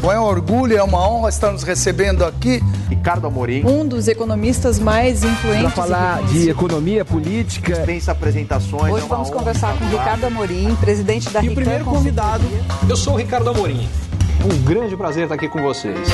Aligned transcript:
Bom, 0.00 0.10
é 0.10 0.18
um 0.18 0.24
orgulho, 0.24 0.74
é 0.74 0.82
uma 0.82 1.06
honra 1.06 1.28
estar 1.28 1.52
nos 1.52 1.62
recebendo 1.62 2.24
aqui. 2.24 2.60
Ricardo 2.88 3.26
Amorim. 3.26 3.62
Um 3.66 3.86
dos 3.86 4.08
economistas 4.08 4.78
mais 4.78 5.22
influentes. 5.22 5.60
Para 5.60 5.70
falar 5.70 6.22
de 6.22 6.48
economia 6.48 7.04
política. 7.04 7.74
Dispensa 7.74 8.12
apresentações. 8.12 8.94
Hoje 8.94 9.04
é 9.04 9.08
vamos 9.08 9.28
conversar 9.28 9.78
com 9.78 9.84
Ricardo 9.84 10.24
Amorim, 10.24 10.74
presidente 10.76 11.28
da 11.28 11.44
E 11.44 11.50
o 11.50 11.54
primeiro 11.54 11.84
convidado, 11.84 12.44
eu 12.88 12.96
sou 12.96 13.12
o 13.12 13.16
Ricardo 13.18 13.50
Amorim. 13.50 13.86
Um 14.42 14.64
grande 14.64 14.96
prazer 14.96 15.24
estar 15.24 15.34
aqui 15.34 15.50
com 15.50 15.60
vocês. 15.60 16.08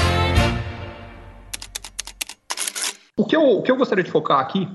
O 3.16 3.24
que 3.24 3.36
eu, 3.36 3.58
o 3.58 3.62
que 3.62 3.70
eu 3.70 3.76
gostaria 3.76 4.02
de 4.02 4.10
focar 4.10 4.40
aqui 4.40 4.68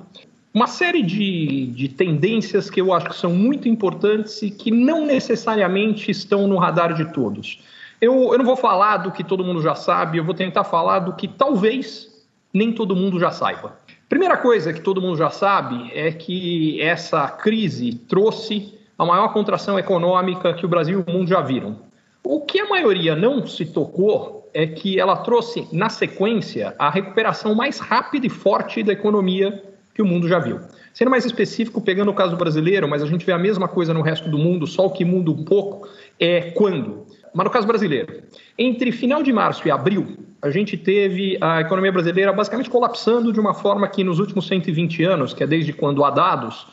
uma 0.54 0.68
série 0.68 1.04
de, 1.04 1.68
de 1.68 1.90
tendências 1.90 2.70
que 2.70 2.80
eu 2.80 2.94
acho 2.94 3.10
que 3.10 3.16
são 3.16 3.34
muito 3.34 3.68
importantes 3.68 4.42
e 4.42 4.50
que 4.50 4.72
não 4.72 5.06
necessariamente 5.06 6.12
estão 6.12 6.48
no 6.48 6.58
radar 6.58 6.94
de 6.94 7.12
todos. 7.12 7.60
Eu, 8.02 8.32
eu 8.32 8.38
não 8.40 8.46
vou 8.46 8.58
falar 8.58 8.98
do 8.98 9.12
que 9.12 9.24
todo 9.24 9.44
mundo 9.44 9.62
já 9.62 9.76
sabe, 9.76 10.18
eu 10.18 10.26
vou 10.26 10.34
tentar 10.34 10.64
falar 10.64 11.00
do 11.00 11.14
que 11.14 11.28
talvez 11.28 12.10
nem 12.52 12.74
todo 12.74 12.96
mundo 12.96 13.20
já 13.20 13.30
saiba. 13.30 13.78
Primeira 14.10 14.36
coisa 14.36 14.74
que 14.74 14.82
todo 14.82 15.02
mundo 15.02 15.16
já 15.16 15.30
sabe 15.30 15.92
é 15.94 16.12
que 16.12 16.82
essa 16.82 17.28
crise 17.28 17.94
trouxe 17.94 18.78
a 18.98 19.06
maior 19.06 19.32
contração 19.32 19.78
econômica 19.78 20.54
que 20.54 20.66
o 20.66 20.70
Brasil 20.70 21.06
e 21.06 21.10
o 21.10 21.14
mundo 21.14 21.30
já 21.30 21.42
viram. 21.42 21.78
O 22.24 22.42
que 22.42 22.60
a 22.60 22.68
maioria 22.68 23.16
não 23.16 23.46
se 23.46 23.66
tocou 23.66 24.50
é 24.54 24.68
que 24.68 25.00
ela 25.00 25.18
trouxe, 25.18 25.68
na 25.72 25.88
sequência, 25.88 26.76
a 26.78 26.90
recuperação 26.90 27.56
mais 27.56 27.80
rápida 27.80 28.26
e 28.26 28.30
forte 28.30 28.84
da 28.84 28.94
economia 28.94 29.64
que 29.94 30.02
o 30.02 30.06
mundo 30.06 30.28
já 30.28 30.40
viu. 30.40 30.60
Sendo 30.94 31.12
mais 31.12 31.26
específico, 31.26 31.80
pegando 31.82 32.12
o 32.12 32.14
caso 32.14 32.36
brasileiro, 32.36 32.88
mas 32.88 33.02
a 33.02 33.06
gente 33.06 33.26
vê 33.26 33.32
a 33.32 33.38
mesma 33.38 33.68
coisa 33.68 33.94
no 33.94 34.02
resto 34.02 34.30
do 34.30 34.38
mundo, 34.38 34.68
só 34.68 34.88
o 34.88 34.92
que 34.92 35.06
muda 35.06 35.32
um 35.32 35.46
pouco 35.46 35.88
é 36.20 36.52
quando 36.52 37.06
mas 37.34 37.46
no 37.46 37.52
caso 37.52 37.66
brasileiro, 37.66 38.24
entre 38.58 38.92
final 38.92 39.24
de 39.24 39.32
março 39.32 39.68
e 39.68 39.72
abril, 39.72 40.18
a 40.42 40.50
gente 40.50 40.76
teve 40.76 41.38
a 41.40 41.62
economia 41.62 41.92
brasileira 41.92 42.34
basicamente 42.34 42.70
colapsando 42.70 43.32
de 43.32 43.40
uma 43.40 43.54
forma 43.54 43.88
que 43.88 44.04
nos 44.04 44.20
últimos 44.20 44.48
120 44.48 45.04
anos, 45.04 45.34
que 45.34 45.44
é 45.44 45.48
desde 45.48 45.72
quando 45.72 46.04
há 46.04 46.10
dados, 46.10 46.68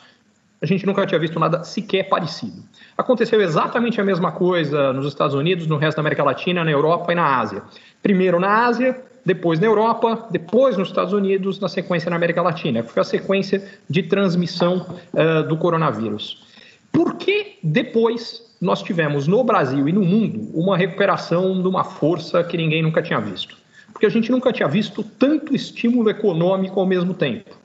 a 0.61 0.65
gente 0.65 0.85
nunca 0.85 1.05
tinha 1.05 1.19
visto 1.19 1.39
nada 1.39 1.63
sequer 1.63 2.09
parecido. 2.09 2.63
Aconteceu 2.97 3.41
exatamente 3.41 4.01
a 4.01 4.03
mesma 4.03 4.31
coisa 4.31 4.91
nos 4.91 5.07
Estados 5.07 5.33
Unidos, 5.33 5.67
no 5.67 5.77
resto 5.77 5.97
da 5.97 6.01
América 6.01 6.23
Latina, 6.23 6.63
na 6.63 6.71
Europa 6.71 7.11
e 7.13 7.15
na 7.15 7.39
Ásia. 7.39 7.63
Primeiro 8.01 8.39
na 8.39 8.65
Ásia, 8.65 9.01
depois 9.25 9.59
na 9.59 9.67
Europa, 9.67 10.27
depois 10.31 10.75
nos 10.75 10.89
Estados 10.89 11.13
Unidos, 11.13 11.59
na 11.59 11.69
sequência 11.69 12.09
na 12.09 12.17
América 12.17 12.41
Latina, 12.41 12.83
que 12.83 12.91
foi 12.91 13.01
a 13.01 13.05
sequência 13.05 13.63
de 13.89 14.03
transmissão 14.03 14.85
uh, 15.13 15.47
do 15.47 15.55
coronavírus. 15.55 16.45
Por 16.91 17.15
que 17.15 17.57
depois 17.63 18.48
nós 18.59 18.81
tivemos 18.83 19.27
no 19.27 19.43
Brasil 19.43 19.87
e 19.87 19.91
no 19.91 20.01
mundo 20.01 20.49
uma 20.53 20.77
recuperação 20.77 21.61
de 21.61 21.67
uma 21.67 21.83
força 21.83 22.43
que 22.43 22.57
ninguém 22.57 22.81
nunca 22.81 23.01
tinha 23.01 23.19
visto. 23.19 23.55
Porque 23.91 24.05
a 24.05 24.09
gente 24.09 24.31
nunca 24.31 24.51
tinha 24.51 24.67
visto 24.67 25.03
tanto 25.03 25.55
estímulo 25.55 26.09
econômico 26.09 26.79
ao 26.79 26.85
mesmo 26.85 27.13
tempo. 27.13 27.57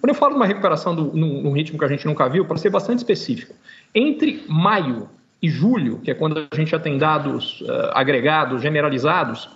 Quando 0.00 0.10
eu 0.10 0.14
falo 0.14 0.32
de 0.32 0.36
uma 0.36 0.46
recuperação 0.46 0.94
do, 0.94 1.16
num, 1.16 1.42
num 1.42 1.52
ritmo 1.52 1.78
que 1.78 1.84
a 1.84 1.88
gente 1.88 2.06
nunca 2.06 2.28
viu, 2.28 2.44
para 2.44 2.56
ser 2.56 2.70
bastante 2.70 2.98
específico, 2.98 3.54
entre 3.94 4.44
maio 4.48 5.08
e 5.42 5.48
julho, 5.48 5.98
que 5.98 6.10
é 6.10 6.14
quando 6.14 6.46
a 6.50 6.56
gente 6.56 6.70
já 6.70 6.78
tem 6.78 6.96
dados 6.96 7.60
uh, 7.62 7.90
agregados, 7.92 8.62
generalizados, 8.62 9.48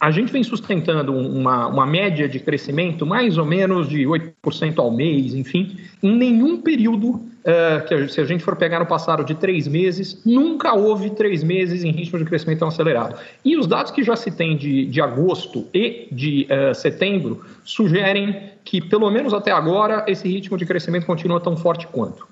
a 0.00 0.10
gente 0.10 0.32
vem 0.32 0.42
sustentando 0.42 1.12
uma, 1.12 1.66
uma 1.66 1.86
média 1.86 2.26
de 2.26 2.40
crescimento 2.40 3.04
mais 3.04 3.36
ou 3.36 3.44
menos 3.44 3.86
de 3.86 4.04
8% 4.04 4.78
ao 4.78 4.90
mês, 4.90 5.34
enfim, 5.34 5.76
em 6.02 6.16
nenhum 6.16 6.62
período 6.62 7.10
uh, 7.10 7.86
que 7.86 8.08
se 8.08 8.18
a 8.18 8.24
gente 8.24 8.42
for 8.42 8.56
pegar 8.56 8.78
no 8.78 8.86
passado 8.86 9.22
de 9.22 9.34
três 9.34 9.68
meses, 9.68 10.22
nunca 10.24 10.74
houve 10.74 11.10
três 11.10 11.44
meses 11.44 11.84
em 11.84 11.90
ritmo 11.90 12.18
de 12.18 12.24
crescimento 12.24 12.60
tão 12.60 12.68
acelerado. 12.68 13.20
E 13.44 13.58
os 13.58 13.66
dados 13.66 13.92
que 13.92 14.02
já 14.02 14.16
se 14.16 14.30
tem 14.30 14.56
de, 14.56 14.86
de 14.86 15.02
agosto 15.02 15.66
e 15.74 16.08
de 16.10 16.48
uh, 16.50 16.74
setembro 16.74 17.44
sugerem 17.62 18.50
que, 18.64 18.80
pelo 18.80 19.10
menos 19.10 19.34
até 19.34 19.52
agora, 19.52 20.06
esse 20.08 20.26
ritmo 20.26 20.56
de 20.56 20.64
crescimento 20.64 21.04
continua 21.04 21.40
tão 21.40 21.58
forte 21.58 21.86
quanto. 21.86 22.26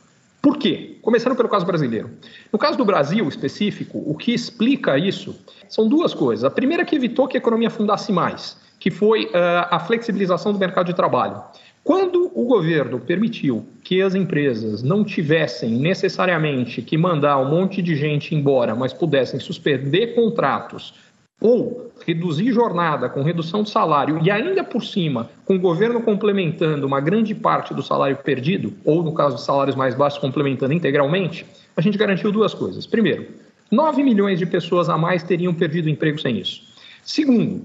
Por 0.48 0.56
quê? 0.56 0.96
Começando 1.02 1.36
pelo 1.36 1.46
caso 1.46 1.66
brasileiro. 1.66 2.08
No 2.50 2.58
caso 2.58 2.78
do 2.78 2.82
Brasil 2.82 3.28
específico, 3.28 4.02
o 4.06 4.16
que 4.16 4.32
explica 4.32 4.96
isso 4.96 5.38
são 5.68 5.86
duas 5.86 6.14
coisas. 6.14 6.42
A 6.42 6.50
primeira 6.50 6.84
é 6.84 6.86
que 6.86 6.96
evitou 6.96 7.28
que 7.28 7.36
a 7.36 7.38
economia 7.38 7.68
afundasse 7.68 8.10
mais, 8.10 8.56
que 8.80 8.90
foi 8.90 9.26
uh, 9.26 9.68
a 9.70 9.78
flexibilização 9.78 10.54
do 10.54 10.58
mercado 10.58 10.86
de 10.86 10.94
trabalho. 10.94 11.42
Quando 11.84 12.32
o 12.34 12.46
governo 12.46 12.98
permitiu 12.98 13.66
que 13.84 14.00
as 14.00 14.14
empresas 14.14 14.82
não 14.82 15.04
tivessem 15.04 15.68
necessariamente 15.72 16.80
que 16.80 16.96
mandar 16.96 17.36
um 17.36 17.50
monte 17.50 17.82
de 17.82 17.94
gente 17.94 18.34
embora, 18.34 18.74
mas 18.74 18.94
pudessem 18.94 19.38
suspender 19.38 20.14
contratos 20.14 20.94
ou 21.42 21.87
reduzir 22.08 22.52
jornada 22.52 23.06
com 23.06 23.22
redução 23.22 23.62
de 23.62 23.68
salário 23.68 24.18
e 24.22 24.30
ainda 24.30 24.64
por 24.64 24.82
cima 24.82 25.28
com 25.44 25.56
o 25.56 25.60
governo 25.60 26.00
complementando 26.00 26.86
uma 26.86 27.00
grande 27.00 27.34
parte 27.34 27.74
do 27.74 27.82
salário 27.82 28.16
perdido, 28.16 28.72
ou 28.82 29.02
no 29.02 29.12
caso 29.12 29.36
de 29.36 29.42
salários 29.42 29.76
mais 29.76 29.94
baixos 29.94 30.18
complementando 30.18 30.72
integralmente, 30.72 31.44
a 31.76 31.82
gente 31.82 31.98
garantiu 31.98 32.32
duas 32.32 32.54
coisas. 32.54 32.86
Primeiro, 32.86 33.26
9 33.70 34.02
milhões 34.02 34.38
de 34.38 34.46
pessoas 34.46 34.88
a 34.88 34.96
mais 34.96 35.22
teriam 35.22 35.52
perdido 35.52 35.90
emprego 35.90 36.18
sem 36.18 36.38
isso. 36.38 36.62
Segundo, 37.04 37.62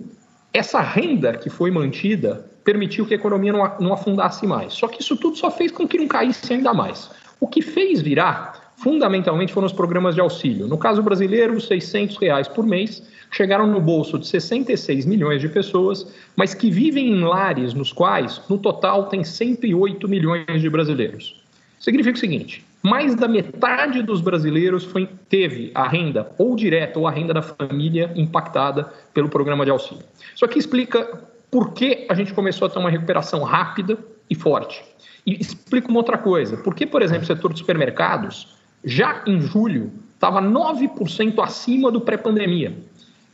essa 0.51 0.81
renda 0.81 1.37
que 1.37 1.49
foi 1.49 1.71
mantida 1.71 2.45
permitiu 2.65 3.05
que 3.05 3.13
a 3.13 3.17
economia 3.17 3.53
não, 3.79 3.93
afundasse 3.93 4.45
mais. 4.45 4.73
Só 4.73 4.89
que 4.89 5.01
isso 5.01 5.15
tudo 5.15 5.37
só 5.37 5.49
fez 5.49 5.71
com 5.71 5.87
que 5.87 5.97
não 5.97 6.07
caísse 6.07 6.51
ainda 6.51 6.73
mais. 6.73 7.09
O 7.39 7.47
que 7.47 7.61
fez 7.61 8.01
virar 8.01 8.73
fundamentalmente 8.75 9.53
foram 9.53 9.67
os 9.67 9.73
programas 9.73 10.15
de 10.15 10.19
auxílio. 10.19 10.67
No 10.67 10.77
caso 10.77 11.01
brasileiro, 11.01 11.55
os 11.55 11.65
600 11.67 12.17
reais 12.17 12.47
por 12.49 12.65
mês 12.65 13.01
chegaram 13.35 13.67
no 13.67 13.81
bolso 13.81 14.17
de 14.19 14.27
66 14.27 15.05
milhões 15.05 15.41
de 15.41 15.49
pessoas, 15.49 16.13
mas 16.35 16.53
que 16.53 16.69
vivem 16.69 17.09
em 17.09 17.21
lares 17.21 17.73
nos 17.73 17.91
quais, 17.91 18.41
no 18.49 18.57
total, 18.57 19.07
tem 19.07 19.23
108 19.23 20.07
milhões 20.07 20.61
de 20.61 20.69
brasileiros. 20.69 21.43
Significa 21.79 22.15
o 22.15 22.19
seguinte: 22.19 22.63
mais 22.81 23.15
da 23.15 23.27
metade 23.27 24.01
dos 24.03 24.21
brasileiros 24.21 24.83
foi, 24.83 25.09
teve 25.27 25.71
a 25.73 25.87
renda, 25.87 26.31
ou 26.37 26.55
direta, 26.55 26.99
ou 26.99 27.07
a 27.07 27.11
renda 27.11 27.33
da 27.33 27.41
família 27.41 28.11
impactada 28.15 28.91
pelo 29.13 29.29
programa 29.29 29.65
de 29.65 29.71
auxílio. 29.71 30.03
Isso 30.35 30.45
aqui 30.45 30.59
explica 30.59 31.03
por 31.49 31.73
que 31.73 32.05
a 32.09 32.13
gente 32.13 32.33
começou 32.33 32.67
a 32.67 32.69
ter 32.69 32.79
uma 32.79 32.89
recuperação 32.89 33.43
rápida 33.43 33.97
e 34.29 34.35
forte. 34.35 34.83
E 35.25 35.39
explica 35.39 35.87
uma 35.87 35.99
outra 35.99 36.17
coisa. 36.17 36.57
Por 36.57 36.75
que, 36.75 36.85
por 36.85 37.01
exemplo, 37.01 37.23
o 37.23 37.27
setor 37.27 37.53
de 37.53 37.59
supermercados 37.59 38.53
já 38.83 39.23
em 39.25 39.39
julho, 39.39 39.91
estava 40.13 40.41
9% 40.41 41.41
acima 41.41 41.91
do 41.91 42.01
pré-pandemia. 42.01 42.73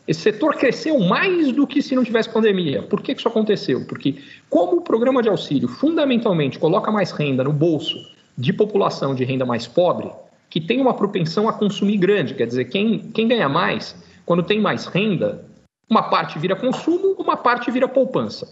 Esse 0.10 0.22
setor 0.22 0.56
cresceu 0.56 1.00
mais 1.00 1.52
do 1.52 1.68
que 1.68 1.84
se 1.84 1.94
não 1.94 2.04
tivesse 2.04 2.28
pandemia. 2.30 2.82
Por 2.82 3.00
que 3.00 3.12
isso 3.12 3.28
aconteceu? 3.28 3.86
Porque, 3.86 4.16
como 4.50 4.78
o 4.78 4.82
programa 4.82 5.22
de 5.22 5.30
auxílio 5.30 5.68
fundamentalmente 5.68 6.58
coloca 6.58 6.92
mais 6.92 7.12
renda 7.12 7.44
no 7.44 7.54
bolso 7.54 7.96
de 8.36 8.52
população 8.52 9.14
de 9.14 9.24
renda 9.24 9.46
mais 9.46 9.68
pobre, 9.68 10.10
que 10.50 10.60
tem 10.60 10.82
uma 10.82 10.96
propensão 10.96 11.48
a 11.48 11.54
consumir 11.54 11.98
grande, 11.98 12.34
quer 12.34 12.48
dizer, 12.48 12.66
quem, 12.66 12.98
quem 13.14 13.28
ganha 13.28 13.48
mais, 13.48 13.96
quando 14.26 14.42
tem 14.42 14.60
mais 14.60 14.88
renda, 14.88 15.46
uma 15.88 16.02
parte 16.02 16.40
vira 16.40 16.56
consumo, 16.56 17.14
uma 17.20 17.38
parte 17.38 17.70
vira 17.70 17.88
poupança. 17.88 18.52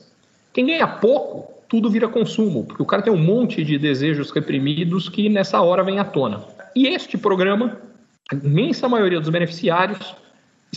Quem 0.53 0.68
ganha 0.68 0.85
pouco, 0.85 1.51
tudo 1.68 1.89
vira 1.89 2.07
consumo, 2.07 2.66
porque 2.66 2.84
o 2.84 2.85
cara 2.85 3.01
tem 3.01 3.12
um 3.12 3.18
monte 3.18 3.63
de 3.63 3.79
desejos 3.79 4.29
reprimidos 4.29 5.09
que 5.09 5.28
nessa 5.28 5.59
hora 5.59 5.84
vem 5.84 5.97
à 5.97 6.06
tona. 6.06 6.44
E 6.75 6.85
este 6.85 7.18
programa, 7.18 7.81
a 8.31 8.35
imensa 8.35 8.88
maioria 8.88 9.19
dos 9.19 9.29
beneficiários 9.29 10.16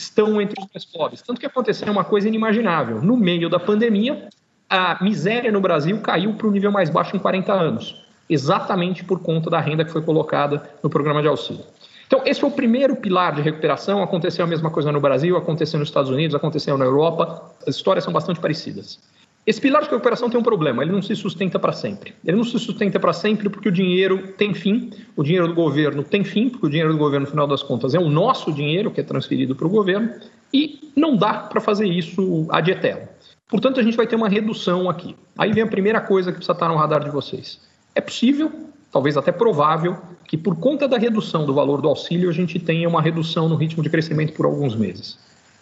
estão 0.01 0.41
entre 0.41 0.61
os 0.61 0.67
mais 0.73 0.85
pobres. 0.85 1.23
Tanto 1.23 1.41
que 1.41 1.47
aconteceu 1.47 1.91
uma 1.91 2.05
coisa 2.05 2.29
inimaginável. 2.29 3.03
No 3.03 3.17
meio 3.17 3.49
da 3.49 3.59
pandemia, 3.59 4.29
a 4.69 5.03
miséria 5.03 5.53
no 5.53 5.61
Brasil 5.61 6.01
caiu 6.01 6.35
para 6.35 6.47
o 6.47 6.51
nível 6.51 6.71
mais 6.71 6.89
baixo 6.89 7.17
em 7.17 7.19
40 7.19 7.53
anos, 7.53 8.07
exatamente 8.29 9.05
por 9.05 9.21
conta 9.21 9.51
da 9.51 9.61
renda 9.61 9.85
que 9.85 9.91
foi 9.91 10.03
colocada 10.03 10.71
no 10.83 10.89
programa 10.89 11.21
de 11.21 11.29
auxílio. 11.29 11.65
Então, 12.07 12.23
esse 12.25 12.41
foi 12.41 12.49
o 12.49 12.53
primeiro 12.53 12.97
pilar 12.97 13.35
de 13.35 13.41
recuperação. 13.41 14.03
Aconteceu 14.03 14.45
a 14.45 14.49
mesma 14.49 14.69
coisa 14.69 14.91
no 14.91 15.01
Brasil, 15.01 15.37
aconteceu 15.37 15.79
nos 15.79 15.89
Estados 15.89 16.11
Unidos, 16.11 16.35
aconteceu 16.35 16.77
na 16.77 16.85
Europa. 16.85 17.53
As 17.67 17.77
histórias 17.77 18.03
são 18.03 18.13
bastante 18.13 18.41
parecidas. 18.41 18.99
Esse 19.47 19.61
pilar 19.61 19.83
de 19.83 19.89
recuperação 19.89 20.29
tem 20.29 20.39
um 20.39 20.43
problema, 20.43 20.83
ele 20.83 20.93
não 20.93 21.01
se 21.01 21.17
sustenta 21.17 21.59
para 21.59 21.73
sempre. 21.73 22.15
Ele 22.25 22.37
não 22.37 22.45
se 22.45 22.59
sustenta 22.59 23.01
para 23.01 23.13
sempre 23.13 23.49
porque 23.49 23.71
o 23.71 23.73
dinheiro 23.73 24.35
tem 24.37 24.53
fim, 24.53 24.91
o 25.17 25.23
dinheiro 25.23 25.49
do 25.49 25.55
governo 25.55 26.03
tem 26.03 26.23
fim, 26.23 26.51
porque 26.51 26.67
o 26.67 26.71
dinheiro 26.71 26.93
do 26.93 26.99
governo, 26.99 27.25
no 27.25 27.31
final 27.31 27.47
das 27.47 27.63
contas, 27.63 27.95
é 27.95 27.99
o 27.99 28.11
nosso 28.11 28.53
dinheiro 28.53 28.91
que 28.91 29.01
é 29.01 29.03
transferido 29.03 29.57
para 29.57 29.67
o 29.67 29.71
governo, 29.71 30.13
e 30.53 30.91
não 30.95 31.17
dá 31.17 31.35
para 31.35 31.61
fazer 31.61 31.87
isso 31.87 32.47
ad 32.51 32.71
eterno. 32.71 33.09
Portanto, 33.49 33.81
a 33.81 33.83
gente 33.83 33.97
vai 33.97 34.07
ter 34.07 34.15
uma 34.15 34.29
redução 34.29 34.89
aqui. 34.91 35.17
Aí 35.37 35.53
vem 35.53 35.63
a 35.63 35.67
primeira 35.67 36.01
coisa 36.01 36.31
que 36.31 36.37
precisa 36.37 36.53
estar 36.53 36.69
no 36.69 36.77
radar 36.77 37.03
de 37.03 37.11
vocês. 37.11 37.61
É 37.95 38.01
possível, 38.01 38.53
talvez 38.93 39.17
até 39.17 39.33
provável, 39.33 39.97
que 40.29 40.37
por 40.37 40.55
conta 40.57 40.87
da 40.87 40.99
redução 40.99 41.45
do 41.45 41.55
valor 41.55 41.81
do 41.81 41.89
auxílio, 41.89 42.29
a 42.29 42.33
gente 42.33 42.59
tenha 42.59 42.89
uma 42.89 43.03
redução 43.03 43.49
no 43.49 43.57
ritmo 43.57 43.83
de 43.83 43.91
crescimento 43.91 44.33
por 44.35 44.47
alguns 44.47 44.77
meses. 44.77 45.19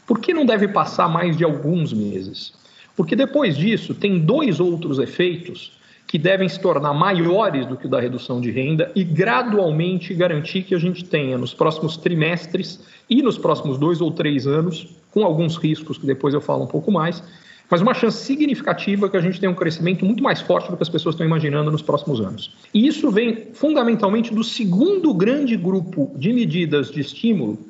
Por 0.07 0.19
que 0.19 0.35
não 0.35 0.45
deve 0.45 0.69
passar 0.69 1.09
mais 1.09 1.37
de 1.37 1.45
alguns 1.45 1.93
meses? 1.93 2.53
Porque 2.99 3.15
depois 3.15 3.57
disso, 3.57 3.95
tem 3.95 4.19
dois 4.19 4.59
outros 4.59 4.99
efeitos 4.99 5.71
que 6.05 6.19
devem 6.19 6.49
se 6.49 6.59
tornar 6.59 6.93
maiores 6.93 7.65
do 7.65 7.77
que 7.77 7.87
o 7.87 7.89
da 7.89 8.01
redução 8.01 8.41
de 8.41 8.51
renda 8.51 8.91
e 8.93 9.05
gradualmente 9.05 10.13
garantir 10.15 10.65
que 10.65 10.75
a 10.75 10.79
gente 10.81 11.05
tenha 11.05 11.39
nos 11.39 11.55
próximos 11.55 11.97
trimestres 11.97 12.81
e 13.09 13.23
nos 13.23 13.39
próximos 13.39 13.79
dois 13.79 14.01
ou 14.01 14.11
três 14.11 14.49
anos 14.49 14.89
com 15.13 15.25
alguns 15.25 15.57
riscos 15.57 15.97
que 15.97 16.05
depois 16.05 16.35
eu 16.35 16.41
falo 16.41 16.65
um 16.65 16.67
pouco 16.67 16.91
mais, 16.91 17.23
mas 17.71 17.81
uma 17.81 17.95
chance 17.95 18.25
significativa 18.25 19.09
que 19.09 19.17
a 19.17 19.21
gente 19.21 19.39
tenha 19.39 19.53
um 19.53 19.55
crescimento 19.55 20.05
muito 20.05 20.21
mais 20.21 20.41
forte 20.41 20.69
do 20.69 20.77
que 20.77 20.83
as 20.83 20.89
pessoas 20.89 21.15
estão 21.15 21.25
imaginando 21.25 21.71
nos 21.71 21.83
próximos 21.83 22.21
anos. 22.21 22.51
E 22.75 22.85
isso 22.85 23.13
vem 23.13 23.47
fundamentalmente 23.53 24.35
do 24.35 24.43
segundo 24.43 25.15
grande 25.15 25.57
grupo 25.57 26.11
de 26.17 26.33
medidas 26.33 26.91
de 26.91 27.01
estímulo 27.01 27.61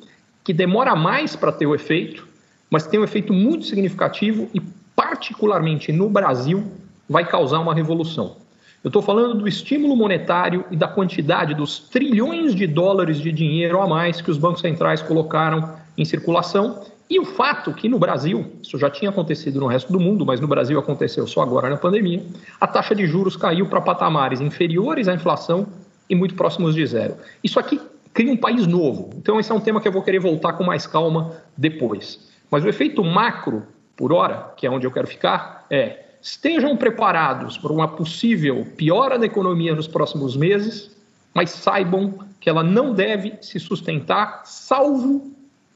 que 0.43 0.53
demora 0.53 0.95
mais 0.95 1.35
para 1.35 1.51
ter 1.51 1.67
o 1.67 1.75
efeito, 1.75 2.27
mas 2.67 2.87
tem 2.87 2.99
um 2.99 3.03
efeito 3.03 3.31
muito 3.31 3.65
significativo 3.65 4.49
e, 4.55 4.78
particularmente 5.09 5.91
no 5.91 6.07
Brasil, 6.07 6.71
vai 7.09 7.25
causar 7.25 7.59
uma 7.59 7.73
revolução. 7.73 8.35
Eu 8.83 8.89
estou 8.89 9.01
falando 9.01 9.39
do 9.39 9.47
estímulo 9.47 9.95
monetário 9.95 10.63
e 10.69 10.77
da 10.77 10.87
quantidade 10.87 11.55
dos 11.55 11.79
trilhões 11.79 12.53
de 12.53 12.67
dólares 12.67 13.17
de 13.17 13.31
dinheiro 13.31 13.81
a 13.81 13.87
mais 13.87 14.21
que 14.21 14.29
os 14.29 14.37
bancos 14.37 14.61
centrais 14.61 15.01
colocaram 15.01 15.73
em 15.97 16.05
circulação 16.05 16.83
e 17.09 17.19
o 17.19 17.25
fato 17.25 17.73
que 17.73 17.89
no 17.89 17.97
Brasil, 17.97 18.53
isso 18.61 18.77
já 18.77 18.87
tinha 18.87 19.09
acontecido 19.09 19.59
no 19.59 19.65
resto 19.65 19.91
do 19.91 19.99
mundo, 19.99 20.23
mas 20.23 20.39
no 20.39 20.47
Brasil 20.47 20.77
aconteceu 20.77 21.25
só 21.25 21.41
agora 21.41 21.67
na 21.67 21.75
pandemia, 21.75 22.23
a 22.61 22.67
taxa 22.67 22.93
de 22.93 23.07
juros 23.07 23.35
caiu 23.35 23.65
para 23.65 23.81
patamares 23.81 24.39
inferiores 24.39 25.07
à 25.07 25.15
inflação 25.15 25.67
e 26.07 26.13
muito 26.13 26.35
próximos 26.35 26.75
de 26.75 26.85
zero. 26.85 27.15
Isso 27.43 27.59
aqui 27.59 27.81
cria 28.13 28.31
um 28.31 28.37
país 28.37 28.67
novo. 28.67 29.09
Então, 29.17 29.39
esse 29.39 29.51
é 29.51 29.55
um 29.55 29.59
tema 29.59 29.81
que 29.81 29.87
eu 29.87 29.91
vou 29.91 30.03
querer 30.03 30.19
voltar 30.19 30.53
com 30.53 30.63
mais 30.63 30.85
calma 30.85 31.31
depois. 31.57 32.29
Mas 32.51 32.63
o 32.63 32.69
efeito 32.69 33.03
macro, 33.03 33.63
por 33.99 34.13
hora, 34.13 34.53
que 34.55 34.65
é 34.65 34.71
onde 34.71 34.87
eu 34.87 34.91
quero 34.91 35.05
ficar, 35.05 35.65
é 35.69 36.05
estejam 36.21 36.77
preparados 36.77 37.57
para 37.57 37.73
uma 37.73 37.85
possível 37.85 38.65
piora 38.77 39.19
da 39.19 39.25
economia 39.25 39.75
nos 39.75 39.89
próximos 39.89 40.37
meses, 40.37 40.95
mas 41.33 41.49
saibam 41.49 42.13
que 42.39 42.49
ela 42.49 42.63
não 42.63 42.93
deve 42.93 43.33
se 43.41 43.59
sustentar, 43.59 44.43
salvo 44.45 45.29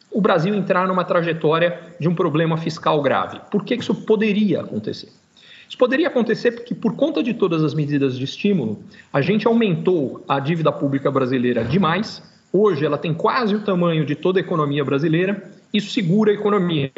o 0.10 0.22
Brasil 0.22 0.56
entrar 0.56 0.88
numa 0.88 1.04
trajetória 1.04 1.78
de 2.00 2.08
um 2.08 2.16
problema 2.16 2.56
fiscal 2.56 3.02
grave. 3.02 3.42
Por 3.52 3.66
que 3.66 3.76
isso 3.76 3.94
poderia 3.94 4.62
acontecer? 4.62 5.10
Isso 5.68 5.78
poderia 5.78 6.08
acontecer 6.08 6.52
porque, 6.52 6.74
por 6.74 6.96
conta 6.96 7.22
de 7.22 7.34
todas 7.34 7.62
as 7.62 7.74
medidas 7.74 8.18
de 8.18 8.24
estímulo, 8.24 8.82
a 9.12 9.22
gente 9.22 9.46
aumentou 9.46 10.24
a 10.30 10.40
dívida 10.40 10.72
pública 10.72 11.12
brasileira 11.12 11.66
demais. 11.66 12.24
Hoje, 12.54 12.86
ela 12.86 12.98
tem 12.98 13.14
quase 13.14 13.54
o 13.54 13.60
tamanho 13.60 14.06
de 14.06 14.16
toda 14.16 14.40
a 14.40 14.42
economia 14.42 14.86
brasileira. 14.86 15.52
Isso 15.74 15.92
segura 15.92 16.30
a 16.30 16.36
economia, 16.36 16.92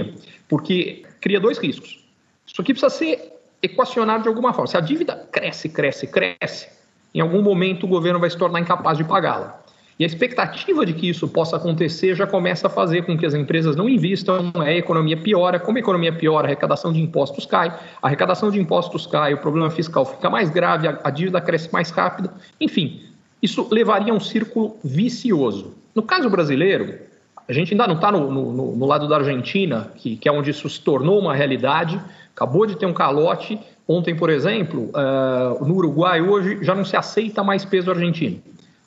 porque 0.50 1.06
cria 1.26 1.40
dois 1.40 1.58
riscos. 1.58 2.06
Isso 2.46 2.62
aqui 2.62 2.72
precisa 2.72 2.92
ser 2.92 3.34
equacionado 3.60 4.22
de 4.22 4.30
alguma 4.30 4.54
forma. 4.54 4.68
Se 4.68 4.78
a 4.78 4.80
dívida 4.80 5.28
cresce, 5.32 5.68
cresce, 5.68 6.06
cresce, 6.06 6.70
em 7.16 7.20
algum 7.20 7.42
momento 7.42 7.86
o 7.86 7.88
governo 7.88 8.20
vai 8.20 8.30
se 8.30 8.38
tornar 8.38 8.60
incapaz 8.60 8.96
de 8.96 9.04
pagá-la. 9.04 9.60
E 9.98 10.04
a 10.04 10.08
expectativa 10.08 10.86
de 10.86 10.94
que 10.94 11.10
isso 11.10 11.28
possa 11.28 11.56
acontecer 11.56 12.14
já 12.14 12.28
começa 12.28 12.68
a 12.68 12.70
fazer 12.70 13.08
com 13.08 13.18
que 13.18 13.26
as 13.26 13.34
empresas 13.34 13.76
não 13.76 13.90
invistam, 13.90 14.52
a 14.54 14.72
economia 14.72 15.18
piora. 15.18 15.60
Como 15.60 15.80
a 15.80 15.82
economia 15.82 16.14
piora, 16.14 16.46
a 16.46 16.50
arrecadação 16.50 16.94
de 16.94 17.02
impostos 17.02 17.48
cai. 17.48 17.70
A 17.70 18.06
arrecadação 18.08 18.52
de 18.52 18.60
impostos 18.60 19.08
cai, 19.08 19.34
o 19.34 19.40
problema 19.40 19.72
fiscal 19.72 20.06
fica 20.06 20.30
mais 20.30 20.52
grave, 20.52 20.88
a 20.88 21.10
dívida 21.10 21.42
cresce 21.42 21.74
mais 21.74 21.90
rápido. 21.90 22.30
Enfim, 22.62 23.02
isso 23.42 23.68
levaria 23.72 24.14
a 24.14 24.16
um 24.16 24.20
círculo 24.20 24.78
vicioso. 24.84 25.74
No 25.96 26.04
caso 26.04 26.30
brasileiro, 26.30 27.00
a 27.48 27.54
gente 27.54 27.74
ainda 27.74 27.88
não 27.88 27.96
está 27.96 28.12
no, 28.12 28.32
no, 28.32 28.76
no, 28.76 28.86
lado 28.86 29.08
da 29.08 29.18
Argentina, 29.18 29.92
que, 29.96 30.16
que, 30.16 30.28
é 30.28 30.32
onde 30.32 30.50
isso 30.50 30.68
se 30.68 30.82
tornou 30.82 31.20
uma 31.20 31.34
realidade, 31.34 32.02
acabou 32.36 32.66
de 32.66 32.76
ter 32.76 32.86
um 32.86 32.94
calote. 32.94 33.60
Ontem, 33.88 34.16
por 34.16 34.30
exemplo, 34.30 34.90
uh, 34.90 35.64
no 35.64 35.76
Uruguai, 35.76 36.22
hoje, 36.22 36.64
já 36.64 36.74
não 36.74 36.84
se 36.84 36.98
aceita 36.98 37.44
mais 37.44 37.64
peso 37.64 37.92
argentino. 37.92 38.42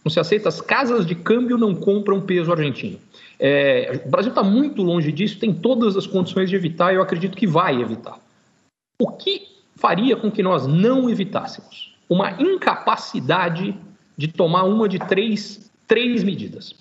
Não 0.05 0.11
se 0.11 0.19
aceita, 0.19 0.49
as 0.49 0.61
casas 0.61 1.07
de 1.07 1.15
câmbio 1.15 1.57
não 1.57 1.75
compram 1.75 2.21
peso 2.21 2.51
argentino. 2.51 2.99
É, 3.39 4.03
o 4.05 4.11
Brasil 4.11 4.31
está 4.31 4.43
muito 4.43 4.83
longe 4.83 5.13
disso, 5.13 5.39
tem 5.39 5.55
todas 5.55 5.97
as 5.97 6.07
condições 6.07 6.51
de 6.51 6.57
evitar, 6.57 6.93
e 6.93 6.97
eu 6.97 7.03
acredito 7.03 7.37
que 7.37 7.47
vai 7.47 7.81
evitar. 7.81 8.19
O 9.01 9.13
que 9.13 9.43
faria 9.77 10.17
com 10.17 10.31
que 10.31 10.43
nós 10.43 10.67
não 10.67 11.09
evitássemos? 11.09 11.95
Uma 12.09 12.33
incapacidade 12.43 13.77
de 14.17 14.27
tomar 14.27 14.65
uma 14.65 14.89
de 14.89 14.99
três, 14.99 15.71
três 15.87 16.25
medidas. 16.25 16.75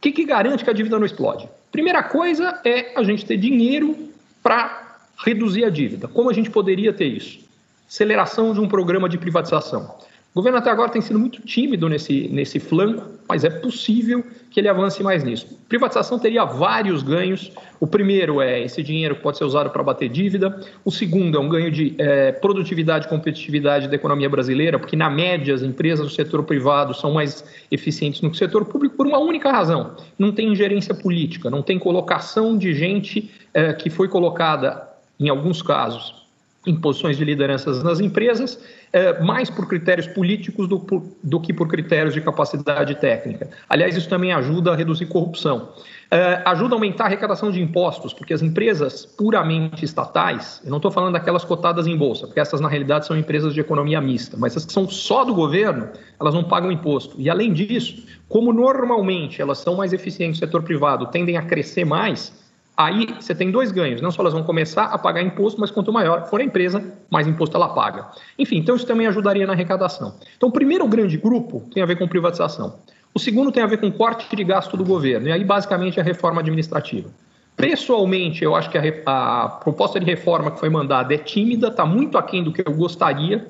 O 0.00 0.02
que, 0.02 0.12
que 0.12 0.24
garante 0.24 0.64
que 0.64 0.70
a 0.70 0.72
dívida 0.72 0.98
não 0.98 1.04
explode? 1.04 1.46
Primeira 1.70 2.02
coisa 2.02 2.58
é 2.64 2.98
a 2.98 3.02
gente 3.02 3.26
ter 3.26 3.36
dinheiro 3.36 4.08
para 4.42 4.96
reduzir 5.18 5.62
a 5.62 5.68
dívida. 5.68 6.08
Como 6.08 6.30
a 6.30 6.32
gente 6.32 6.48
poderia 6.48 6.90
ter 6.90 7.04
isso? 7.04 7.40
Aceleração 7.86 8.54
de 8.54 8.60
um 8.60 8.66
programa 8.66 9.10
de 9.10 9.18
privatização. 9.18 9.94
O 10.32 10.38
governo 10.38 10.58
até 10.58 10.70
agora 10.70 10.88
tem 10.88 11.02
sido 11.02 11.18
muito 11.18 11.42
tímido 11.42 11.88
nesse, 11.88 12.28
nesse 12.28 12.60
flanco, 12.60 13.04
mas 13.28 13.42
é 13.42 13.50
possível 13.50 14.24
que 14.48 14.60
ele 14.60 14.68
avance 14.68 15.02
mais 15.02 15.24
nisso. 15.24 15.58
Privatização 15.68 16.20
teria 16.20 16.44
vários 16.44 17.02
ganhos. 17.02 17.50
O 17.80 17.86
primeiro 17.86 18.40
é 18.40 18.62
esse 18.62 18.80
dinheiro 18.80 19.16
que 19.16 19.22
pode 19.22 19.38
ser 19.38 19.44
usado 19.44 19.70
para 19.70 19.82
bater 19.82 20.08
dívida. 20.08 20.60
O 20.84 20.90
segundo 20.92 21.36
é 21.36 21.40
um 21.40 21.48
ganho 21.48 21.68
de 21.68 21.96
é, 21.98 22.30
produtividade 22.30 23.06
e 23.06 23.08
competitividade 23.08 23.88
da 23.88 23.96
economia 23.96 24.28
brasileira, 24.28 24.78
porque, 24.78 24.94
na 24.94 25.10
média, 25.10 25.52
as 25.52 25.62
empresas 25.62 26.06
do 26.06 26.12
setor 26.12 26.44
privado 26.44 26.94
são 26.94 27.12
mais 27.12 27.44
eficientes 27.68 28.20
no 28.20 28.30
que 28.30 28.36
o 28.36 28.38
setor 28.38 28.64
público 28.64 28.96
por 28.96 29.08
uma 29.08 29.18
única 29.18 29.50
razão: 29.50 29.96
não 30.16 30.30
tem 30.30 30.52
ingerência 30.52 30.94
política, 30.94 31.50
não 31.50 31.62
tem 31.62 31.76
colocação 31.76 32.56
de 32.56 32.72
gente 32.72 33.32
é, 33.52 33.72
que 33.72 33.90
foi 33.90 34.06
colocada, 34.06 34.88
em 35.18 35.28
alguns 35.28 35.60
casos, 35.60 36.20
em 36.66 36.76
posições 36.76 37.16
de 37.16 37.24
lideranças 37.24 37.82
nas 37.82 38.00
empresas, 38.00 38.62
é, 38.92 39.18
mais 39.22 39.48
por 39.48 39.66
critérios 39.66 40.06
políticos 40.06 40.68
do, 40.68 40.84
do, 41.22 41.40
que 41.40 41.54
por 41.54 41.66
critérios 41.68 42.12
de 42.12 42.20
capacidade 42.20 42.94
técnica. 42.96 43.48
Aliás, 43.68 43.96
isso 43.96 44.08
também 44.08 44.32
ajuda 44.32 44.72
a 44.72 44.76
reduzir 44.76 45.06
corrupção. 45.06 45.70
É, 46.10 46.42
ajuda 46.44 46.74
a 46.74 46.76
aumentar 46.76 47.04
a 47.04 47.06
arrecadação 47.06 47.50
de 47.50 47.62
impostos, 47.62 48.12
porque 48.12 48.34
as 48.34 48.42
empresas 48.42 49.06
puramente 49.06 49.84
estatais, 49.84 50.60
eu 50.62 50.70
não 50.70 50.76
estou 50.76 50.90
falando 50.90 51.14
daquelas 51.14 51.44
cotadas 51.44 51.86
em 51.86 51.96
bolsa, 51.96 52.26
porque 52.26 52.40
essas 52.40 52.60
na 52.60 52.68
realidade 52.68 53.06
são 53.06 53.16
empresas 53.16 53.54
de 53.54 53.60
economia 53.60 54.00
mista, 54.00 54.36
mas 54.36 54.54
as 54.56 54.66
que 54.66 54.72
são 54.72 54.88
só 54.88 55.24
do 55.24 55.32
governo, 55.32 55.88
elas 56.20 56.34
não 56.34 56.44
pagam 56.44 56.70
imposto. 56.70 57.14
E 57.18 57.30
além 57.30 57.52
disso, 57.54 58.04
como 58.28 58.52
normalmente 58.52 59.40
elas 59.40 59.58
são 59.58 59.76
mais 59.76 59.92
eficientes 59.94 60.40
no 60.40 60.46
setor 60.46 60.62
privado, 60.62 61.06
tendem 61.06 61.38
a 61.38 61.42
crescer 61.42 61.86
mais, 61.86 62.38
Aí 62.80 63.08
você 63.20 63.34
tem 63.34 63.50
dois 63.50 63.70
ganhos, 63.70 64.00
não 64.00 64.10
só 64.10 64.22
elas 64.22 64.32
vão 64.32 64.42
começar 64.42 64.84
a 64.84 64.96
pagar 64.96 65.20
imposto, 65.20 65.60
mas 65.60 65.70
quanto 65.70 65.92
maior 65.92 66.26
for 66.30 66.40
a 66.40 66.44
empresa, 66.44 66.82
mais 67.10 67.28
imposto 67.28 67.54
ela 67.54 67.68
paga. 67.68 68.06
Enfim, 68.38 68.56
então 68.56 68.74
isso 68.74 68.86
também 68.86 69.06
ajudaria 69.06 69.46
na 69.46 69.52
arrecadação. 69.52 70.14
Então, 70.34 70.48
o 70.48 70.52
primeiro 70.52 70.88
grande 70.88 71.18
grupo 71.18 71.68
tem 71.74 71.82
a 71.82 71.86
ver 71.86 71.98
com 71.98 72.08
privatização. 72.08 72.78
O 73.12 73.18
segundo 73.18 73.52
tem 73.52 73.62
a 73.62 73.66
ver 73.66 73.76
com 73.76 73.92
corte 73.92 74.34
de 74.34 74.42
gasto 74.42 74.78
do 74.78 74.84
governo, 74.84 75.28
e 75.28 75.32
aí 75.32 75.44
basicamente 75.44 76.00
a 76.00 76.02
reforma 76.02 76.40
administrativa. 76.40 77.10
Pessoalmente, 77.54 78.42
eu 78.42 78.56
acho 78.56 78.70
que 78.70 78.78
a, 78.78 79.44
a 79.44 79.48
proposta 79.62 80.00
de 80.00 80.06
reforma 80.06 80.50
que 80.50 80.58
foi 80.58 80.70
mandada 80.70 81.12
é 81.12 81.18
tímida, 81.18 81.68
está 81.68 81.84
muito 81.84 82.16
aquém 82.16 82.42
do 82.42 82.50
que 82.50 82.66
eu 82.66 82.72
gostaria. 82.72 83.46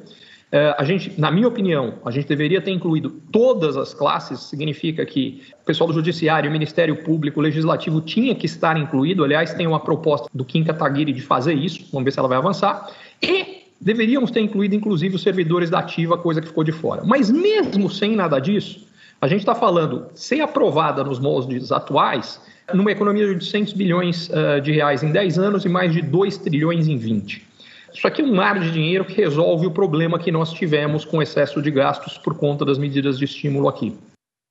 É, 0.52 0.75
a 0.76 0.83
gente, 0.83 1.19
na 1.19 1.30
minha 1.30 1.47
opinião, 1.47 1.95
a 2.04 2.11
gente 2.11 2.26
deveria 2.26 2.61
ter 2.61 2.73
incluído 2.73 3.11
todas 3.30 3.76
as 3.76 3.95
classes, 3.95 4.40
significa 4.40 5.07
que 5.07 5.42
o 5.62 5.64
pessoal 5.64 5.87
do 5.87 5.95
Judiciário, 5.95 6.50
o 6.50 6.52
Ministério 6.52 6.97
Público, 7.04 7.38
o 7.38 7.42
Legislativo 7.42 8.00
tinha 8.00 8.35
que 8.35 8.47
estar 8.47 8.76
incluído. 8.76 9.23
Aliás, 9.23 9.54
tem 9.54 9.66
uma 9.66 9.78
proposta 9.78 10.28
do 10.35 10.45
Kim 10.45 10.64
Kataguiri 10.64 11.12
de 11.12 11.23
fazer 11.23 11.54
isso, 11.54 11.87
vamos 11.92 12.04
ver 12.04 12.11
se 12.11 12.19
ela 12.19 12.28
vai 12.28 12.38
avançar. 12.38 12.90
E 13.23 13.61
deveríamos 13.80 14.33
ter 14.33 14.40
incluído, 14.40 14.75
inclusive, 14.75 15.14
os 15.14 15.23
servidores 15.23 15.71
da 15.71 15.78
ativa, 15.78 16.19
coisa 16.19 16.40
que 16.40 16.49
ficou 16.49 16.64
de 16.64 16.73
fora. 16.73 17.02
Mas 17.04 17.30
mesmo 17.30 17.88
sem 17.88 18.16
nada 18.16 18.40
disso, 18.40 18.88
a 19.21 19.28
gente 19.28 19.40
está 19.40 19.54
falando, 19.54 20.07
ser 20.14 20.40
aprovada 20.40 21.04
nos 21.04 21.21
moldes 21.21 21.71
atuais, 21.71 22.40
numa 22.75 22.90
economia 22.90 23.25
de 23.25 23.30
800 23.35 23.73
bilhões 23.75 24.28
uh, 24.30 24.61
de 24.61 24.73
reais 24.73 25.02
em 25.04 25.12
10 25.12 25.38
anos 25.38 25.64
e 25.64 25.69
mais 25.69 25.92
de 25.92 26.02
2 26.02 26.38
trilhões 26.38 26.88
em 26.88 26.97
20. 26.97 27.50
Isso 27.92 28.06
aqui 28.06 28.23
é 28.23 28.25
um 28.25 28.35
mar 28.35 28.59
de 28.59 28.70
dinheiro 28.70 29.04
que 29.04 29.14
resolve 29.14 29.66
o 29.66 29.70
problema 29.70 30.18
que 30.18 30.30
nós 30.30 30.52
tivemos 30.52 31.04
com 31.04 31.20
excesso 31.20 31.61
de 31.61 31.70
gastos 31.70 32.16
por 32.18 32.37
conta 32.37 32.64
das 32.64 32.78
medidas 32.78 33.18
de 33.18 33.25
estímulo 33.25 33.68
aqui. 33.68 33.97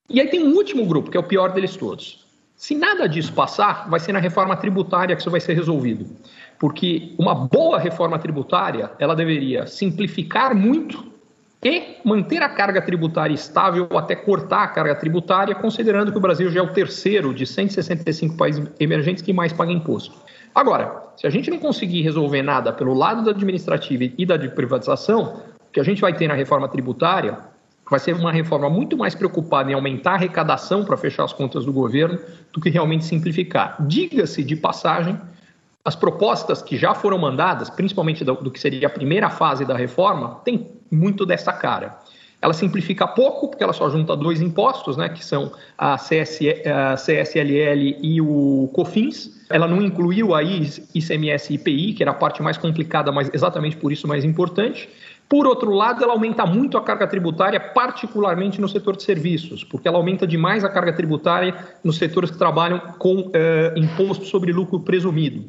E 0.08 0.20
aí 0.20 0.28
tem 0.28 0.42
um 0.42 0.54
último 0.54 0.84
grupo, 0.84 1.10
que 1.10 1.16
é 1.16 1.20
o 1.20 1.24
pior 1.24 1.52
deles 1.52 1.76
todos. 1.76 2.26
Se 2.56 2.74
nada 2.74 3.08
disso 3.08 3.32
passar, 3.32 3.88
vai 3.88 3.98
ser 3.98 4.12
na 4.12 4.18
reforma 4.18 4.54
tributária 4.56 5.16
que 5.16 5.22
isso 5.22 5.30
vai 5.30 5.40
ser 5.40 5.54
resolvido. 5.54 6.06
Porque 6.58 7.14
uma 7.18 7.34
boa 7.34 7.78
reforma 7.78 8.18
tributária, 8.18 8.90
ela 8.98 9.16
deveria 9.16 9.66
simplificar 9.66 10.54
muito 10.54 11.10
e 11.62 11.96
manter 12.04 12.42
a 12.42 12.48
carga 12.48 12.82
tributária 12.82 13.34
estável 13.34 13.86
ou 13.90 13.98
até 13.98 14.14
cortar 14.14 14.64
a 14.64 14.68
carga 14.68 14.94
tributária, 14.94 15.54
considerando 15.54 16.10
que 16.12 16.18
o 16.18 16.20
Brasil 16.20 16.50
já 16.50 16.60
é 16.60 16.62
o 16.62 16.72
terceiro 16.72 17.32
de 17.32 17.46
165 17.46 18.36
países 18.36 18.66
emergentes 18.78 19.22
que 19.22 19.32
mais 19.32 19.52
paga 19.52 19.72
imposto. 19.72 20.14
Agora, 20.54 21.10
se 21.16 21.26
a 21.26 21.30
gente 21.30 21.50
não 21.50 21.58
conseguir 21.58 22.02
resolver 22.02 22.42
nada 22.42 22.72
pelo 22.72 22.94
lado 22.94 23.24
da 23.24 23.30
administrativa 23.30 24.04
e 24.16 24.26
da 24.26 24.36
de 24.36 24.48
privatização, 24.48 25.42
o 25.68 25.72
que 25.72 25.80
a 25.80 25.84
gente 25.84 26.00
vai 26.00 26.12
ter 26.12 26.26
na 26.26 26.34
reforma 26.34 26.68
tributária 26.68 27.38
vai 27.90 27.98
ser 27.98 28.14
uma 28.14 28.30
reforma 28.30 28.70
muito 28.70 28.96
mais 28.96 29.16
preocupada 29.16 29.70
em 29.70 29.74
aumentar 29.74 30.12
a 30.12 30.14
arrecadação 30.14 30.84
para 30.84 30.96
fechar 30.96 31.24
as 31.24 31.32
contas 31.32 31.64
do 31.64 31.72
governo 31.72 32.18
do 32.52 32.60
que 32.60 32.70
realmente 32.70 33.04
simplificar. 33.04 33.76
Diga-se 33.80 34.44
de 34.44 34.54
passagem, 34.54 35.18
as 35.84 35.96
propostas 35.96 36.62
que 36.62 36.76
já 36.76 36.94
foram 36.94 37.18
mandadas, 37.18 37.68
principalmente 37.68 38.24
do, 38.24 38.34
do, 38.34 38.50
que 38.50 38.60
seria 38.60 38.86
a 38.86 38.90
primeira 38.90 39.28
fase 39.28 39.64
da 39.64 39.76
reforma, 39.76 40.40
tem 40.44 40.68
muito 40.90 41.26
dessa 41.26 41.52
cara. 41.52 41.98
Ela 42.42 42.54
simplifica 42.54 43.06
pouco, 43.06 43.48
porque 43.48 43.62
ela 43.62 43.72
só 43.72 43.90
junta 43.90 44.16
dois 44.16 44.40
impostos, 44.40 44.96
né, 44.96 45.10
que 45.10 45.24
são 45.24 45.52
a, 45.76 45.98
CS, 45.98 46.40
a 46.66 46.94
CSLL 46.94 47.98
e 48.00 48.20
o 48.20 48.70
COFINS. 48.72 49.44
Ela 49.50 49.68
não 49.68 49.82
incluiu 49.82 50.34
aí 50.34 50.70
ICMS 50.94 51.52
e 51.52 51.56
IPI, 51.56 51.92
que 51.92 52.02
era 52.02 52.12
a 52.12 52.14
parte 52.14 52.42
mais 52.42 52.56
complicada, 52.56 53.12
mas 53.12 53.30
exatamente 53.34 53.76
por 53.76 53.92
isso 53.92 54.08
mais 54.08 54.24
importante. 54.24 54.88
Por 55.28 55.46
outro 55.46 55.70
lado, 55.70 56.02
ela 56.02 56.12
aumenta 56.12 56.44
muito 56.44 56.76
a 56.76 56.82
carga 56.82 57.06
tributária, 57.06 57.60
particularmente 57.60 58.60
no 58.60 58.68
setor 58.68 58.96
de 58.96 59.04
serviços, 59.04 59.62
porque 59.62 59.86
ela 59.86 59.96
aumenta 59.96 60.26
demais 60.26 60.64
a 60.64 60.68
carga 60.68 60.92
tributária 60.92 61.54
nos 61.84 61.98
setores 61.98 62.32
que 62.32 62.38
trabalham 62.38 62.80
com 62.98 63.30
eh, 63.32 63.72
imposto 63.76 64.24
sobre 64.24 64.50
lucro 64.50 64.80
presumido. 64.80 65.44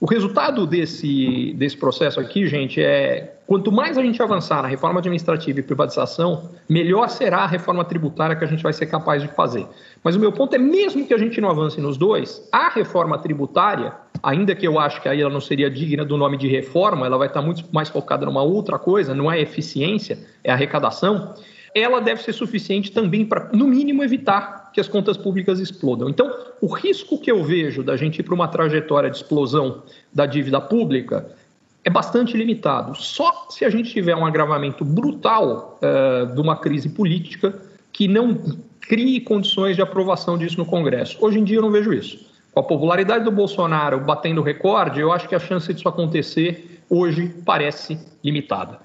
O 0.00 0.06
resultado 0.06 0.64
desse, 0.64 1.52
desse 1.54 1.76
processo 1.76 2.20
aqui, 2.20 2.46
gente, 2.46 2.80
é 2.80 3.34
quanto 3.48 3.72
mais 3.72 3.98
a 3.98 4.02
gente 4.02 4.22
avançar 4.22 4.62
na 4.62 4.68
reforma 4.68 5.00
administrativa 5.00 5.58
e 5.58 5.62
privatização, 5.62 6.50
melhor 6.68 7.08
será 7.08 7.38
a 7.38 7.46
reforma 7.48 7.84
tributária 7.84 8.36
que 8.36 8.44
a 8.44 8.46
gente 8.46 8.62
vai 8.62 8.72
ser 8.72 8.86
capaz 8.86 9.20
de 9.20 9.28
fazer. 9.28 9.66
Mas 10.04 10.14
o 10.14 10.20
meu 10.20 10.30
ponto 10.30 10.54
é, 10.54 10.58
mesmo 10.58 11.04
que 11.04 11.12
a 11.12 11.18
gente 11.18 11.40
não 11.40 11.50
avance 11.50 11.80
nos 11.80 11.96
dois, 11.96 12.48
a 12.52 12.68
reforma 12.68 13.18
tributária, 13.18 13.92
ainda 14.22 14.54
que 14.54 14.68
eu 14.68 14.78
acho 14.78 15.02
que 15.02 15.08
aí 15.08 15.20
ela 15.20 15.32
não 15.32 15.40
seria 15.40 15.68
digna 15.68 16.04
do 16.04 16.16
nome 16.16 16.36
de 16.36 16.46
reforma, 16.46 17.04
ela 17.04 17.18
vai 17.18 17.26
estar 17.26 17.42
muito 17.42 17.64
mais 17.72 17.88
focada 17.88 18.24
numa 18.24 18.42
outra 18.42 18.78
coisa, 18.78 19.12
não 19.12 19.32
é 19.32 19.40
eficiência, 19.40 20.16
é 20.44 20.52
arrecadação, 20.52 21.34
ela 21.74 22.00
deve 22.00 22.22
ser 22.22 22.32
suficiente 22.32 22.92
também 22.92 23.26
para, 23.26 23.50
no 23.52 23.66
mínimo, 23.66 24.04
evitar 24.04 24.57
que 24.72 24.80
as 24.80 24.88
contas 24.88 25.16
públicas 25.16 25.60
explodam. 25.60 26.08
Então, 26.08 26.30
o 26.60 26.66
risco 26.66 27.18
que 27.18 27.30
eu 27.30 27.42
vejo 27.42 27.82
da 27.82 27.96
gente 27.96 28.18
ir 28.18 28.22
para 28.22 28.34
uma 28.34 28.48
trajetória 28.48 29.10
de 29.10 29.16
explosão 29.16 29.82
da 30.12 30.26
dívida 30.26 30.60
pública 30.60 31.26
é 31.84 31.90
bastante 31.90 32.36
limitado. 32.36 32.94
Só 32.94 33.46
se 33.50 33.64
a 33.64 33.70
gente 33.70 33.90
tiver 33.90 34.14
um 34.14 34.26
agravamento 34.26 34.84
brutal 34.84 35.78
uh, 35.80 36.34
de 36.34 36.40
uma 36.40 36.56
crise 36.56 36.88
política 36.88 37.60
que 37.92 38.06
não 38.06 38.58
crie 38.80 39.20
condições 39.20 39.76
de 39.76 39.82
aprovação 39.82 40.36
disso 40.36 40.58
no 40.58 40.66
Congresso. 40.66 41.16
Hoje 41.20 41.38
em 41.38 41.44
dia 41.44 41.58
eu 41.58 41.62
não 41.62 41.70
vejo 41.70 41.92
isso. 41.92 42.26
Com 42.52 42.60
a 42.60 42.62
popularidade 42.62 43.24
do 43.24 43.30
Bolsonaro 43.30 44.00
batendo 44.00 44.42
recorde, 44.42 45.00
eu 45.00 45.12
acho 45.12 45.28
que 45.28 45.34
a 45.34 45.38
chance 45.38 45.72
disso 45.72 45.88
acontecer 45.88 46.80
hoje 46.88 47.34
parece 47.44 47.98
limitada. 48.24 48.78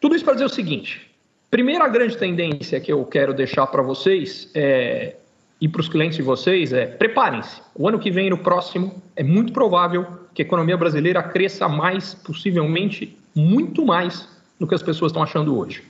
Tudo 0.00 0.14
isso 0.14 0.24
para 0.24 0.34
dizer 0.34 0.46
o 0.46 0.50
seguinte: 0.50 1.11
Primeira 1.52 1.86
grande 1.86 2.16
tendência 2.16 2.80
que 2.80 2.90
eu 2.90 3.04
quero 3.04 3.34
deixar 3.34 3.66
para 3.66 3.82
vocês 3.82 4.50
é, 4.54 5.16
e 5.60 5.68
para 5.68 5.82
os 5.82 5.88
clientes 5.90 6.16
de 6.16 6.22
vocês 6.22 6.72
é 6.72 6.86
preparem-se. 6.86 7.60
O 7.74 7.86
ano 7.86 7.98
que 7.98 8.10
vem 8.10 8.28
e 8.28 8.30
no 8.30 8.38
próximo 8.38 9.02
é 9.14 9.22
muito 9.22 9.52
provável 9.52 10.06
que 10.32 10.40
a 10.40 10.46
economia 10.46 10.78
brasileira 10.78 11.22
cresça 11.22 11.68
mais, 11.68 12.14
possivelmente 12.14 13.14
muito 13.34 13.84
mais 13.84 14.26
do 14.58 14.66
que 14.66 14.74
as 14.74 14.82
pessoas 14.82 15.10
estão 15.10 15.22
achando 15.22 15.54
hoje. 15.54 15.82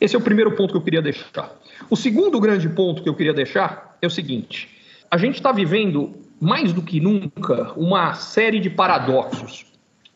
Esse 0.00 0.14
é 0.14 0.18
o 0.18 0.22
primeiro 0.22 0.52
ponto 0.52 0.70
que 0.70 0.76
eu 0.76 0.82
queria 0.84 1.02
deixar. 1.02 1.58
O 1.90 1.96
segundo 1.96 2.38
grande 2.38 2.68
ponto 2.68 3.02
que 3.02 3.08
eu 3.08 3.14
queria 3.16 3.34
deixar 3.34 3.98
é 4.00 4.06
o 4.06 4.10
seguinte: 4.10 4.68
a 5.10 5.18
gente 5.18 5.34
está 5.34 5.50
vivendo 5.50 6.14
mais 6.40 6.72
do 6.72 6.82
que 6.82 7.00
nunca 7.00 7.72
uma 7.72 8.14
série 8.14 8.60
de 8.60 8.70
paradoxos. 8.70 9.66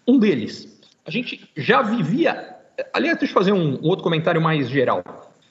Um 0.06 0.20
deles, 0.20 0.80
a 1.04 1.10
gente 1.10 1.50
já 1.56 1.82
vivia 1.82 2.53
Aliás, 2.92 3.18
deixa 3.18 3.32
eu 3.32 3.38
fazer 3.38 3.52
um, 3.52 3.78
um 3.82 3.88
outro 3.88 4.02
comentário 4.02 4.40
mais 4.40 4.68
geral. 4.68 5.02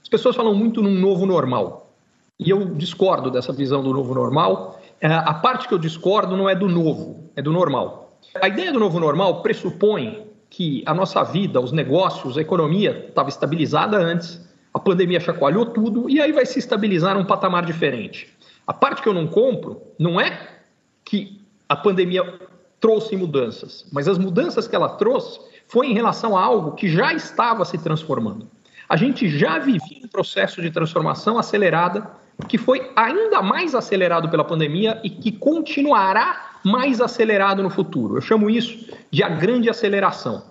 As 0.02 0.10
pessoas 0.10 0.36
falam 0.36 0.54
muito 0.54 0.82
num 0.82 1.00
novo 1.00 1.26
normal. 1.26 1.94
E 2.40 2.50
eu 2.50 2.66
discordo 2.66 3.32
dessa 3.32 3.54
visão 3.54 3.82
do 3.82 3.94
novo 3.94 4.14
normal. 4.14 4.82
É, 5.00 5.08
a 5.08 5.34
parte 5.34 5.68
que 5.68 5.74
eu 5.74 5.80
discordo 5.80 6.36
não 6.36 6.50
é 6.50 6.56
do 6.56 6.68
novo, 6.68 7.30
é 7.36 7.42
do 7.42 7.52
normal. 7.52 8.20
A 8.42 8.48
ideia 8.48 8.72
do 8.72 8.80
novo 8.80 9.00
normal 9.00 9.42
pressupõe 9.42 10.28
que 10.50 10.84
a 10.86 10.94
nossa 10.94 11.24
vida, 11.24 11.60
os 11.60 11.72
negócios, 11.72 12.38
a 12.38 12.42
economia 12.42 13.06
estava 13.10 13.30
estabilizada 13.30 13.98
antes, 13.98 14.40
a 14.74 14.80
pandemia 14.80 15.20
chacoalhou 15.20 15.68
tudo 15.68 16.10
e 16.10 16.22
aí 16.22 16.32
vai 16.32 16.46
se 16.46 16.60
estabilizar 16.60 17.16
num 17.16 17.26
patamar 17.26 17.66
diferente. 17.66 18.34
A 18.66 18.74
parte 18.74 19.02
que 19.02 19.10
eu 19.10 19.14
não 19.14 19.28
compro 19.28 19.82
não 19.98 20.20
é 20.20 20.58
que 21.04 21.42
a 21.68 21.76
pandemia 21.76 22.40
trouxe 22.80 23.16
mudanças, 23.16 23.86
mas 23.92 24.08
as 24.08 24.18
mudanças 24.18 24.68
que 24.68 24.76
ela 24.76 24.90
trouxe 24.90 25.40
foi 25.74 25.88
em 25.88 25.94
relação 25.96 26.38
a 26.38 26.44
algo 26.44 26.74
que 26.74 26.88
já 26.88 27.12
estava 27.16 27.66
se 27.66 27.80
transformando. 27.80 28.48
A 28.88 28.96
gente 28.96 29.28
já 29.28 29.58
vivia 29.58 30.06
um 30.06 30.08
processo 30.08 30.62
de 30.62 30.70
transformação 30.70 31.40
acelerada, 31.40 32.12
que 32.48 32.60
foi 32.60 32.92
ainda 32.96 33.42
mais 33.42 33.74
acelerado 33.74 34.30
pela 34.30 34.44
pandemia 34.44 35.02
e 35.04 35.10
que 35.10 35.32
continuará 35.32 36.60
mais 36.64 37.02
acelerado 37.02 37.64
no 37.64 37.72
futuro. 37.72 38.18
Eu 38.18 38.22
chamo 38.22 38.52
isso 38.52 38.88
de 39.10 39.24
a 39.24 39.30
grande 39.30 39.68
aceleração. 39.68 40.44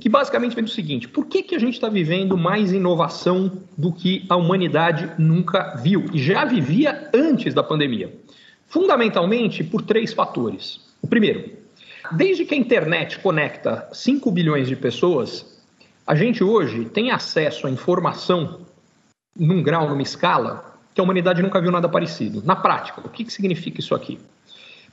Que 0.00 0.08
basicamente 0.08 0.56
vem 0.56 0.64
do 0.64 0.70
seguinte: 0.70 1.06
por 1.06 1.26
que, 1.26 1.44
que 1.44 1.54
a 1.54 1.60
gente 1.60 1.74
está 1.74 1.88
vivendo 1.88 2.36
mais 2.36 2.72
inovação 2.72 3.62
do 3.78 3.92
que 3.92 4.26
a 4.28 4.34
humanidade 4.34 5.08
nunca 5.18 5.76
viu 5.76 6.06
e 6.12 6.18
já 6.18 6.44
vivia 6.44 7.08
antes 7.14 7.54
da 7.54 7.62
pandemia? 7.62 8.12
Fundamentalmente 8.66 9.62
por 9.62 9.82
três 9.82 10.12
fatores. 10.12 10.80
O 11.00 11.06
primeiro, 11.06 11.61
Desde 12.10 12.44
que 12.44 12.54
a 12.54 12.58
internet 12.58 13.18
conecta 13.20 13.88
5 13.92 14.30
bilhões 14.30 14.66
de 14.66 14.74
pessoas, 14.74 15.60
a 16.06 16.14
gente 16.14 16.42
hoje 16.42 16.84
tem 16.86 17.10
acesso 17.10 17.66
à 17.66 17.70
informação 17.70 18.60
num 19.38 19.62
grau, 19.62 19.88
numa 19.88 20.02
escala, 20.02 20.72
que 20.94 21.00
a 21.00 21.04
humanidade 21.04 21.42
nunca 21.42 21.60
viu 21.60 21.70
nada 21.70 21.88
parecido. 21.88 22.42
Na 22.44 22.56
prática, 22.56 23.00
o 23.00 23.08
que, 23.08 23.24
que 23.24 23.32
significa 23.32 23.80
isso 23.80 23.94
aqui? 23.94 24.18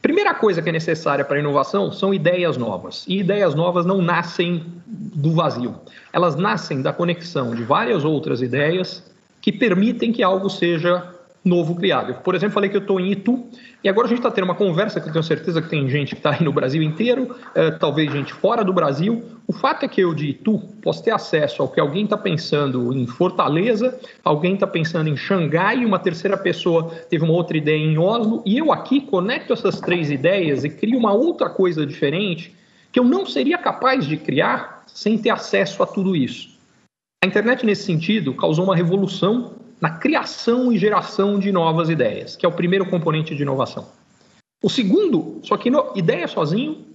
Primeira 0.01 0.33
coisa 0.33 0.61
que 0.61 0.69
é 0.69 0.71
necessária 0.71 1.25
para 1.25 1.35
a 1.35 1.39
inovação 1.39 1.91
são 1.91 2.13
ideias 2.13 2.55
novas. 2.55 3.03
E 3.05 3.19
ideias 3.19 3.53
novas 3.53 3.85
não 3.85 4.01
nascem 4.01 4.63
do 4.85 5.33
vazio. 5.33 5.75
Elas 6.13 6.35
nascem 6.37 6.81
da 6.81 6.93
conexão 6.93 7.53
de 7.53 7.63
várias 7.63 8.05
outras 8.05 8.41
ideias 8.41 9.03
que 9.41 9.51
permitem 9.51 10.13
que 10.13 10.23
algo 10.23 10.49
seja 10.49 11.13
novo 11.43 11.75
criado. 11.75 12.13
Por 12.23 12.33
exemplo, 12.33 12.53
falei 12.53 12.69
que 12.69 12.77
eu 12.77 12.81
estou 12.81 12.99
em 12.99 13.11
Itu 13.11 13.45
e 13.81 13.87
agora 13.87 14.07
a 14.07 14.09
gente 14.09 14.19
está 14.19 14.29
tendo 14.29 14.43
uma 14.43 14.55
conversa 14.55 14.99
que 14.99 15.07
eu 15.07 15.13
tenho 15.13 15.23
certeza 15.23 15.61
que 15.61 15.69
tem 15.69 15.87
gente 15.87 16.13
que 16.13 16.19
está 16.19 16.31
aí 16.31 16.43
no 16.43 16.51
Brasil 16.51 16.83
inteiro, 16.83 17.33
é, 17.55 17.71
talvez 17.71 18.11
gente 18.11 18.33
fora 18.33 18.63
do 18.63 18.73
Brasil. 18.73 19.23
O 19.47 19.53
fato 19.53 19.85
é 19.85 19.87
que 19.87 20.01
eu 20.01 20.13
de 20.13 20.31
Itu 20.31 20.59
posso 20.81 21.01
ter 21.01 21.11
acesso 21.11 21.61
ao 21.61 21.69
que 21.69 21.79
alguém 21.79 22.03
está 22.03 22.17
pensando 22.17 22.91
em 22.93 23.07
Fortaleza, 23.07 23.97
alguém 24.23 24.55
está 24.55 24.67
pensando 24.67 25.07
em 25.07 25.15
Xangai, 25.15 25.85
uma 25.85 25.97
terceira 25.97 26.37
pessoa 26.37 26.91
teve 27.09 27.23
uma 27.23 27.33
outra 27.33 27.57
ideia 27.57 27.77
em 27.77 27.97
Oslo, 27.97 28.43
e 28.45 28.57
eu 28.57 28.71
aqui 28.71 28.99
conecto 28.99 29.53
essas 29.53 29.79
três 29.79 30.11
ideias 30.11 30.65
e 30.65 30.69
crio 30.69 30.99
uma 30.99 31.13
outra 31.13 31.49
coisa 31.49 31.85
diferente 31.85 32.53
que 32.91 32.99
eu 32.99 33.03
não 33.05 33.25
seria 33.25 33.57
capaz 33.57 34.05
de 34.05 34.17
criar 34.17 34.83
sem 34.87 35.17
ter 35.17 35.29
acesso 35.29 35.81
a 35.81 35.85
tudo 35.85 36.15
isso. 36.15 36.59
A 37.23 37.27
internet, 37.27 37.65
nesse 37.65 37.83
sentido, 37.83 38.33
causou 38.33 38.65
uma 38.65 38.75
revolução 38.75 39.53
na 39.79 39.89
criação 39.89 40.71
e 40.71 40.77
geração 40.77 41.39
de 41.39 41.51
novas 41.51 41.89
ideias, 41.89 42.35
que 42.35 42.45
é 42.45 42.49
o 42.49 42.51
primeiro 42.51 42.85
componente 42.85 43.35
de 43.35 43.43
inovação. 43.43 43.87
O 44.61 44.69
segundo, 44.69 45.39
só 45.43 45.55
que 45.55 45.69
no, 45.69 45.93
ideia 45.95 46.27
sozinho 46.27 46.85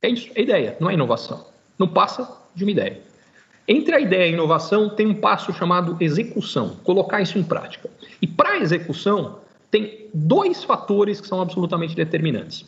é 0.00 0.08
isso, 0.08 0.30
é 0.34 0.42
ideia, 0.42 0.76
não 0.80 0.88
é 0.88 0.94
inovação. 0.94 1.46
Não 1.78 1.86
passa 1.86 2.28
de 2.54 2.64
uma 2.64 2.70
ideia. 2.70 3.00
Entre 3.68 3.94
a 3.94 4.00
ideia 4.00 4.26
e 4.26 4.30
a 4.30 4.34
inovação 4.34 4.88
tem 4.88 5.06
um 5.06 5.14
passo 5.14 5.52
chamado 5.52 5.96
execução, 6.00 6.76
colocar 6.82 7.20
isso 7.20 7.38
em 7.38 7.44
prática. 7.44 7.88
E 8.20 8.26
para 8.26 8.50
a 8.50 8.58
execução 8.58 9.38
tem 9.70 10.08
dois 10.12 10.64
fatores 10.64 11.20
que 11.20 11.26
são 11.26 11.40
absolutamente 11.40 11.94
determinantes. 11.94 12.66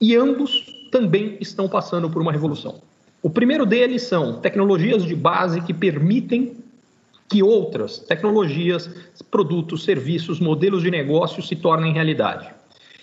E 0.00 0.16
ambos 0.16 0.64
também 0.90 1.36
estão 1.40 1.68
passando 1.68 2.08
por 2.08 2.22
uma 2.22 2.32
revolução. 2.32 2.80
O 3.22 3.30
primeiro 3.30 3.64
deles 3.64 4.02
são 4.02 4.40
tecnologias 4.40 5.04
de 5.04 5.14
base 5.14 5.60
que 5.60 5.72
permitem 5.72 6.56
que 7.32 7.42
outras 7.42 7.98
tecnologias, 7.98 8.90
produtos, 9.30 9.84
serviços, 9.84 10.38
modelos 10.38 10.82
de 10.82 10.90
negócio 10.90 11.42
se 11.42 11.56
tornem 11.56 11.94
realidade. 11.94 12.46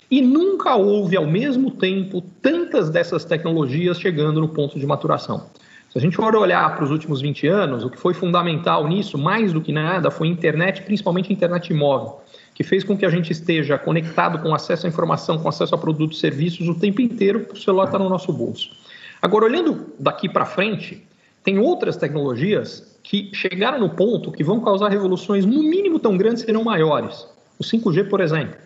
E 0.08 0.22
nunca 0.22 0.76
houve, 0.76 1.16
ao 1.16 1.26
mesmo 1.26 1.72
tempo, 1.72 2.22
tantas 2.40 2.90
dessas 2.90 3.24
tecnologias 3.24 3.98
chegando 3.98 4.40
no 4.40 4.48
ponto 4.48 4.78
de 4.78 4.86
maturação. 4.86 5.46
Se 5.90 5.98
a 5.98 6.00
gente 6.00 6.14
for 6.14 6.36
olhar 6.36 6.76
para 6.76 6.84
os 6.84 6.92
últimos 6.92 7.20
20 7.20 7.48
anos, 7.48 7.84
o 7.84 7.90
que 7.90 7.98
foi 7.98 8.14
fundamental 8.14 8.86
nisso, 8.86 9.18
mais 9.18 9.52
do 9.52 9.60
que 9.60 9.72
nada, 9.72 10.12
foi 10.12 10.28
a 10.28 10.30
internet, 10.30 10.82
principalmente 10.82 11.30
a 11.30 11.32
internet 11.32 11.74
móvel, 11.74 12.20
que 12.54 12.62
fez 12.62 12.84
com 12.84 12.96
que 12.96 13.04
a 13.04 13.10
gente 13.10 13.32
esteja 13.32 13.76
conectado 13.78 14.38
com 14.38 14.54
acesso 14.54 14.86
à 14.86 14.88
informação, 14.88 15.38
com 15.38 15.48
acesso 15.48 15.74
a 15.74 15.78
produtos 15.78 16.18
e 16.18 16.20
serviços 16.20 16.68
o 16.68 16.76
tempo 16.76 17.00
inteiro, 17.00 17.40
porque 17.40 17.58
o 17.58 17.60
celular 17.60 17.86
está 17.86 17.98
no 17.98 18.08
nosso 18.08 18.32
bolso. 18.32 18.70
Agora, 19.20 19.46
olhando 19.46 19.92
daqui 19.98 20.28
para 20.28 20.46
frente, 20.46 21.04
tem 21.42 21.58
outras 21.58 21.96
tecnologias 21.96 22.89
que 23.02 23.30
chegaram 23.32 23.78
no 23.78 23.90
ponto 23.90 24.32
que 24.32 24.44
vão 24.44 24.60
causar 24.60 24.88
revoluções, 24.88 25.44
no 25.44 25.62
mínimo 25.62 25.98
tão 25.98 26.16
grandes, 26.16 26.42
se 26.42 26.52
não 26.52 26.64
maiores. 26.64 27.26
O 27.58 27.64
5G, 27.64 28.08
por 28.08 28.20
exemplo. 28.20 28.56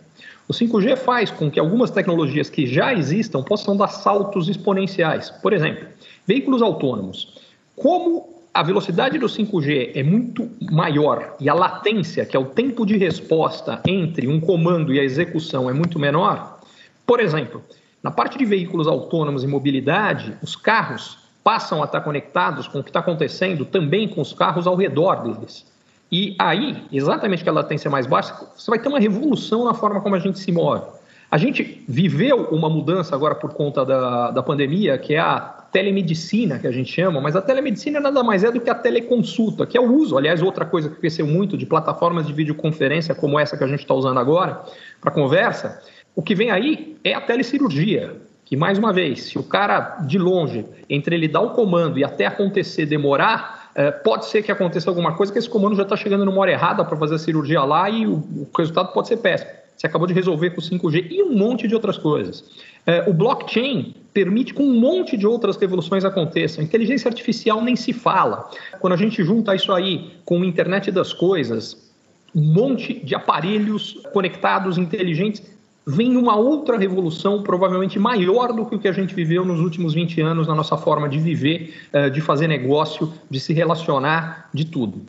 O 0.47 0.53
5G 0.53 0.97
faz 0.97 1.31
com 1.31 1.51
que 1.51 1.59
algumas 1.59 1.91
tecnologias 1.91 2.51
que 2.51 2.67
já 2.67 2.93
existam 2.93 3.43
possam 3.43 3.77
dar 3.77 3.89
saltos 3.89 4.49
exponenciais. 4.49 5.31
Por 5.31 5.53
exemplo, 5.53 5.87
veículos 6.27 6.61
autônomos. 6.61 7.41
Como 7.75 8.35
a 8.53 8.63
velocidade 8.63 9.19
do 9.19 9.27
5G 9.27 9.93
é 9.95 10.03
muito 10.03 10.49
maior 10.71 11.35
e 11.41 11.49
a 11.49 11.55
latência, 11.55 12.27
que 12.27 12.37
é 12.37 12.41
o 12.41 12.45
tempo 12.45 12.85
de 12.85 12.97
resposta 12.97 13.81
entre 13.87 14.29
um 14.29 14.39
comando 14.39 14.93
e 14.93 15.01
a 15.01 15.03
execução, 15.03 15.69
é 15.69 15.73
muito 15.73 15.99
menor, 15.99 16.61
por 17.07 17.21
exemplo, 17.21 17.63
na 18.03 18.11
parte 18.11 18.39
de 18.39 18.45
veículos 18.45 18.87
autônomos 18.87 19.43
e 19.43 19.47
mobilidade, 19.47 20.37
os 20.43 20.55
carros 20.55 21.24
passam 21.45 21.83
a 21.83 21.85
estar 21.85 22.01
conectados 22.01 22.67
com 22.67 22.81
o 22.81 22.83
que 22.83 22.89
está 22.89 23.01
acontecendo 23.01 23.67
também 23.67 24.09
com 24.09 24.23
os 24.23 24.33
carros 24.33 24.67
ao 24.67 24.75
redor 24.75 25.17
deles. 25.17 25.67
E 26.11 26.35
aí, 26.39 26.85
exatamente 26.91 27.43
que 27.43 27.49
a 27.49 27.53
latência 27.53 27.91
mais 27.91 28.07
baixa, 28.07 28.35
você 28.57 28.71
vai 28.71 28.79
ter 28.79 28.89
uma 28.89 28.99
revolução 28.99 29.65
na 29.65 29.75
forma 29.75 30.01
como 30.01 30.15
a 30.15 30.19
gente 30.19 30.39
se 30.39 30.51
move. 30.51 30.83
A 31.31 31.37
gente 31.37 31.85
viveu 31.89 32.49
uma 32.51 32.71
mudança 32.71 33.15
agora 33.15 33.35
por 33.35 33.53
conta 33.53 33.85
da, 33.85 34.31
da 34.31 34.43
pandemia, 34.43 34.97
que 34.97 35.15
é 35.15 35.19
a 35.19 35.41
telemedicina, 35.73 36.61
que 36.61 36.67
a 36.69 36.71
gente 36.71 36.93
chama, 36.93 37.21
mas 37.21 37.35
a 37.35 37.43
telemedicina 37.43 37.99
nada 37.99 38.23
mais 38.23 38.45
é 38.45 38.53
do 38.53 38.61
que 38.61 38.71
a 38.71 38.75
teleconsulta, 38.75 39.67
que 39.67 39.77
é 39.77 39.81
o 39.81 39.93
uso, 39.93 40.17
aliás, 40.17 40.41
outra 40.41 40.65
coisa 40.65 40.89
que 40.89 40.97
cresceu 40.97 41.27
muito 41.27 41.57
de 41.59 41.67
plataformas 41.67 42.29
de 42.29 42.33
videoconferência 42.33 43.13
como 43.13 43.41
essa 43.41 43.57
que 43.57 43.65
a 43.65 43.67
gente 43.67 43.81
está 43.81 43.93
usando 43.93 44.21
agora 44.21 44.63
para 45.01 45.11
conversa. 45.11 45.83
O 46.15 46.23
que 46.23 46.37
vem 46.37 46.53
aí 46.53 46.97
é 47.03 47.13
a 47.13 47.21
telecirurgia, 47.21 48.15
que 48.55 48.57
mais 48.57 48.79
uma 48.79 48.93
vez, 48.93 49.25
se 49.25 49.37
o 49.37 49.43
cara 49.43 49.99
de 50.07 50.17
longe, 50.17 50.65
entre 50.89 51.17
ele 51.17 51.27
dar 51.27 51.41
o 51.41 51.51
comando 51.51 51.99
e 51.99 52.05
até 52.05 52.25
acontecer 52.25 52.87
demorar, 52.87 53.69
é, 53.75 53.91
pode 53.91 54.27
ser 54.27 54.45
que 54.45 54.53
aconteça 54.53 54.89
alguma 54.89 55.13
coisa 55.17 55.33
que 55.33 55.39
esse 55.41 55.51
comando 55.51 55.75
já 55.75 55.83
está 55.83 55.97
chegando 55.97 56.25
numa 56.25 56.41
hora 56.41 56.53
errada 56.53 56.85
para 56.85 56.97
fazer 56.97 57.17
a 57.17 57.19
cirurgia 57.19 57.65
lá 57.65 57.91
e 57.91 58.07
o, 58.07 58.13
o 58.13 58.49
resultado 58.57 58.93
pode 58.93 59.09
ser 59.09 59.17
péssimo. 59.17 59.51
Você 59.77 59.89
acabou 59.89 60.07
de 60.07 60.15
resolver 60.15 60.51
com 60.51 60.61
o 60.61 60.65
5G 60.65 61.11
e 61.11 61.23
um 61.25 61.37
monte 61.37 61.67
de 61.67 61.75
outras 61.75 61.99
coisas. 61.99 62.45
É, 62.87 63.11
o 63.11 63.13
blockchain 63.13 63.93
permite 64.13 64.55
que 64.55 64.63
um 64.63 64.73
monte 64.79 65.17
de 65.17 65.27
outras 65.27 65.57
revoluções 65.57 66.05
aconteçam. 66.05 66.63
Inteligência 66.63 67.09
artificial 67.09 67.61
nem 67.61 67.75
se 67.75 67.93
fala. 67.93 68.49
Quando 68.79 68.93
a 68.93 68.97
gente 68.97 69.25
junta 69.25 69.53
isso 69.53 69.73
aí 69.73 70.13
com 70.25 70.41
a 70.41 70.47
internet 70.47 70.93
das 70.93 71.13
coisas, 71.13 71.93
um 72.33 72.53
monte 72.53 73.05
de 73.05 73.17
aparelhos 73.17 74.01
conectados, 74.13 74.79
inteligentes, 74.79 75.43
vem 75.87 76.17
uma 76.17 76.37
outra 76.37 76.79
revolução, 76.79 77.43
provavelmente 77.43 77.99
maior 77.99 78.53
do 78.53 78.65
que 78.65 78.75
o 78.75 78.79
que 78.79 78.89
a 78.89 78.93
gente 78.93 79.15
viveu 79.15 79.45
nos 79.45 79.61
últimos 79.61 79.93
20 79.95 80.21
anos 80.23 80.47
na 80.47 80.55
nossa 80.55 80.77
forma 80.77 81.09
de 81.09 81.19
viver, 81.19 81.75
é, 81.93 82.09
de 82.09 82.21
fazer 82.21 82.49
negócio, 82.49 83.13
de 83.29 83.39
se 83.39 83.53
relacionar, 83.53 84.49
de 84.53 84.65
tudo. 84.65 85.03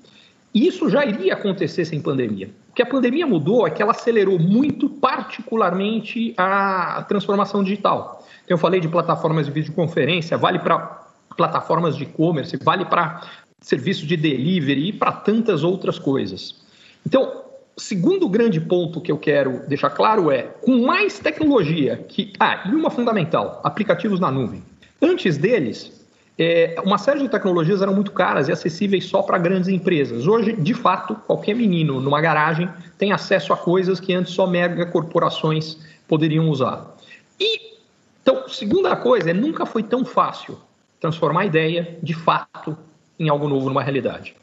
Isso 0.54 0.90
já 0.90 1.06
iria 1.06 1.34
acontecer 1.34 1.86
sem 1.86 2.02
pandemia. 2.02 2.50
O 2.70 2.74
que 2.74 2.82
a 2.82 2.86
pandemia 2.86 3.28
mudou 3.28 3.68
é 3.68 3.70
que 3.70 3.82
ela 3.82 3.92
acelerou 3.92 4.40
muito, 4.40 4.90
particularmente, 4.90 6.34
a 6.38 7.06
transformação 7.08 7.64
digital. 7.64 8.26
Então, 8.44 8.56
eu 8.56 8.58
falei 8.58 8.80
de 8.80 8.88
plataformas 8.88 9.46
de 9.46 9.52
videoconferência, 9.52 10.38
vale 10.38 10.60
para 10.60 11.04
plataformas 11.36 11.98
de 11.98 12.04
e-commerce, 12.04 12.58
vale 12.64 12.86
para 12.86 13.22
serviços 13.60 14.08
de 14.08 14.16
delivery 14.16 14.90
e 14.90 14.94
para 14.94 15.12
tantas 15.12 15.64
outras 15.64 16.00
coisas. 16.00 16.64
Então, 17.06 17.45
segundo 17.78 18.28
grande 18.30 18.60
ponto 18.60 19.02
que 19.02 19.12
eu 19.12 19.18
quero 19.18 19.68
deixar 19.68 19.90
claro 19.90 20.32
é, 20.32 20.44
com 20.44 20.86
mais 20.86 21.20
tecnologia, 21.20 21.98
que 22.08 22.32
ah, 22.40 22.64
e 22.66 22.74
uma 22.74 22.90
fundamental, 22.90 23.62
aplicativos 23.64 24.20
na 24.20 24.32
nuvem. 24.32 24.64
Antes 25.02 25.38
deles, 25.38 26.06
é, 26.38 26.76
uma 26.84 26.98
série 26.98 27.20
de 27.20 27.30
tecnologias 27.30 27.82
eram 27.82 27.94
muito 27.94 28.12
caras 28.12 28.48
e 28.48 28.52
acessíveis 28.52 29.06
só 29.06 29.22
para 29.22 29.38
grandes 29.38 29.70
empresas. 29.70 30.28
Hoje, 30.28 30.54
de 30.54 30.74
fato, 30.74 31.16
qualquer 31.28 31.56
menino 31.56 32.00
numa 32.00 32.22
garagem 32.22 32.70
tem 32.98 33.12
acesso 33.12 33.54
a 33.54 33.58
coisas 33.58 34.00
que 34.00 34.14
antes 34.14 34.34
só 34.34 34.48
mega 34.48 34.86
corporações 34.86 35.78
poderiam 36.08 36.50
usar. 36.50 36.96
E, 37.40 37.76
então, 38.22 38.48
segunda 38.48 38.96
coisa 38.96 39.32
é 39.32 39.34
nunca 39.34 39.66
foi 39.66 39.84
tão 39.84 40.04
fácil 40.04 40.58
transformar 41.00 41.42
a 41.42 41.46
ideia, 41.46 41.98
de 42.02 42.14
fato, 42.14 42.78
em 43.20 43.30
algo 43.30 43.48
novo, 43.48 43.68
numa 43.68 43.84
realidade. 43.84 44.36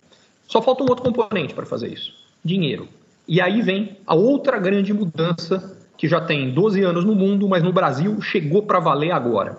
Só 0.47 0.63
falta 0.63 0.83
um 0.85 0.89
outro 0.89 1.05
componente 1.05 1.55
para 1.55 1.67
fazer 1.67 1.89
isso: 1.89 2.15
dinheiro. 2.45 2.89
E 3.27 3.41
aí 3.41 3.63
vem 3.63 3.99
a 4.07 4.15
outra 4.15 4.59
grande 4.59 4.93
mudança 4.93 5.77
que 5.97 6.09
já 6.09 6.21
tem 6.21 6.53
12 6.53 6.83
anos 6.83 7.05
no 7.05 7.15
mundo, 7.15 7.49
mas 7.49 7.63
no 7.63 7.73
Brasil 7.73 8.21
chegou 8.21 8.63
para 8.63 8.81
valer 8.81 9.13
agora, 9.13 9.59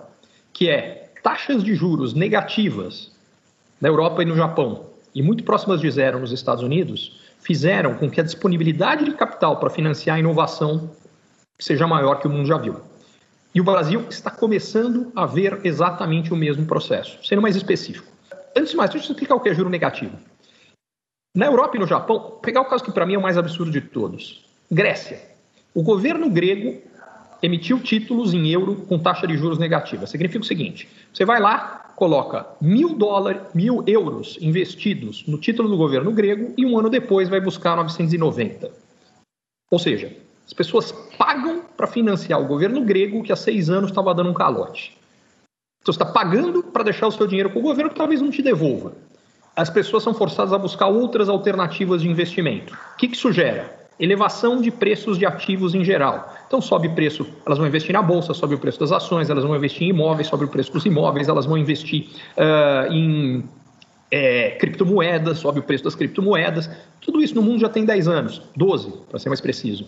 que 0.52 0.68
é 0.68 1.10
taxas 1.22 1.64
de 1.64 1.74
juros 1.74 2.12
negativas 2.12 3.12
na 3.80 3.88
Europa 3.88 4.22
e 4.22 4.26
no 4.26 4.36
Japão, 4.36 4.86
e 5.14 5.22
muito 5.22 5.44
próximas 5.44 5.80
de 5.80 5.90
zero 5.90 6.18
nos 6.18 6.32
Estados 6.32 6.62
Unidos, 6.62 7.20
fizeram 7.40 7.94
com 7.94 8.10
que 8.10 8.20
a 8.20 8.24
disponibilidade 8.24 9.04
de 9.04 9.12
capital 9.12 9.58
para 9.58 9.70
financiar 9.70 10.16
a 10.16 10.20
inovação 10.20 10.90
seja 11.58 11.86
maior 11.86 12.16
que 12.16 12.26
o 12.26 12.30
mundo 12.30 12.46
já 12.46 12.58
viu. 12.58 12.76
E 13.54 13.60
o 13.60 13.64
Brasil 13.64 14.04
está 14.10 14.30
começando 14.30 15.12
a 15.14 15.24
ver 15.24 15.60
exatamente 15.64 16.32
o 16.32 16.36
mesmo 16.36 16.66
processo. 16.66 17.18
Sendo 17.24 17.40
mais 17.40 17.54
específico. 17.54 18.12
Antes 18.56 18.72
de 18.72 18.76
mais, 18.76 18.90
deixa 18.90 19.06
eu 19.06 19.12
explicar 19.12 19.36
o 19.36 19.40
que 19.40 19.48
é 19.48 19.54
juro 19.54 19.70
negativo. 19.70 20.18
Na 21.34 21.46
Europa 21.46 21.76
e 21.76 21.80
no 21.80 21.86
Japão, 21.86 22.38
pegar 22.40 22.60
o 22.60 22.66
caso 22.66 22.84
que 22.84 22.92
para 22.92 23.04
mim 23.04 23.14
é 23.14 23.18
o 23.18 23.22
mais 23.22 23.36
absurdo 23.36 23.72
de 23.72 23.80
todos. 23.80 24.44
Grécia. 24.70 25.20
O 25.74 25.82
governo 25.82 26.30
grego 26.30 26.80
emitiu 27.42 27.80
títulos 27.80 28.32
em 28.32 28.48
euro 28.50 28.76
com 28.88 29.00
taxa 29.00 29.26
de 29.26 29.36
juros 29.36 29.58
negativa. 29.58 30.06
Significa 30.06 30.44
o 30.44 30.46
seguinte: 30.46 30.88
você 31.12 31.24
vai 31.24 31.40
lá, 31.40 31.92
coloca 31.96 32.46
mil 32.60 32.94
dólares, 32.94 33.42
mil 33.52 33.82
euros 33.84 34.38
investidos 34.40 35.26
no 35.26 35.36
título 35.36 35.68
do 35.68 35.76
governo 35.76 36.12
grego 36.12 36.54
e 36.56 36.64
um 36.64 36.78
ano 36.78 36.88
depois 36.88 37.28
vai 37.28 37.40
buscar 37.40 37.76
990. 37.76 38.70
Ou 39.72 39.78
seja, 39.80 40.16
as 40.46 40.52
pessoas 40.52 40.92
pagam 41.18 41.62
para 41.76 41.88
financiar 41.88 42.40
o 42.40 42.46
governo 42.46 42.80
grego 42.82 43.24
que 43.24 43.32
há 43.32 43.36
seis 43.36 43.68
anos 43.68 43.90
estava 43.90 44.14
dando 44.14 44.30
um 44.30 44.34
calote. 44.34 44.96
Então, 45.82 45.92
você 45.92 46.00
está 46.00 46.06
pagando 46.06 46.62
para 46.62 46.84
deixar 46.84 47.08
o 47.08 47.10
seu 47.10 47.26
dinheiro 47.26 47.50
com 47.50 47.58
o 47.58 47.62
governo 47.62 47.90
que 47.90 47.96
talvez 47.96 48.20
não 48.20 48.30
te 48.30 48.40
devolva. 48.40 48.92
As 49.56 49.70
pessoas 49.70 50.02
são 50.02 50.12
forçadas 50.12 50.52
a 50.52 50.58
buscar 50.58 50.88
outras 50.88 51.28
alternativas 51.28 52.02
de 52.02 52.08
investimento. 52.08 52.74
O 52.74 52.96
que, 52.96 53.08
que 53.08 53.16
isso 53.16 53.32
gera? 53.32 53.84
elevação 53.98 54.60
de 54.60 54.70
preços 54.70 55.18
de 55.18 55.26
ativos 55.26 55.74
em 55.74 55.84
geral. 55.84 56.34
Então 56.46 56.60
sobe 56.60 56.88
preço, 56.88 57.26
elas 57.46 57.58
vão 57.58 57.66
investir 57.66 57.92
na 57.92 58.02
bolsa, 58.02 58.34
sobe 58.34 58.54
o 58.54 58.58
preço 58.58 58.80
das 58.80 58.92
ações, 58.92 59.30
elas 59.30 59.44
vão 59.44 59.54
investir 59.54 59.86
em 59.86 59.90
imóveis, 59.90 60.26
sobe 60.26 60.44
o 60.44 60.48
preço 60.48 60.72
dos 60.72 60.84
imóveis, 60.84 61.28
elas 61.28 61.46
vão 61.46 61.56
investir 61.56 62.08
uh, 62.36 62.92
em 62.92 63.44
é, 64.10 64.50
criptomoedas, 64.52 65.38
sobe 65.38 65.60
o 65.60 65.62
preço 65.62 65.84
das 65.84 65.94
criptomoedas. 65.94 66.68
Tudo 67.00 67.20
isso 67.20 67.34
no 67.34 67.42
mundo 67.42 67.60
já 67.60 67.68
tem 67.68 67.84
10 67.84 68.08
anos, 68.08 68.42
12 68.56 68.92
para 69.08 69.18
ser 69.18 69.28
mais 69.28 69.40
preciso. 69.40 69.86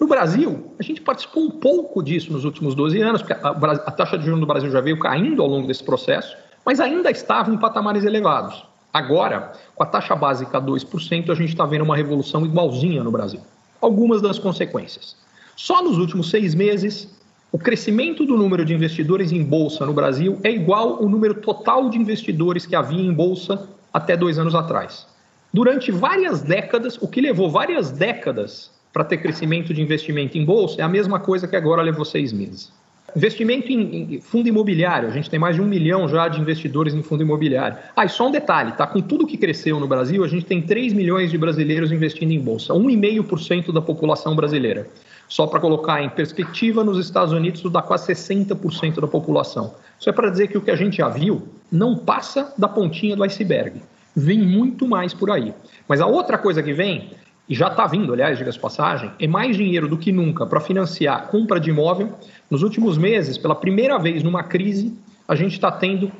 No 0.00 0.06
Brasil, 0.06 0.72
a 0.78 0.82
gente 0.82 1.00
participou 1.00 1.42
um 1.42 1.50
pouco 1.50 2.02
disso 2.02 2.32
nos 2.32 2.44
últimos 2.44 2.74
12 2.74 3.00
anos, 3.00 3.22
porque 3.22 3.34
a, 3.34 3.48
a 3.48 3.90
taxa 3.90 4.16
de 4.16 4.24
juros 4.24 4.40
no 4.40 4.46
Brasil 4.46 4.70
já 4.70 4.80
veio 4.80 4.98
caindo 4.98 5.42
ao 5.42 5.48
longo 5.48 5.66
desse 5.66 5.82
processo, 5.82 6.36
mas 6.64 6.78
ainda 6.78 7.10
estava 7.10 7.52
em 7.52 7.58
patamares 7.58 8.04
elevados. 8.04 8.67
Agora, 8.92 9.52
com 9.74 9.82
a 9.82 9.86
taxa 9.86 10.16
básica 10.16 10.60
2%, 10.60 11.30
a 11.30 11.34
gente 11.34 11.50
está 11.50 11.66
vendo 11.66 11.84
uma 11.84 11.96
revolução 11.96 12.44
igualzinha 12.44 13.04
no 13.04 13.10
Brasil. 13.10 13.40
Algumas 13.80 14.22
das 14.22 14.38
consequências. 14.38 15.16
Só 15.56 15.82
nos 15.82 15.98
últimos 15.98 16.30
seis 16.30 16.54
meses, 16.54 17.16
o 17.50 17.58
crescimento 17.58 18.24
do 18.24 18.36
número 18.36 18.64
de 18.64 18.74
investidores 18.74 19.32
em 19.32 19.42
bolsa 19.42 19.84
no 19.84 19.92
Brasil 19.92 20.38
é 20.42 20.50
igual 20.50 20.96
ao 20.96 21.08
número 21.08 21.34
total 21.34 21.88
de 21.88 21.98
investidores 21.98 22.66
que 22.66 22.76
havia 22.76 23.00
em 23.00 23.12
bolsa 23.12 23.68
até 23.92 24.16
dois 24.16 24.38
anos 24.38 24.54
atrás. 24.54 25.06
Durante 25.52 25.90
várias 25.90 26.42
décadas, 26.42 26.98
o 27.00 27.08
que 27.08 27.20
levou 27.20 27.50
várias 27.50 27.90
décadas 27.90 28.70
para 28.92 29.04
ter 29.04 29.18
crescimento 29.18 29.72
de 29.72 29.80
investimento 29.80 30.36
em 30.36 30.44
bolsa 30.44 30.80
é 30.80 30.84
a 30.84 30.88
mesma 30.88 31.18
coisa 31.18 31.48
que 31.48 31.56
agora 31.56 31.82
levou 31.82 32.04
seis 32.04 32.32
meses. 32.32 32.72
Investimento 33.16 33.72
em, 33.72 34.20
fundo 34.20 34.48
imobiliário, 34.48 35.08
a 35.08 35.10
gente 35.10 35.30
tem 35.30 35.38
mais 35.38 35.56
de 35.56 35.62
um 35.62 35.66
milhão 35.66 36.06
já 36.08 36.28
de 36.28 36.40
investidores 36.40 36.92
em 36.94 37.02
fundo 37.02 37.22
imobiliário. 37.22 37.78
Ah, 37.96 38.04
e 38.04 38.08
só 38.08 38.28
um 38.28 38.30
detalhe, 38.30 38.72
tá? 38.72 38.86
Com 38.86 39.00
tudo 39.00 39.26
que 39.26 39.36
cresceu 39.38 39.80
no 39.80 39.88
Brasil, 39.88 40.22
a 40.22 40.28
gente 40.28 40.44
tem 40.44 40.60
3 40.60 40.92
milhões 40.92 41.30
de 41.30 41.38
brasileiros 41.38 41.90
investindo 41.90 42.32
em 42.32 42.38
bolsa, 42.38 42.74
1,5% 42.74 43.72
da 43.72 43.80
população 43.80 44.36
brasileira. 44.36 44.86
Só 45.26 45.46
para 45.46 45.60
colocar 45.60 46.02
em 46.02 46.08
perspectiva, 46.08 46.84
nos 46.84 46.98
Estados 46.98 47.32
Unidos 47.32 47.60
isso 47.60 47.70
dá 47.70 47.82
quase 47.82 48.12
60% 48.12 49.00
da 49.00 49.06
população. 49.06 49.74
Isso 49.98 50.08
é 50.08 50.12
para 50.12 50.30
dizer 50.30 50.48
que 50.48 50.56
o 50.58 50.60
que 50.60 50.70
a 50.70 50.76
gente 50.76 50.98
já 50.98 51.08
viu 51.08 51.48
não 51.72 51.96
passa 51.96 52.52
da 52.56 52.68
pontinha 52.68 53.16
do 53.16 53.24
iceberg. 53.24 53.82
Vem 54.14 54.38
muito 54.38 54.86
mais 54.86 55.14
por 55.14 55.30
aí. 55.30 55.54
Mas 55.86 56.00
a 56.00 56.06
outra 56.06 56.38
coisa 56.38 56.62
que 56.62 56.72
vem 56.72 57.10
e 57.48 57.54
já 57.54 57.68
está 57.68 57.86
vindo, 57.86 58.12
aliás, 58.12 58.36
diga-se 58.36 58.58
passagem, 58.58 59.10
é 59.18 59.26
mais 59.26 59.56
dinheiro 59.56 59.88
do 59.88 59.96
que 59.96 60.12
nunca 60.12 60.44
para 60.44 60.60
financiar 60.60 61.28
compra 61.28 61.58
de 61.58 61.70
imóvel. 61.70 62.12
Nos 62.50 62.62
últimos 62.62 62.98
meses, 62.98 63.38
pela 63.38 63.54
primeira 63.54 63.98
vez 63.98 64.22
numa 64.22 64.42
crise, 64.42 64.94
a 65.26 65.34
gente 65.34 65.52
está 65.52 65.70
tendo 65.72 66.12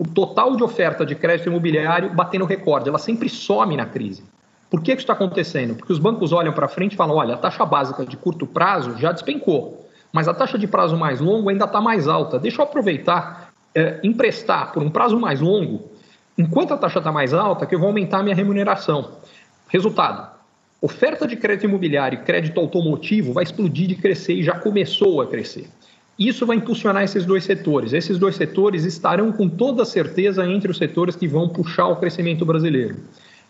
o 0.00 0.04
total 0.04 0.54
de 0.56 0.62
oferta 0.62 1.04
de 1.04 1.16
crédito 1.16 1.48
imobiliário 1.48 2.14
batendo 2.14 2.44
recorde. 2.44 2.88
Ela 2.88 2.98
sempre 2.98 3.28
some 3.28 3.76
na 3.76 3.86
crise. 3.86 4.22
Por 4.70 4.82
que 4.82 4.92
isso 4.92 5.00
está 5.00 5.14
acontecendo? 5.14 5.74
Porque 5.74 5.92
os 5.92 5.98
bancos 5.98 6.32
olham 6.32 6.52
para 6.52 6.68
frente 6.68 6.92
e 6.92 6.96
falam: 6.96 7.16
olha, 7.16 7.34
a 7.34 7.38
taxa 7.38 7.64
básica 7.64 8.06
de 8.06 8.16
curto 8.16 8.46
prazo 8.46 8.96
já 8.98 9.10
despencou, 9.10 9.88
mas 10.12 10.28
a 10.28 10.34
taxa 10.34 10.56
de 10.56 10.68
prazo 10.68 10.96
mais 10.96 11.20
longo 11.20 11.48
ainda 11.48 11.64
está 11.64 11.80
mais 11.80 12.06
alta. 12.06 12.38
Deixa 12.38 12.60
eu 12.60 12.66
aproveitar, 12.66 13.50
é, 13.74 13.98
emprestar 14.04 14.72
por 14.72 14.82
um 14.82 14.90
prazo 14.90 15.18
mais 15.18 15.40
longo, 15.40 15.90
enquanto 16.36 16.72
a 16.72 16.76
taxa 16.76 16.98
está 16.98 17.10
mais 17.10 17.34
alta, 17.34 17.66
que 17.66 17.74
eu 17.74 17.80
vou 17.80 17.88
aumentar 17.88 18.18
a 18.18 18.22
minha 18.22 18.36
remuneração. 18.36 19.12
Resultado: 19.68 20.37
Oferta 20.80 21.26
de 21.26 21.34
crédito 21.34 21.64
imobiliário 21.64 22.20
e 22.20 22.22
crédito 22.22 22.60
automotivo 22.60 23.32
vai 23.32 23.42
explodir 23.42 23.88
de 23.88 23.96
crescer 23.96 24.34
e 24.34 24.44
já 24.44 24.56
começou 24.58 25.20
a 25.20 25.26
crescer. 25.26 25.68
Isso 26.16 26.46
vai 26.46 26.56
impulsionar 26.56 27.02
esses 27.02 27.24
dois 27.24 27.42
setores. 27.42 27.92
Esses 27.92 28.16
dois 28.16 28.36
setores 28.36 28.84
estarão 28.84 29.32
com 29.32 29.48
toda 29.48 29.84
certeza 29.84 30.46
entre 30.46 30.70
os 30.70 30.78
setores 30.78 31.16
que 31.16 31.26
vão 31.26 31.48
puxar 31.48 31.88
o 31.88 31.96
crescimento 31.96 32.44
brasileiro. 32.44 32.96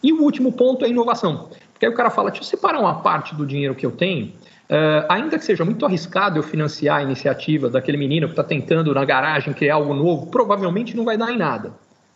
E 0.02 0.10
o 0.10 0.22
último 0.22 0.52
ponto 0.52 0.86
é 0.86 0.88
inovação. 0.88 1.50
Porque 1.72 1.84
aí 1.84 1.92
o 1.92 1.94
cara 1.94 2.08
fala: 2.08 2.30
deixa 2.30 2.44
eu 2.44 2.48
separar 2.48 2.80
uma 2.80 3.00
parte 3.00 3.34
do 3.34 3.44
dinheiro 3.44 3.74
que 3.74 3.84
eu 3.84 3.90
tenho, 3.90 4.26
uh, 4.26 5.04
ainda 5.08 5.38
que 5.38 5.44
seja 5.44 5.66
muito 5.66 5.84
arriscado 5.84 6.38
eu 6.38 6.42
financiar 6.42 6.98
a 6.98 7.02
iniciativa 7.02 7.68
daquele 7.68 7.98
menino 7.98 8.26
que 8.26 8.32
está 8.32 8.44
tentando 8.44 8.94
na 8.94 9.04
garagem 9.04 9.52
criar 9.52 9.74
algo 9.74 9.92
novo, 9.92 10.26
provavelmente 10.28 10.96
não 10.96 11.04
vai 11.04 11.18
dar 11.18 11.30
em 11.30 11.36
nada. 11.36 11.72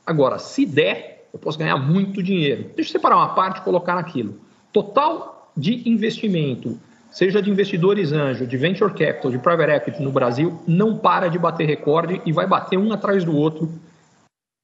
Agora, 0.07 0.38
se 0.38 0.64
der, 0.64 1.29
eu 1.33 1.38
posso 1.38 1.59
ganhar 1.59 1.77
muito 1.77 2.22
dinheiro. 2.22 2.70
Deixa 2.75 2.90
eu 2.90 2.92
separar 2.92 3.16
uma 3.16 3.35
parte 3.35 3.59
e 3.59 3.62
colocar 3.62 3.94
naquilo. 3.94 4.38
Total 4.72 5.50
de 5.56 5.88
investimento, 5.88 6.78
seja 7.11 7.42
de 7.42 7.50
investidores 7.50 8.12
anjo, 8.12 8.46
de 8.46 8.56
venture 8.56 8.92
capital, 8.92 9.30
de 9.30 9.38
private 9.38 9.72
equity 9.72 10.02
no 10.02 10.11
Brasil, 10.11 10.61
não 10.66 10.96
para 10.96 11.28
de 11.28 11.38
bater 11.38 11.66
recorde 11.66 12.22
e 12.24 12.32
vai 12.32 12.46
bater 12.46 12.78
um 12.78 12.92
atrás 12.92 13.24
do 13.24 13.37
outro. 13.37 13.70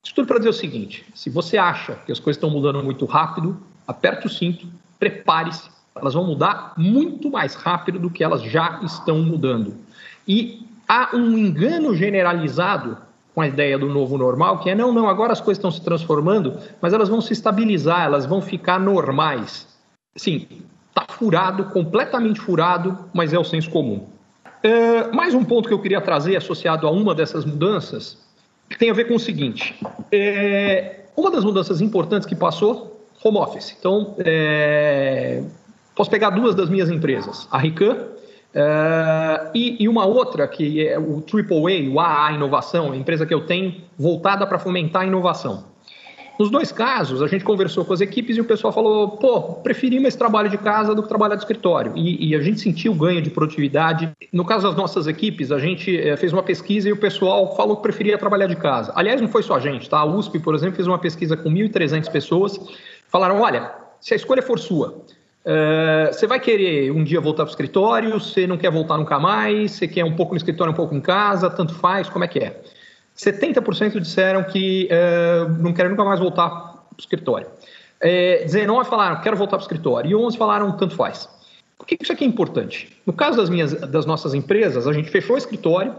Isso 0.03 0.15
tudo 0.15 0.27
para 0.27 0.39
dizer 0.39 0.51
o 0.51 0.55
seguinte: 0.55 1.05
se 1.15 1.29
você 1.29 1.59
acha 1.59 1.95
que 2.07 2.13
as 2.13 2.19
coisas 2.19 2.37
estão 2.37 2.49
mudando 2.49 2.83
muito 2.83 3.05
rápido, 3.05 3.61
aperte 3.87 4.27
o 4.27 4.31
cinto, 4.31 4.67
prepare-se, 4.99 5.69
elas 5.95 6.15
vão 6.15 6.25
mudar 6.25 6.73
muito 6.77 7.31
mais 7.31 7.55
rápido 7.55 7.99
do 7.99 8.09
que 8.09 8.25
elas 8.25 8.43
já 8.43 8.81
estão 8.83 9.19
mudando. 9.19 9.75
E 10.27 10.67
há 10.89 11.15
um 11.15 11.37
engano 11.37 11.95
generalizado 11.95 12.97
com 13.35 13.43
a 13.43 13.47
ideia 13.47 13.79
do 13.79 13.89
novo 13.89 14.17
normal, 14.17 14.59
que 14.59 14.71
é 14.71 14.75
não, 14.75 14.93
não, 14.93 15.09
agora 15.09 15.33
as 15.33 15.41
coisas 15.41 15.59
estão 15.59 15.71
se 15.71 15.83
transformando, 15.83 16.59
mas 16.81 16.93
elas 16.93 17.09
vão 17.09 17.21
se 17.21 17.33
estabilizar, 17.33 18.05
elas 18.05 18.27
vão 18.27 18.41
ficar 18.41 18.81
normais. 18.81 19.68
Sim, 20.17 20.47
está 20.89 21.07
furado, 21.13 21.65
completamente 21.67 22.41
furado, 22.41 22.99
mas 23.13 23.33
é 23.33 23.39
o 23.39 23.45
senso 23.45 23.71
comum. 23.71 24.07
É, 24.63 25.11
mais 25.13 25.35
um 25.35 25.45
ponto 25.45 25.69
que 25.69 25.75
eu 25.75 25.81
queria 25.81 26.01
trazer 26.01 26.37
associado 26.37 26.87
a 26.87 26.91
uma 26.91 27.15
dessas 27.15 27.45
mudanças 27.45 28.19
tem 28.79 28.91
a 28.91 28.95
ver 28.95 29.07
com 29.07 29.15
o 29.15 29.21
seguinte: 29.21 29.79
é, 30.11 31.05
uma 31.17 31.31
das 31.31 31.45
mudanças 31.45 31.81
importantes 31.81 32.27
que 32.27 32.35
passou, 32.35 33.07
home 33.23 33.39
office. 33.39 33.77
Então, 33.79 34.15
é, 34.19 35.43
posso 35.95 36.11
pegar 36.11 36.31
duas 36.31 36.55
das 36.55 36.69
minhas 36.69 36.91
empresas, 36.91 37.47
a 37.51 37.59
Rican 37.59 37.97
Uh, 38.49 39.51
e, 39.55 39.85
e, 39.85 39.89
uma 39.89 40.07
outra, 40.07 40.49
que 40.49 40.87
é 40.87 40.99
o 40.99 41.23
AAA, 41.23 41.93
o 41.93 42.01
AA 42.01 42.33
Inovação, 42.33 42.93
a 42.93 42.97
empresa 42.97 43.27
que 43.27 43.35
eu 43.35 43.45
tenho 43.45 43.83
voltada 43.99 44.47
para 44.47 44.59
fomentar 44.59 45.03
a 45.03 45.07
inovação. 45.07 45.65
Nos 46.39 46.51
dois 46.51 46.71
casos, 46.71 47.21
a 47.21 47.27
gente 47.27 47.45
conversou 47.45 47.85
com 47.85 47.93
as 47.93 48.01
equipes 48.01 48.37
e 48.37 48.41
o 48.41 48.45
pessoal 48.45 48.73
falou: 48.73 49.09
pô, 49.09 49.55
preferimos 49.55 50.09
esse 50.09 50.19
trabalho 50.19 50.49
de 50.49 50.57
casa 50.57 50.95
do 50.95 51.03
que 51.03 51.09
trabalhar 51.09 51.35
de 51.35 51.43
escritório. 51.43 51.93
E, 51.97 52.29
e 52.29 52.35
a 52.37 52.41
gente 52.41 52.61
sentiu 52.61 52.95
ganho 52.95 53.21
de 53.21 53.29
produtividade. 53.29 54.11
No 54.33 54.45
caso 54.45 54.69
das 54.69 54.77
nossas 54.77 55.09
equipes, 55.09 55.51
a 55.51 55.59
gente 55.59 55.99
é, 55.99 56.17
fez 56.17 56.33
uma 56.33 56.43
pesquisa 56.43 56.89
e 56.89 56.93
o 56.93 56.97
pessoal 56.97 57.57
falou 57.57 57.77
que 57.77 57.83
preferia 57.83 58.17
trabalhar 58.17 58.47
de 58.47 58.55
casa. 58.55 58.93
Aliás, 58.95 59.21
não 59.21 59.29
foi 59.29 59.43
só 59.43 59.57
a 59.57 59.59
gente, 59.59 59.91
tá? 59.91 59.99
A 59.99 60.05
USP, 60.05 60.39
por 60.39 60.55
exemplo, 60.55 60.77
fez 60.77 60.87
uma 60.87 60.99
pesquisa 60.99 61.37
com 61.37 61.51
1.300 61.51 62.09
pessoas. 62.11 62.61
Falaram: 63.09 63.41
olha, 63.41 63.73
se 64.01 64.15
a 64.15 64.17
escolha 64.17 64.43
for 64.43 64.59
sua, 64.59 65.03
Uh, 65.49 66.13
você 66.13 66.27
vai 66.27 66.39
querer 66.39 66.91
um 66.91 67.03
dia 67.03 67.23
voltar 67.23 67.45
para 67.45 67.49
o 67.49 67.53
escritório, 67.53 68.21
você 68.21 68.47
não 68.47 68.59
quer 68.59 68.71
voltar 68.71 68.99
nunca 68.99 69.19
mais, 69.19 69.71
você 69.71 69.89
quer 69.89 70.05
um 70.05 70.15
pouco 70.15 70.35
no 70.35 70.37
escritório, 70.37 70.75
um 70.75 70.77
pouco 70.77 70.95
em 70.95 71.01
casa, 71.01 71.49
tanto 71.49 71.75
faz, 71.75 72.07
como 72.11 72.23
é 72.23 72.29
que 72.29 72.41
é? 72.41 72.61
70% 73.19 74.01
disseram 74.01 74.45
que 74.45 74.89
uh, 74.91 75.49
não 75.61 75.73
querem 75.73 75.91
nunca 75.91 76.05
mais 76.05 76.21
voltar 76.21 76.49
para 76.49 76.97
o 76.97 77.01
escritório. 77.01 77.47
É, 78.01 78.45
19 78.45 78.89
falaram, 78.89 79.21
quero 79.21 79.37
voltar 79.37 79.57
para 79.57 79.63
o 79.63 79.67
escritório. 79.67 80.11
E 80.11 80.15
11 80.15 80.39
falaram, 80.39 80.73
tanto 80.73 80.95
faz. 80.95 81.29
Por 81.77 81.87
que 81.87 81.99
isso 82.01 82.13
aqui 82.13 82.25
é 82.25 82.29
importante? 82.29 82.97
No 83.05 83.13
caso 83.13 83.37
das, 83.37 83.51
minhas, 83.51 83.73
das 83.73 84.07
nossas 84.07 84.35
empresas, 84.35 84.87
a 84.87 84.93
gente 84.93 85.11
fechou 85.11 85.35
o 85.35 85.39
escritório. 85.39 85.95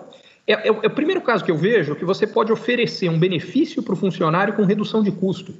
É, 0.47 0.53
é, 0.53 0.67
é 0.67 0.71
o 0.71 0.89
primeiro 0.89 1.21
caso 1.21 1.43
que 1.43 1.51
eu 1.51 1.57
vejo 1.57 1.95
que 1.95 2.05
você 2.05 2.25
pode 2.25 2.51
oferecer 2.51 3.09
um 3.09 3.19
benefício 3.19 3.83
para 3.83 3.93
o 3.93 3.97
funcionário 3.97 4.53
com 4.53 4.63
redução 4.63 5.03
de 5.03 5.11
custo. 5.11 5.53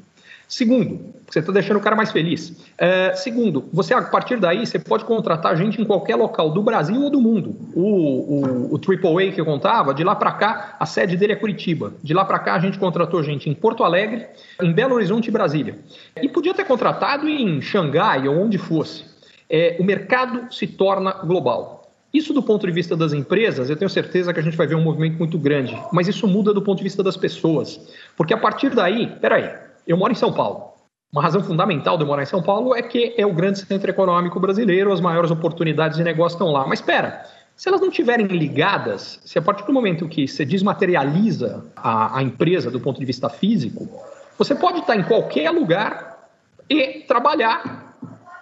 Segundo, 0.49 1.13
você 1.29 1.41
está 1.41 1.51
deixando 1.51 1.77
o 1.77 1.79
cara 1.79 1.95
mais 1.95 2.11
feliz. 2.11 2.51
É, 2.75 3.13
segundo, 3.13 3.69
você 3.71 3.93
a 3.93 4.01
partir 4.01 4.37
daí 4.37 4.65
você 4.65 4.79
pode 4.79 5.05
contratar 5.05 5.55
gente 5.55 5.79
em 5.79 5.85
qualquer 5.85 6.15
local 6.15 6.49
do 6.49 6.63
Brasil 6.63 6.99
ou 7.03 7.11
do 7.11 7.21
mundo. 7.21 7.55
O, 7.75 8.71
o, 8.71 8.75
o 8.75 8.79
AAA 8.79 9.31
que 9.31 9.39
eu 9.39 9.45
contava, 9.45 9.93
de 9.93 10.03
lá 10.03 10.15
para 10.15 10.31
cá, 10.31 10.75
a 10.79 10.87
sede 10.87 11.15
dele 11.15 11.33
é 11.33 11.35
Curitiba. 11.35 11.93
De 12.01 12.15
lá 12.15 12.25
para 12.25 12.39
cá 12.39 12.55
a 12.55 12.59
gente 12.59 12.79
contratou 12.79 13.21
gente 13.21 13.47
em 13.47 13.53
Porto 13.53 13.83
Alegre, 13.83 14.25
em 14.59 14.73
Belo 14.73 14.95
Horizonte 14.95 15.27
e 15.27 15.31
Brasília. 15.31 15.77
E 16.19 16.27
podia 16.27 16.55
ter 16.55 16.65
contratado 16.65 17.29
em 17.29 17.61
Xangai 17.61 18.27
ou 18.27 18.35
onde 18.35 18.57
fosse. 18.57 19.05
É, 19.47 19.77
o 19.79 19.83
mercado 19.83 20.51
se 20.51 20.65
torna 20.65 21.11
global. 21.11 21.91
Isso 22.11 22.33
do 22.33 22.41
ponto 22.41 22.65
de 22.65 22.73
vista 22.73 22.97
das 22.97 23.13
empresas, 23.13 23.69
eu 23.69 23.75
tenho 23.75 23.89
certeza 23.89 24.33
que 24.33 24.39
a 24.39 24.43
gente 24.43 24.57
vai 24.57 24.65
ver 24.65 24.73
um 24.73 24.81
movimento 24.81 25.19
muito 25.19 25.37
grande, 25.37 25.79
mas 25.93 26.07
isso 26.07 26.27
muda 26.27 26.51
do 26.51 26.61
ponto 26.63 26.79
de 26.79 26.83
vista 26.83 27.03
das 27.03 27.15
pessoas. 27.15 27.79
Porque 28.17 28.33
a 28.33 28.37
partir 28.37 28.71
daí, 28.71 29.05
peraí, 29.21 29.68
eu 29.89 29.97
moro 29.97 30.13
em 30.13 30.15
São 30.15 30.31
Paulo. 30.31 30.69
Uma 31.11 31.23
razão 31.23 31.43
fundamental 31.43 31.97
de 31.97 32.03
eu 32.03 32.07
morar 32.07 32.21
em 32.21 32.27
São 32.27 32.43
Paulo 32.43 32.75
é 32.75 32.83
que 32.83 33.15
é 33.17 33.25
o 33.25 33.33
grande 33.33 33.57
centro 33.57 33.89
econômico 33.89 34.39
brasileiro, 34.39 34.93
as 34.93 35.01
maiores 35.01 35.31
oportunidades 35.31 35.97
de 35.97 36.03
negócio 36.03 36.35
estão 36.35 36.51
lá. 36.51 36.67
Mas 36.67 36.79
espera, 36.79 37.25
se 37.57 37.67
elas 37.67 37.81
não 37.81 37.87
estiverem 37.87 38.27
ligadas, 38.27 39.19
se 39.25 39.39
a 39.39 39.41
partir 39.41 39.65
do 39.65 39.73
momento 39.73 40.07
que 40.07 40.27
você 40.27 40.45
desmaterializa 40.45 41.65
a, 41.75 42.19
a, 42.19 42.21
empresa 42.21 42.69
do 42.69 42.79
ponto 42.79 42.99
de 42.99 43.05
vista 43.05 43.27
físico, 43.29 43.89
você 44.37 44.53
pode 44.53 44.79
estar 44.79 44.95
em 44.95 45.01
qualquer 45.01 45.49
lugar 45.49 46.29
e 46.69 46.99
trabalhar, 47.07 47.95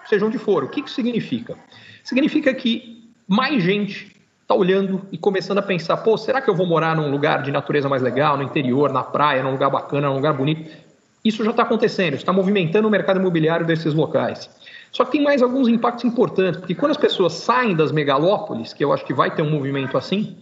seja 0.05 0.25
onde 0.25 0.37
for. 0.37 0.65
O 0.65 0.67
que 0.67 0.81
isso 0.81 0.95
significa? 0.95 1.55
Significa 2.03 2.53
que 2.53 3.09
mais 3.25 3.63
gente 3.63 4.13
está 4.41 4.53
olhando 4.53 5.01
e 5.13 5.17
começando 5.17 5.59
a 5.59 5.63
pensar: 5.63 5.95
pô, 5.97 6.17
será 6.17 6.41
que 6.41 6.49
eu 6.49 6.55
vou 6.55 6.65
morar 6.65 6.93
num 6.93 7.09
lugar 7.09 7.41
de 7.41 7.51
natureza 7.53 7.87
mais 7.87 8.01
legal, 8.01 8.35
no 8.35 8.43
interior, 8.43 8.91
na 8.91 9.03
praia, 9.03 9.41
num 9.41 9.51
lugar 9.51 9.69
bacana, 9.69 10.09
num 10.09 10.15
lugar 10.15 10.33
bonito? 10.33 10.86
Isso 11.27 11.43
já 11.43 11.51
está 11.51 11.63
acontecendo, 11.63 12.13
está 12.13 12.31
movimentando 12.31 12.87
o 12.87 12.91
mercado 12.91 13.19
imobiliário 13.19 13.65
desses 13.65 13.93
locais. 13.93 14.49
Só 14.93 15.03
que 15.03 15.11
tem 15.11 15.21
mais 15.21 15.41
alguns 15.41 15.67
impactos 15.67 16.05
importantes, 16.05 16.57
porque 16.57 16.73
quando 16.73 16.91
as 16.91 16.97
pessoas 16.97 17.33
saem 17.33 17.75
das 17.75 17.91
megalópolis, 17.91 18.71
que 18.71 18.81
eu 18.81 18.93
acho 18.93 19.03
que 19.03 19.13
vai 19.13 19.29
ter 19.35 19.41
um 19.41 19.49
movimento 19.49 19.97
assim, 19.97 20.37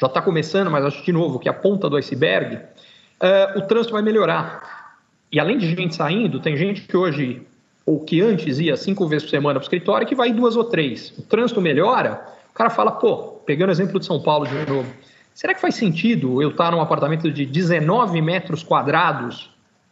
já 0.00 0.06
está 0.06 0.22
começando, 0.22 0.70
mas 0.70 0.82
acho 0.82 1.04
de 1.04 1.12
novo 1.12 1.38
que 1.38 1.46
é 1.46 1.50
a 1.50 1.54
ponta 1.54 1.90
do 1.90 1.96
iceberg, 1.98 2.56
uh, 2.56 3.58
o 3.58 3.66
trânsito 3.66 3.92
vai 3.92 4.00
melhorar. 4.00 4.96
E 5.30 5.38
além 5.38 5.58
de 5.58 5.68
gente 5.76 5.94
saindo, 5.94 6.40
tem 6.40 6.56
gente 6.56 6.80
que 6.88 6.96
hoje, 6.96 7.42
ou 7.84 8.00
que 8.00 8.22
antes 8.22 8.58
ia 8.58 8.78
cinco 8.78 9.06
vezes 9.06 9.24
por 9.24 9.30
semana 9.30 9.60
para 9.60 9.64
o 9.64 9.66
escritório, 9.66 10.06
que 10.06 10.14
vai 10.14 10.32
duas 10.32 10.56
ou 10.56 10.64
três. 10.64 11.12
O 11.18 11.22
trânsito 11.22 11.60
melhora, 11.60 12.18
o 12.50 12.54
cara 12.54 12.70
fala, 12.70 12.92
pô, 12.92 13.42
pegando 13.44 13.68
o 13.68 13.72
exemplo 13.72 14.00
de 14.00 14.06
São 14.06 14.22
Paulo 14.22 14.46
de 14.46 14.54
novo, 14.72 14.90
será 15.34 15.52
que 15.52 15.60
faz 15.60 15.74
sentido 15.74 16.40
eu 16.40 16.48
estar 16.48 16.70
num 16.70 16.80
apartamento 16.80 17.30
de 17.30 17.44
19 17.44 18.22
metros 18.22 18.62
quadrados 18.62 19.50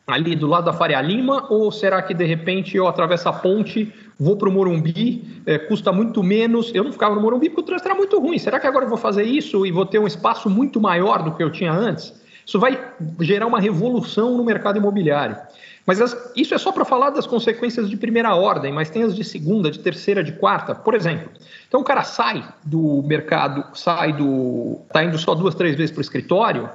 ali 0.09 0.35
do 0.35 0.47
lado 0.47 0.65
da 0.65 0.73
Faria 0.73 1.03
Lima, 1.03 1.47
ou 1.51 1.71
será 1.71 2.01
que 2.01 2.15
de 2.15 2.25
repente 2.25 2.75
eu 2.75 2.89
atravesso 2.89 3.29
a 3.29 3.33
ponte, 3.33 3.93
vou 4.19 4.39
para 4.39 4.49
o 4.49 4.53
Morumbi, 4.53 5.43
é, 5.45 5.59
custa 5.59 5.93
muito 5.93 6.23
menos? 6.23 6.75
Eu 6.75 6.83
não 6.83 6.91
ficava 6.91 7.15
no 7.15 7.21
Morumbi 7.21 7.51
porque 7.51 7.61
o 7.61 7.65
trânsito 7.65 7.91
era 7.91 7.97
muito 7.97 8.19
ruim. 8.19 8.39
Será 8.39 8.59
que 8.59 8.67
agora 8.67 8.87
eu 8.87 8.89
vou 8.89 8.97
fazer 8.97 9.25
isso 9.25 9.67
e 9.67 9.71
vou 9.71 9.85
ter 9.85 9.99
um 9.99 10.07
espaço 10.07 10.49
muito 10.49 10.81
maior 10.81 11.23
do 11.23 11.33
que 11.33 11.43
eu 11.43 11.53
tinha 11.53 11.71
antes? 11.71 12.15
Isso 12.45 12.59
vai 12.59 12.83
gerar 13.21 13.47
uma 13.47 13.61
revolução 13.61 14.35
no 14.35 14.43
mercado 14.43 14.79
imobiliário. 14.79 15.37
Mas 15.85 16.01
as, 16.01 16.33
isso 16.35 16.55
é 16.55 16.59
só 16.59 16.73
para 16.73 16.87
falar 16.87 17.11
das 17.11 17.27
consequências 17.27 17.89
de 17.89 17.97
primeira 17.97 18.35
ordem, 18.35 18.73
mas 18.73 18.89
tem 18.89 19.03
as 19.03 19.15
de 19.15 19.23
segunda, 19.23 19.71
de 19.71 19.79
terceira, 19.79 20.25
de 20.25 20.33
quarta. 20.33 20.75
Por 20.75 20.95
exemplo, 20.95 21.29
então 21.67 21.81
o 21.81 21.85
cara 21.85 22.03
sai 22.03 22.43
do 22.65 23.03
mercado, 23.03 23.65
sai 23.77 24.15
do. 24.15 24.81
está 24.87 25.05
indo 25.05 25.19
só 25.19 25.35
duas, 25.35 25.55
três 25.55 25.77
vezes 25.77 25.91
para 25.91 26.01
o 26.01 26.03
escritório, 26.03 26.69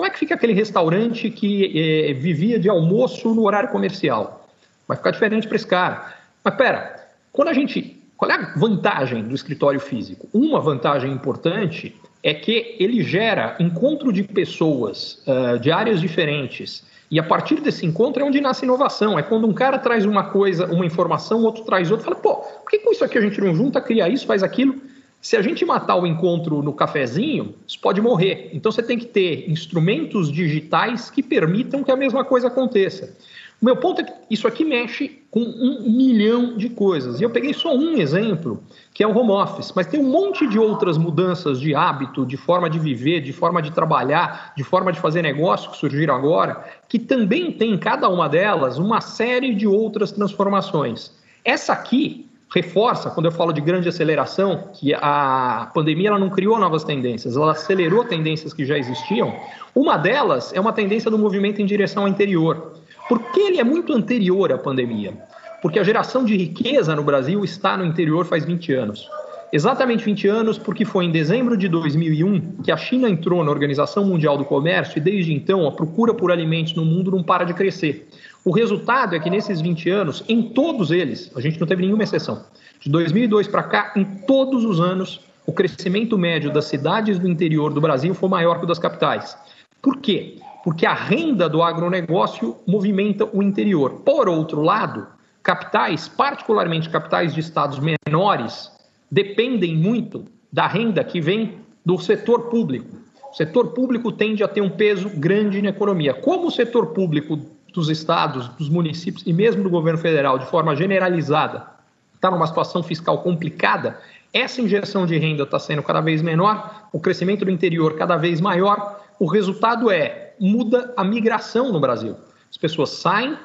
como 0.00 0.08
é 0.08 0.10
que 0.10 0.18
fica 0.18 0.34
aquele 0.34 0.54
restaurante 0.54 1.28
que 1.28 1.78
é, 2.08 2.14
vivia 2.14 2.58
de 2.58 2.70
almoço 2.70 3.34
no 3.34 3.44
horário 3.44 3.68
comercial? 3.68 4.48
Vai 4.88 4.96
ficar 4.96 5.10
diferente 5.10 5.46
para 5.46 5.56
esse 5.56 5.66
cara. 5.66 6.14
Mas 6.42 6.54
pera, 6.54 7.06
quando 7.30 7.48
a 7.48 7.52
gente. 7.52 7.98
Qual 8.16 8.30
é 8.30 8.34
a 8.34 8.54
vantagem 8.56 9.22
do 9.22 9.34
escritório 9.34 9.78
físico? 9.78 10.26
Uma 10.32 10.58
vantagem 10.58 11.12
importante 11.12 11.94
é 12.22 12.32
que 12.32 12.76
ele 12.78 13.02
gera 13.02 13.56
encontro 13.60 14.10
de 14.10 14.22
pessoas 14.22 15.22
uh, 15.26 15.58
de 15.58 15.70
áreas 15.70 16.00
diferentes. 16.00 16.82
E 17.10 17.20
a 17.20 17.22
partir 17.22 17.60
desse 17.60 17.84
encontro 17.84 18.22
é 18.22 18.24
onde 18.24 18.40
nasce 18.40 18.64
inovação. 18.64 19.18
É 19.18 19.22
quando 19.22 19.46
um 19.46 19.52
cara 19.52 19.78
traz 19.78 20.06
uma 20.06 20.24
coisa, 20.24 20.64
uma 20.72 20.86
informação, 20.86 21.42
outro 21.42 21.62
traz 21.64 21.90
outra, 21.90 22.06
fala, 22.06 22.16
pô, 22.16 22.36
por 22.36 22.70
que 22.70 22.78
com 22.78 22.90
isso 22.90 23.04
aqui 23.04 23.18
a 23.18 23.20
gente 23.20 23.38
não 23.38 23.54
junta, 23.54 23.82
cria 23.82 24.08
isso, 24.08 24.26
faz 24.26 24.42
aquilo? 24.42 24.80
Se 25.20 25.36
a 25.36 25.42
gente 25.42 25.64
matar 25.66 25.96
o 25.96 26.06
encontro 26.06 26.62
no 26.62 26.72
cafezinho, 26.72 27.54
isso 27.66 27.78
pode 27.78 28.00
morrer. 28.00 28.50
Então 28.54 28.72
você 28.72 28.82
tem 28.82 28.98
que 28.98 29.04
ter 29.04 29.50
instrumentos 29.50 30.32
digitais 30.32 31.10
que 31.10 31.22
permitam 31.22 31.84
que 31.84 31.90
a 31.90 31.96
mesma 31.96 32.24
coisa 32.24 32.48
aconteça. 32.48 33.14
O 33.60 33.64
meu 33.66 33.76
ponto 33.76 34.00
é 34.00 34.04
que 34.04 34.12
isso 34.30 34.48
aqui 34.48 34.64
mexe 34.64 35.20
com 35.30 35.40
um 35.40 35.90
milhão 35.90 36.56
de 36.56 36.70
coisas. 36.70 37.20
E 37.20 37.24
eu 37.24 37.28
peguei 37.28 37.52
só 37.52 37.76
um 37.76 37.98
exemplo, 37.98 38.62
que 38.94 39.02
é 39.04 39.06
o 39.06 39.14
home 39.14 39.32
office, 39.32 39.72
mas 39.76 39.86
tem 39.86 40.00
um 40.00 40.08
monte 40.08 40.46
de 40.48 40.58
outras 40.58 40.96
mudanças 40.96 41.60
de 41.60 41.74
hábito, 41.74 42.24
de 42.24 42.38
forma 42.38 42.70
de 42.70 42.78
viver, 42.78 43.20
de 43.20 43.34
forma 43.34 43.60
de 43.60 43.70
trabalhar, 43.70 44.54
de 44.56 44.64
forma 44.64 44.90
de 44.90 44.98
fazer 44.98 45.20
negócio 45.20 45.70
que 45.70 45.76
surgiram 45.76 46.14
agora, 46.14 46.64
que 46.88 46.98
também 46.98 47.52
tem 47.52 47.74
em 47.74 47.78
cada 47.78 48.08
uma 48.08 48.26
delas 48.26 48.78
uma 48.78 49.02
série 49.02 49.54
de 49.54 49.66
outras 49.66 50.10
transformações. 50.10 51.12
Essa 51.44 51.74
aqui 51.74 52.29
reforça, 52.52 53.10
quando 53.10 53.26
eu 53.26 53.32
falo 53.32 53.52
de 53.52 53.60
grande 53.60 53.88
aceleração, 53.88 54.70
que 54.72 54.92
a 54.92 55.70
pandemia 55.72 56.08
ela 56.08 56.18
não 56.18 56.28
criou 56.28 56.58
novas 56.58 56.82
tendências, 56.82 57.36
ela 57.36 57.52
acelerou 57.52 58.04
tendências 58.04 58.52
que 58.52 58.64
já 58.64 58.76
existiam. 58.76 59.34
Uma 59.74 59.96
delas 59.96 60.52
é 60.52 60.60
uma 60.60 60.72
tendência 60.72 61.10
do 61.10 61.18
movimento 61.18 61.62
em 61.62 61.66
direção 61.66 62.02
ao 62.02 62.08
interior. 62.08 62.72
Por 63.08 63.20
que 63.30 63.40
ele 63.40 63.60
é 63.60 63.64
muito 63.64 63.92
anterior 63.92 64.52
à 64.52 64.58
pandemia? 64.58 65.16
Porque 65.62 65.78
a 65.78 65.84
geração 65.84 66.24
de 66.24 66.36
riqueza 66.36 66.94
no 66.96 67.04
Brasil 67.04 67.44
está 67.44 67.76
no 67.76 67.84
interior 67.84 68.24
faz 68.24 68.44
20 68.44 68.72
anos. 68.72 69.08
Exatamente 69.52 70.04
20 70.04 70.28
anos, 70.28 70.58
porque 70.58 70.84
foi 70.84 71.04
em 71.04 71.10
dezembro 71.10 71.56
de 71.56 71.68
2001 71.68 72.62
que 72.62 72.70
a 72.70 72.76
China 72.76 73.08
entrou 73.08 73.44
na 73.44 73.50
Organização 73.50 74.04
Mundial 74.04 74.38
do 74.38 74.44
Comércio 74.44 74.98
e 74.98 75.00
desde 75.00 75.32
então 75.32 75.66
a 75.66 75.72
procura 75.72 76.14
por 76.14 76.30
alimentos 76.30 76.74
no 76.74 76.84
mundo 76.84 77.10
não 77.10 77.22
para 77.22 77.44
de 77.44 77.52
crescer. 77.52 78.08
O 78.44 78.50
resultado 78.50 79.14
é 79.14 79.20
que 79.20 79.28
nesses 79.28 79.60
20 79.60 79.90
anos, 79.90 80.24
em 80.26 80.42
todos 80.42 80.90
eles, 80.90 81.30
a 81.36 81.40
gente 81.40 81.60
não 81.60 81.66
teve 81.66 81.82
nenhuma 81.82 82.04
exceção. 82.04 82.44
De 82.80 82.88
2002 82.88 83.46
para 83.46 83.62
cá, 83.62 83.92
em 83.94 84.04
todos 84.04 84.64
os 84.64 84.80
anos, 84.80 85.20
o 85.46 85.52
crescimento 85.52 86.16
médio 86.16 86.50
das 86.50 86.64
cidades 86.64 87.18
do 87.18 87.28
interior 87.28 87.72
do 87.72 87.80
Brasil 87.80 88.14
foi 88.14 88.28
maior 88.30 88.58
que 88.58 88.64
o 88.64 88.68
das 88.68 88.78
capitais. 88.78 89.36
Por 89.82 89.98
quê? 89.98 90.36
Porque 90.64 90.86
a 90.86 90.94
renda 90.94 91.48
do 91.48 91.62
agronegócio 91.62 92.56
movimenta 92.66 93.28
o 93.30 93.42
interior. 93.42 94.00
Por 94.04 94.26
outro 94.26 94.62
lado, 94.62 95.06
capitais, 95.42 96.08
particularmente 96.08 96.88
capitais 96.88 97.34
de 97.34 97.40
estados 97.40 97.78
menores, 97.78 98.70
dependem 99.10 99.76
muito 99.76 100.24
da 100.50 100.66
renda 100.66 101.04
que 101.04 101.20
vem 101.20 101.58
do 101.84 101.98
setor 101.98 102.48
público. 102.48 102.96
O 103.30 103.34
setor 103.34 103.68
público 103.68 104.10
tende 104.10 104.42
a 104.42 104.48
ter 104.48 104.60
um 104.60 104.70
peso 104.70 105.10
grande 105.10 105.60
na 105.60 105.68
economia. 105.68 106.14
Como 106.14 106.48
o 106.48 106.50
setor 106.50 106.86
público 106.86 107.38
dos 107.72 107.88
estados, 107.88 108.48
dos 108.48 108.68
municípios 108.68 109.24
e 109.26 109.32
mesmo 109.32 109.62
do 109.62 109.70
governo 109.70 109.98
federal, 109.98 110.38
de 110.38 110.46
forma 110.46 110.74
generalizada, 110.74 111.66
está 112.14 112.30
numa 112.30 112.46
situação 112.46 112.82
fiscal 112.82 113.18
complicada, 113.18 113.98
essa 114.32 114.60
injeção 114.60 115.06
de 115.06 115.18
renda 115.18 115.42
está 115.42 115.58
sendo 115.58 115.82
cada 115.82 116.00
vez 116.00 116.22
menor, 116.22 116.88
o 116.92 117.00
crescimento 117.00 117.44
do 117.44 117.50
interior 117.50 117.96
cada 117.96 118.16
vez 118.16 118.40
maior. 118.40 119.00
O 119.18 119.26
resultado 119.26 119.90
é 119.90 120.34
muda 120.38 120.92
a 120.96 121.02
migração 121.02 121.72
no 121.72 121.80
Brasil. 121.80 122.16
As 122.48 122.56
pessoas 122.56 122.90
saem 122.90 123.36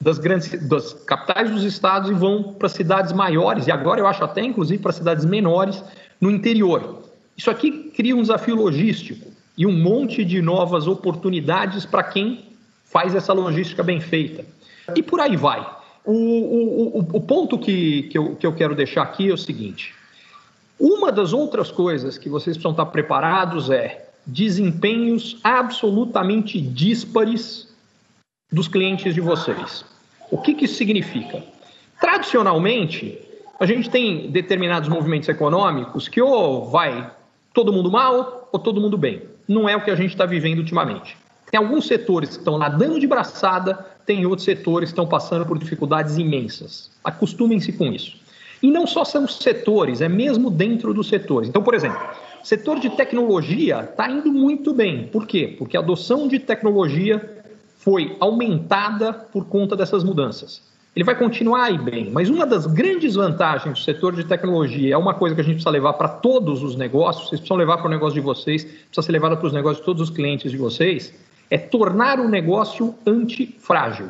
das 0.00 0.18
grandes 0.18 0.68
das 0.68 0.92
capitais 0.92 1.50
dos 1.50 1.64
estados 1.64 2.10
e 2.10 2.14
vão 2.14 2.54
para 2.54 2.68
cidades 2.68 3.12
maiores 3.12 3.66
e 3.66 3.72
agora 3.72 4.00
eu 4.00 4.06
acho 4.06 4.22
até 4.22 4.44
inclusive 4.44 4.80
para 4.80 4.92
cidades 4.92 5.24
menores 5.24 5.82
no 6.20 6.30
interior. 6.30 7.02
Isso 7.36 7.50
aqui 7.50 7.90
cria 7.94 8.14
um 8.14 8.22
desafio 8.22 8.54
logístico 8.54 9.26
e 9.56 9.66
um 9.66 9.72
monte 9.72 10.24
de 10.24 10.40
novas 10.40 10.86
oportunidades 10.86 11.84
para 11.84 12.04
quem 12.04 12.47
faz 12.90 13.14
essa 13.14 13.32
logística 13.32 13.82
bem 13.82 14.00
feita. 14.00 14.44
E 14.96 15.02
por 15.02 15.20
aí 15.20 15.36
vai. 15.36 15.66
O, 16.04 16.12
o, 16.12 16.98
o, 16.98 17.16
o 17.16 17.20
ponto 17.20 17.58
que, 17.58 18.04
que, 18.04 18.16
eu, 18.16 18.36
que 18.36 18.46
eu 18.46 18.54
quero 18.54 18.74
deixar 18.74 19.02
aqui 19.02 19.30
é 19.30 19.32
o 19.32 19.38
seguinte: 19.38 19.94
uma 20.78 21.12
das 21.12 21.32
outras 21.32 21.70
coisas 21.70 22.16
que 22.16 22.28
vocês 22.28 22.56
precisam 22.56 22.70
estar 22.70 22.86
preparados 22.86 23.70
é 23.70 24.08
desempenhos 24.26 25.38
absolutamente 25.42 26.60
díspares 26.60 27.68
dos 28.50 28.68
clientes 28.68 29.14
de 29.14 29.20
vocês. 29.20 29.84
O 30.30 30.38
que, 30.38 30.54
que 30.54 30.64
isso 30.64 30.74
significa? 30.74 31.42
Tradicionalmente, 32.00 33.18
a 33.58 33.66
gente 33.66 33.90
tem 33.90 34.30
determinados 34.30 34.88
movimentos 34.88 35.28
econômicos 35.28 36.08
que 36.08 36.20
ou 36.20 36.70
vai 36.70 37.10
todo 37.52 37.72
mundo 37.72 37.90
mal 37.90 38.48
ou 38.52 38.58
todo 38.58 38.80
mundo 38.80 38.96
bem. 38.96 39.22
Não 39.46 39.68
é 39.68 39.76
o 39.76 39.82
que 39.82 39.90
a 39.90 39.96
gente 39.96 40.10
está 40.10 40.24
vivendo 40.24 40.58
ultimamente. 40.58 41.16
Tem 41.50 41.58
alguns 41.58 41.86
setores 41.86 42.30
que 42.30 42.36
estão 42.36 42.58
nadando 42.58 43.00
de 43.00 43.06
braçada, 43.06 43.86
tem 44.04 44.26
outros 44.26 44.44
setores 44.44 44.90
que 44.90 44.92
estão 44.92 45.06
passando 45.06 45.46
por 45.46 45.58
dificuldades 45.58 46.18
imensas. 46.18 46.90
Acostumem-se 47.02 47.72
com 47.72 47.86
isso. 47.86 48.16
E 48.62 48.70
não 48.70 48.86
só 48.86 49.04
são 49.04 49.26
setores, 49.26 50.00
é 50.00 50.08
mesmo 50.08 50.50
dentro 50.50 50.92
dos 50.92 51.08
setores. 51.08 51.48
Então, 51.48 51.62
por 51.62 51.74
exemplo, 51.74 51.98
setor 52.42 52.80
de 52.80 52.90
tecnologia 52.90 53.80
está 53.80 54.10
indo 54.10 54.32
muito 54.32 54.74
bem. 54.74 55.06
Por 55.06 55.26
quê? 55.26 55.54
Porque 55.58 55.76
a 55.76 55.80
adoção 55.80 56.26
de 56.26 56.38
tecnologia 56.38 57.44
foi 57.78 58.16
aumentada 58.18 59.12
por 59.12 59.46
conta 59.46 59.76
dessas 59.76 60.02
mudanças. 60.02 60.66
Ele 60.96 61.04
vai 61.04 61.16
continuar 61.16 61.64
aí 61.64 61.78
bem, 61.78 62.10
mas 62.10 62.28
uma 62.28 62.44
das 62.44 62.66
grandes 62.66 63.14
vantagens 63.14 63.78
do 63.78 63.84
setor 63.84 64.16
de 64.16 64.24
tecnologia 64.24 64.94
é 64.94 64.96
uma 64.96 65.14
coisa 65.14 65.34
que 65.34 65.40
a 65.40 65.44
gente 65.44 65.54
precisa 65.54 65.70
levar 65.70 65.92
para 65.92 66.08
todos 66.08 66.62
os 66.64 66.74
negócios, 66.74 67.28
vocês 67.28 67.40
precisam 67.40 67.56
levar 67.56 67.76
para 67.76 67.86
o 67.86 67.90
negócio 67.90 68.14
de 68.14 68.20
vocês, 68.20 68.64
precisa 68.64 69.02
ser 69.02 69.12
levada 69.12 69.36
para 69.36 69.46
os 69.46 69.52
negócios 69.52 69.78
de 69.78 69.84
todos 69.84 70.02
os 70.02 70.10
clientes 70.10 70.50
de 70.50 70.56
vocês, 70.56 71.14
é 71.50 71.58
tornar 71.58 72.20
o 72.20 72.28
negócio 72.28 72.94
antifrágil. 73.06 74.08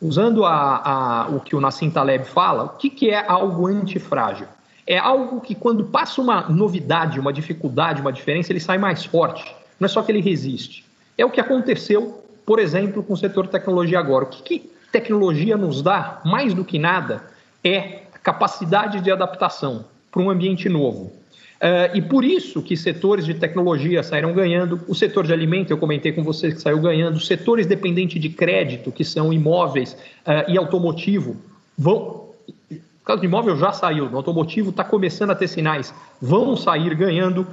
Usando 0.00 0.44
a, 0.44 0.52
a, 0.52 1.28
o 1.28 1.40
que 1.40 1.56
o 1.56 1.60
Nassim 1.60 1.90
Taleb 1.90 2.24
fala, 2.24 2.64
o 2.64 2.68
que, 2.70 2.88
que 2.88 3.10
é 3.10 3.24
algo 3.26 3.66
antifrágil? 3.66 4.46
É 4.86 4.96
algo 4.96 5.40
que 5.40 5.54
quando 5.54 5.84
passa 5.84 6.20
uma 6.20 6.48
novidade, 6.48 7.20
uma 7.20 7.32
dificuldade, 7.32 8.00
uma 8.00 8.12
diferença, 8.12 8.52
ele 8.52 8.60
sai 8.60 8.78
mais 8.78 9.04
forte. 9.04 9.44
Não 9.78 9.86
é 9.86 9.88
só 9.88 10.02
que 10.02 10.10
ele 10.10 10.20
resiste. 10.20 10.84
É 11.16 11.24
o 11.24 11.30
que 11.30 11.40
aconteceu, 11.40 12.24
por 12.46 12.58
exemplo, 12.58 13.02
com 13.02 13.12
o 13.12 13.16
setor 13.16 13.48
tecnologia 13.48 13.98
agora. 13.98 14.24
O 14.24 14.28
que, 14.28 14.42
que 14.42 14.72
tecnologia 14.90 15.56
nos 15.56 15.82
dá, 15.82 16.20
mais 16.24 16.54
do 16.54 16.64
que 16.64 16.78
nada, 16.78 17.24
é 17.62 18.02
capacidade 18.22 19.00
de 19.00 19.10
adaptação 19.10 19.84
para 20.10 20.22
um 20.22 20.30
ambiente 20.30 20.68
novo. 20.68 21.12
Uh, 21.58 21.90
e 21.96 22.00
por 22.00 22.24
isso 22.24 22.62
que 22.62 22.76
setores 22.76 23.26
de 23.26 23.34
tecnologia 23.34 24.00
saíram 24.04 24.32
ganhando, 24.32 24.80
o 24.86 24.94
setor 24.94 25.26
de 25.26 25.32
alimento, 25.32 25.72
eu 25.72 25.78
comentei 25.78 26.12
com 26.12 26.22
vocês 26.22 26.54
que 26.54 26.60
saiu 26.60 26.78
ganhando, 26.78 27.18
setores 27.18 27.66
dependentes 27.66 28.20
de 28.22 28.28
crédito, 28.28 28.92
que 28.92 29.04
são 29.04 29.32
imóveis 29.32 29.94
uh, 29.94 30.48
e 30.48 30.56
automotivo, 30.56 31.36
vão. 31.76 32.28
O 32.70 33.04
caso 33.04 33.20
de 33.20 33.26
imóvel 33.26 33.56
já 33.56 33.72
saiu, 33.72 34.08
no 34.08 34.18
automotivo 34.18 34.70
está 34.70 34.84
começando 34.84 35.30
a 35.30 35.34
ter 35.34 35.48
sinais, 35.48 35.92
vão 36.20 36.54
sair 36.54 36.94
ganhando, 36.94 37.40
uh, 37.40 37.46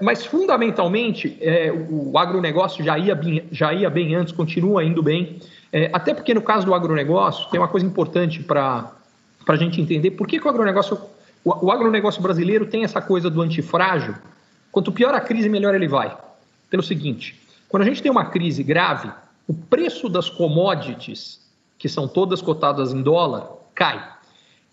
mas 0.00 0.24
fundamentalmente 0.24 1.36
o 1.90 2.16
agronegócio 2.16 2.82
já 2.82 2.96
ia, 2.96 3.14
bem, 3.14 3.44
já 3.50 3.74
ia 3.74 3.90
bem 3.90 4.14
antes, 4.14 4.32
continua 4.32 4.82
indo 4.82 5.02
bem, 5.02 5.40
até 5.92 6.14
porque 6.14 6.32
no 6.32 6.40
caso 6.40 6.64
do 6.64 6.72
agronegócio 6.72 7.50
tem 7.50 7.58
uma 7.58 7.66
coisa 7.66 7.84
importante 7.84 8.44
para 8.44 8.92
a 9.48 9.56
gente 9.56 9.80
entender 9.80 10.12
por 10.12 10.28
que, 10.28 10.38
que 10.38 10.46
o 10.46 10.48
agronegócio 10.48 10.96
o, 11.44 11.66
o 11.66 11.70
agronegócio 11.70 12.22
brasileiro 12.22 12.66
tem 12.66 12.84
essa 12.84 13.02
coisa 13.02 13.28
do 13.28 13.42
antifrágil. 13.42 14.14
Quanto 14.72 14.90
pior 14.90 15.14
a 15.14 15.20
crise, 15.20 15.48
melhor 15.48 15.74
ele 15.74 15.86
vai. 15.86 16.16
Pelo 16.70 16.82
seguinte, 16.82 17.40
quando 17.68 17.82
a 17.82 17.86
gente 17.86 18.02
tem 18.02 18.10
uma 18.10 18.26
crise 18.26 18.62
grave, 18.62 19.10
o 19.46 19.54
preço 19.54 20.08
das 20.08 20.30
commodities, 20.30 21.40
que 21.78 21.88
são 21.88 22.08
todas 22.08 22.40
cotadas 22.40 22.92
em 22.92 23.02
dólar, 23.02 23.50
cai. 23.74 23.98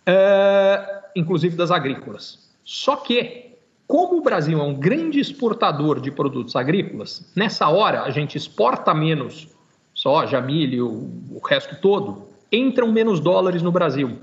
Uh, 0.07 1.01
inclusive 1.15 1.55
das 1.55 1.71
agrícolas. 1.71 2.49
Só 2.63 2.95
que, 2.95 3.55
como 3.85 4.17
o 4.17 4.21
Brasil 4.21 4.59
é 4.59 4.63
um 4.63 4.73
grande 4.73 5.19
exportador 5.19 5.99
de 5.99 6.09
produtos 6.09 6.55
agrícolas, 6.55 7.31
nessa 7.35 7.67
hora 7.67 8.03
a 8.03 8.09
gente 8.09 8.37
exporta 8.37 8.93
menos 8.93 9.49
soja, 9.93 10.41
milho, 10.41 10.87
o 10.87 11.41
resto 11.45 11.75
todo, 11.81 12.29
entram 12.51 12.91
menos 12.91 13.19
dólares 13.19 13.61
no 13.61 13.71
Brasil. 13.71 14.19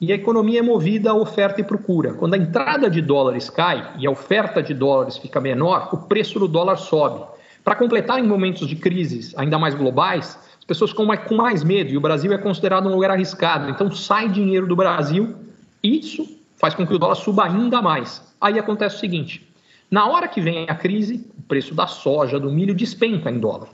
E 0.00 0.12
a 0.12 0.14
economia 0.14 0.60
é 0.60 0.62
movida 0.62 1.10
a 1.10 1.14
oferta 1.14 1.60
e 1.60 1.64
procura. 1.64 2.14
Quando 2.14 2.34
a 2.34 2.38
entrada 2.38 2.88
de 2.88 3.02
dólares 3.02 3.50
cai 3.50 3.94
e 3.98 4.06
a 4.06 4.10
oferta 4.10 4.62
de 4.62 4.72
dólares 4.72 5.16
fica 5.16 5.40
menor, 5.40 5.88
o 5.92 5.96
preço 5.96 6.38
do 6.38 6.46
dólar 6.46 6.76
sobe. 6.76 7.24
Para 7.64 7.74
completar, 7.74 8.18
em 8.18 8.26
momentos 8.26 8.68
de 8.68 8.76
crises 8.76 9.34
ainda 9.36 9.58
mais 9.58 9.74
globais, 9.74 10.38
as 10.58 10.64
pessoas 10.64 10.90
ficam 10.90 11.06
com 11.16 11.34
mais 11.34 11.64
medo 11.64 11.90
e 11.90 11.96
o 11.96 12.00
Brasil 12.00 12.32
é 12.32 12.38
considerado 12.38 12.88
um 12.88 12.94
lugar 12.94 13.10
arriscado. 13.10 13.68
Então 13.70 13.90
sai 13.90 14.28
dinheiro 14.28 14.66
do 14.66 14.76
Brasil 14.76 15.34
isso 15.82 16.38
faz 16.56 16.74
com 16.74 16.86
que 16.86 16.94
o 16.94 16.98
dólar 16.98 17.14
suba 17.14 17.44
ainda 17.44 17.80
mais. 17.80 18.22
Aí 18.40 18.58
acontece 18.58 18.96
o 18.96 18.98
seguinte: 18.98 19.48
na 19.90 20.06
hora 20.08 20.28
que 20.28 20.40
vem 20.40 20.66
a 20.68 20.74
crise, 20.74 21.26
o 21.38 21.42
preço 21.42 21.74
da 21.74 21.86
soja, 21.86 22.38
do 22.38 22.50
milho 22.50 22.74
despenca 22.74 23.30
em 23.30 23.38
dólar. 23.38 23.68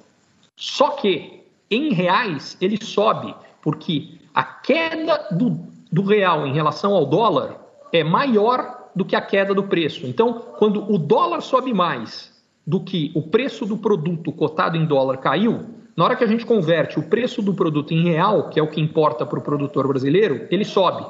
Só 0.57 0.91
que 0.91 1.43
em 1.71 1.93
reais 1.93 2.57
ele 2.61 2.79
sobe 2.83 3.35
porque 3.63 4.19
a 4.35 4.43
queda 4.43 5.29
do 5.31 5.51
do 5.95 6.03
real 6.03 6.45
em 6.45 6.53
relação 6.53 6.93
ao 6.93 7.07
dólar 7.07 7.57
é 7.93 8.03
maior 8.03 8.89
do 8.97 9.05
que 9.05 9.15
a 9.15 9.21
queda 9.21 9.55
do 9.55 9.63
preço. 9.63 10.07
Então, 10.09 10.43
quando 10.59 10.93
o 10.93 10.99
dólar 10.99 11.41
sobe 11.41 11.73
mais 11.73 12.33
do 12.67 12.81
que 12.81 13.13
o 13.15 13.23
preço 13.23 13.65
do 13.65 13.77
produto 13.77 14.33
cotado 14.33 14.77
em 14.77 14.85
dólar 14.85 15.19
caiu, 15.19 15.61
na 15.97 16.05
hora 16.05 16.17
que 16.17 16.25
a 16.25 16.27
gente 16.27 16.45
converte 16.45 16.99
o 16.99 17.05
preço 17.05 17.41
do 17.41 17.55
produto 17.55 17.95
em 17.95 18.03
real, 18.03 18.49
que 18.49 18.59
é 18.59 18.63
o 18.63 18.67
que 18.67 18.81
importa 18.81 19.25
para 19.25 19.39
o 19.39 19.43
produtor 19.43 19.87
brasileiro, 19.87 20.49
ele 20.51 20.65
sobe. 20.65 21.07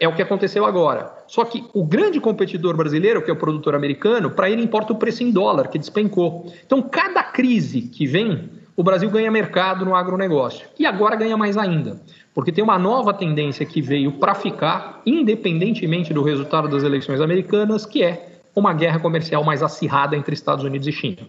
É 0.00 0.08
o 0.08 0.14
que 0.14 0.22
aconteceu 0.22 0.64
agora. 0.64 1.12
Só 1.26 1.44
que 1.44 1.66
o 1.74 1.84
grande 1.84 2.18
competidor 2.18 2.74
brasileiro, 2.74 3.20
que 3.20 3.30
é 3.30 3.34
o 3.34 3.38
produtor 3.38 3.74
americano, 3.74 4.30
para 4.30 4.48
ele 4.48 4.62
importa 4.62 4.94
o 4.94 4.96
preço 4.96 5.22
em 5.22 5.30
dólar, 5.30 5.68
que 5.68 5.78
despencou. 5.78 6.50
Então, 6.64 6.80
cada 6.80 7.22
crise 7.22 7.82
que 7.82 8.06
vem, 8.06 8.48
o 8.76 8.82
Brasil 8.82 9.10
ganha 9.10 9.30
mercado 9.30 9.84
no 9.84 9.94
agronegócio. 9.94 10.68
E 10.78 10.84
agora 10.84 11.16
ganha 11.16 11.36
mais 11.36 11.56
ainda 11.56 12.00
porque 12.36 12.52
tem 12.52 12.62
uma 12.62 12.78
nova 12.78 13.14
tendência 13.14 13.64
que 13.64 13.80
veio 13.80 14.12
para 14.12 14.34
ficar, 14.34 15.00
independentemente 15.06 16.12
do 16.12 16.22
resultado 16.22 16.68
das 16.68 16.82
eleições 16.82 17.18
americanas, 17.18 17.86
que 17.86 18.02
é 18.02 18.40
uma 18.54 18.74
guerra 18.74 18.98
comercial 18.98 19.42
mais 19.42 19.62
acirrada 19.62 20.14
entre 20.14 20.34
Estados 20.34 20.62
Unidos 20.62 20.86
e 20.86 20.92
China. 20.92 21.26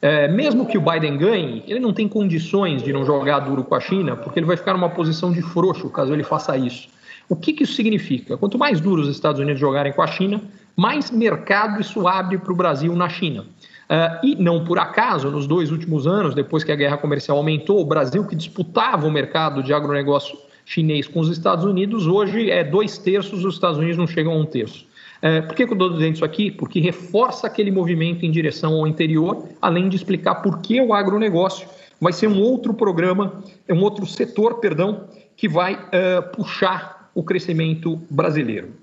É, 0.00 0.26
mesmo 0.26 0.64
que 0.64 0.78
o 0.78 0.80
Biden 0.80 1.18
ganhe, 1.18 1.62
ele 1.66 1.78
não 1.78 1.92
tem 1.92 2.08
condições 2.08 2.82
de 2.82 2.94
não 2.94 3.04
jogar 3.04 3.40
duro 3.40 3.62
com 3.62 3.74
a 3.74 3.80
China, 3.80 4.16
porque 4.16 4.38
ele 4.38 4.46
vai 4.46 4.56
ficar 4.56 4.72
numa 4.72 4.88
posição 4.88 5.30
de 5.30 5.42
frouxo 5.42 5.90
caso 5.90 6.14
ele 6.14 6.24
faça 6.24 6.56
isso. 6.56 6.88
O 7.28 7.36
que, 7.36 7.52
que 7.52 7.64
isso 7.64 7.74
significa? 7.74 8.38
Quanto 8.38 8.56
mais 8.56 8.80
duro 8.80 9.02
os 9.02 9.08
Estados 9.08 9.38
Unidos 9.42 9.60
jogarem 9.60 9.92
com 9.92 10.00
a 10.00 10.06
China, 10.06 10.40
mais 10.74 11.10
mercado 11.10 11.78
isso 11.78 12.08
abre 12.08 12.38
para 12.38 12.52
o 12.54 12.56
Brasil 12.56 12.96
na 12.96 13.10
China. 13.10 13.44
Uh, 13.88 14.26
e 14.26 14.36
não 14.36 14.64
por 14.64 14.78
acaso, 14.78 15.30
nos 15.30 15.46
dois 15.46 15.72
últimos 15.72 16.06
anos, 16.06 16.34
depois 16.34 16.62
que 16.62 16.70
a 16.70 16.76
guerra 16.76 16.98
comercial 16.98 17.38
aumentou, 17.38 17.80
o 17.80 17.84
Brasil, 17.86 18.26
que 18.26 18.36
disputava 18.36 19.06
o 19.06 19.10
mercado 19.10 19.62
de 19.62 19.72
agronegócio 19.72 20.36
chinês 20.66 21.08
com 21.08 21.20
os 21.20 21.30
Estados 21.30 21.64
Unidos, 21.64 22.06
hoje 22.06 22.50
é 22.50 22.62
dois 22.62 22.98
terços, 22.98 23.42
os 23.42 23.54
Estados 23.54 23.78
Unidos 23.78 23.96
não 23.96 24.06
chegam 24.06 24.34
a 24.34 24.36
um 24.36 24.44
terço. 24.44 24.86
Uh, 25.22 25.46
por 25.46 25.56
que, 25.56 25.64
que 25.64 25.72
eu 25.72 25.74
estou 25.74 25.90
dizendo 25.90 26.14
isso 26.14 26.24
aqui? 26.24 26.50
Porque 26.50 26.78
reforça 26.80 27.46
aquele 27.46 27.70
movimento 27.70 28.26
em 28.26 28.30
direção 28.30 28.74
ao 28.74 28.86
interior, 28.86 29.48
além 29.60 29.88
de 29.88 29.96
explicar 29.96 30.36
por 30.36 30.60
que 30.60 30.80
o 30.80 30.92
agronegócio 30.92 31.66
vai 31.98 32.12
ser 32.12 32.28
um 32.28 32.40
outro 32.40 32.74
programa, 32.74 33.42
um 33.70 33.82
outro 33.82 34.06
setor, 34.06 34.60
perdão, 34.60 35.08
que 35.34 35.48
vai 35.48 35.74
uh, 35.74 36.22
puxar 36.36 37.10
o 37.14 37.22
crescimento 37.22 37.96
brasileiro. 38.10 38.74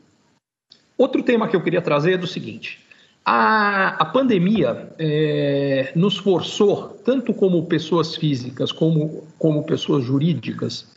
Outro 0.98 1.22
tema 1.24 1.48
que 1.48 1.56
eu 1.56 1.62
queria 1.62 1.82
trazer 1.82 2.14
é 2.14 2.18
do 2.18 2.28
seguinte: 2.28 2.80
a, 3.26 3.96
a 4.00 4.06
pandemia 4.06 4.94
é, 5.00 5.92
nos 5.96 6.16
forçou, 6.18 7.00
tanto 7.04 7.34
como 7.34 7.66
pessoas 7.66 8.16
físicas 8.16 8.72
como 8.72 9.26
como 9.40 9.64
pessoas 9.64 10.04
jurídicas, 10.04 10.88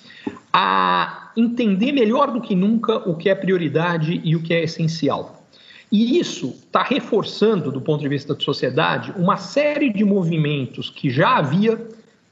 a 0.53 1.33
entender 1.37 1.93
melhor 1.93 2.31
do 2.31 2.41
que 2.41 2.55
nunca 2.55 2.97
o 3.09 3.17
que 3.17 3.31
é 3.31 3.35
prioridade 3.35 4.21
e 4.23 4.37
o 4.37 4.43
que 4.43 4.53
é 4.53 4.63
essencial. 4.63 5.47
E 5.91 6.19
isso 6.19 6.55
está 6.67 6.83
reforçando, 6.83 7.73
do 7.73 7.81
ponto 7.81 8.01
de 8.01 8.09
vista 8.09 8.35
da 8.35 8.41
sociedade, 8.41 9.11
uma 9.17 9.39
série 9.39 9.91
de 9.91 10.05
movimentos 10.05 10.91
que 10.91 11.09
já 11.09 11.39
havia, 11.39 11.81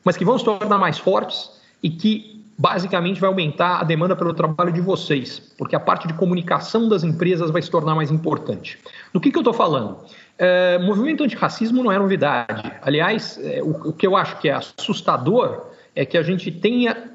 mas 0.04 0.16
que 0.16 0.24
vão 0.26 0.38
se 0.38 0.44
tornar 0.44 0.76
mais 0.76 0.98
fortes 0.98 1.50
e 1.82 1.88
que 1.88 2.35
basicamente 2.58 3.20
vai 3.20 3.28
aumentar 3.28 3.80
a 3.80 3.84
demanda 3.84 4.16
pelo 4.16 4.32
trabalho 4.32 4.72
de 4.72 4.80
vocês, 4.80 5.38
porque 5.58 5.76
a 5.76 5.80
parte 5.80 6.08
de 6.08 6.14
comunicação 6.14 6.88
das 6.88 7.04
empresas 7.04 7.50
vai 7.50 7.60
se 7.60 7.70
tornar 7.70 7.94
mais 7.94 8.10
importante. 8.10 8.78
Do 9.12 9.20
que, 9.20 9.30
que 9.30 9.36
eu 9.36 9.42
estou 9.42 9.54
falando? 9.54 9.98
É, 10.38 10.78
movimento 10.78 11.24
antirracismo 11.24 11.82
não 11.82 11.92
é 11.92 11.98
novidade. 11.98 12.72
Aliás, 12.82 13.38
é, 13.42 13.62
o, 13.62 13.88
o 13.88 13.92
que 13.92 14.06
eu 14.06 14.16
acho 14.16 14.38
que 14.38 14.48
é 14.48 14.52
assustador 14.52 15.66
é 15.94 16.04
que 16.04 16.16
a 16.16 16.22
gente 16.22 16.50
tenha 16.50 17.14